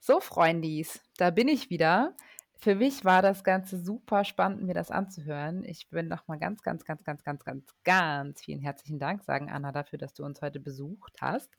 So, 0.00 0.20
Freundis, 0.20 1.00
da 1.18 1.30
bin 1.30 1.48
ich 1.48 1.68
wieder. 1.68 2.16
Für 2.54 2.74
mich 2.74 3.04
war 3.04 3.20
das 3.20 3.44
Ganze 3.44 3.78
super 3.78 4.24
spannend, 4.24 4.62
mir 4.62 4.72
das 4.72 4.90
anzuhören. 4.90 5.64
Ich 5.64 5.92
will 5.92 6.04
nochmal 6.04 6.38
ganz, 6.38 6.62
ganz, 6.62 6.84
ganz, 6.84 7.04
ganz, 7.04 7.22
ganz, 7.22 7.44
ganz, 7.44 7.74
ganz 7.84 8.40
vielen 8.42 8.60
herzlichen 8.60 8.98
Dank 8.98 9.22
sagen, 9.22 9.50
Anna, 9.50 9.70
dafür, 9.70 9.98
dass 9.98 10.14
du 10.14 10.24
uns 10.24 10.40
heute 10.40 10.60
besucht 10.60 11.18
hast 11.20 11.54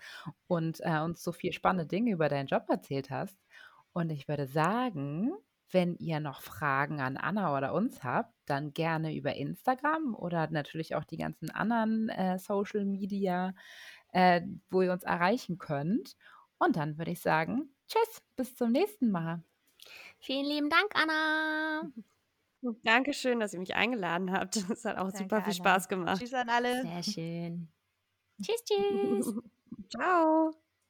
und 0.47 0.79
äh, 0.81 0.99
uns 0.99 1.23
so 1.23 1.31
viel 1.31 1.53
spannende 1.53 1.85
Dinge 1.85 2.11
über 2.11 2.27
deinen 2.27 2.47
Job 2.47 2.65
erzählt 2.69 3.11
hast. 3.11 3.37
Und 3.93 4.09
ich 4.09 4.27
würde 4.27 4.47
sagen, 4.47 5.31
wenn 5.71 5.95
ihr 5.97 6.19
noch 6.19 6.41
Fragen 6.41 6.99
an 7.01 7.17
Anna 7.17 7.55
oder 7.55 7.73
uns 7.73 8.03
habt, 8.03 8.33
dann 8.45 8.73
gerne 8.73 9.15
über 9.15 9.35
Instagram 9.35 10.15
oder 10.15 10.49
natürlich 10.49 10.95
auch 10.95 11.03
die 11.03 11.17
ganzen 11.17 11.51
anderen 11.51 12.09
äh, 12.09 12.39
Social 12.39 12.85
Media, 12.85 13.53
äh, 14.11 14.41
wo 14.69 14.81
ihr 14.81 14.91
uns 14.91 15.03
erreichen 15.03 15.57
könnt. 15.57 16.15
Und 16.57 16.75
dann 16.75 16.97
würde 16.97 17.11
ich 17.11 17.21
sagen, 17.21 17.69
tschüss, 17.87 18.21
bis 18.35 18.55
zum 18.55 18.71
nächsten 18.71 19.11
Mal. 19.11 19.43
Vielen 20.19 20.45
lieben 20.45 20.69
Dank, 20.69 20.91
Anna. 20.93 21.91
Dankeschön, 22.83 23.39
dass 23.39 23.53
ihr 23.53 23.59
mich 23.59 23.75
eingeladen 23.75 24.31
habt. 24.31 24.55
Es 24.69 24.85
hat 24.85 24.97
auch 24.97 25.11
Danke, 25.11 25.17
super 25.17 25.37
viel 25.37 25.53
Anna. 25.53 25.53
Spaß 25.53 25.87
gemacht. 25.87 26.19
Tschüss 26.19 26.33
an 26.33 26.49
alle. 26.49 26.81
Sehr 26.81 27.03
schön. 27.03 27.67
tschüss, 28.41 28.63
tschüss. 28.63 29.35
Ciao. 29.89 30.53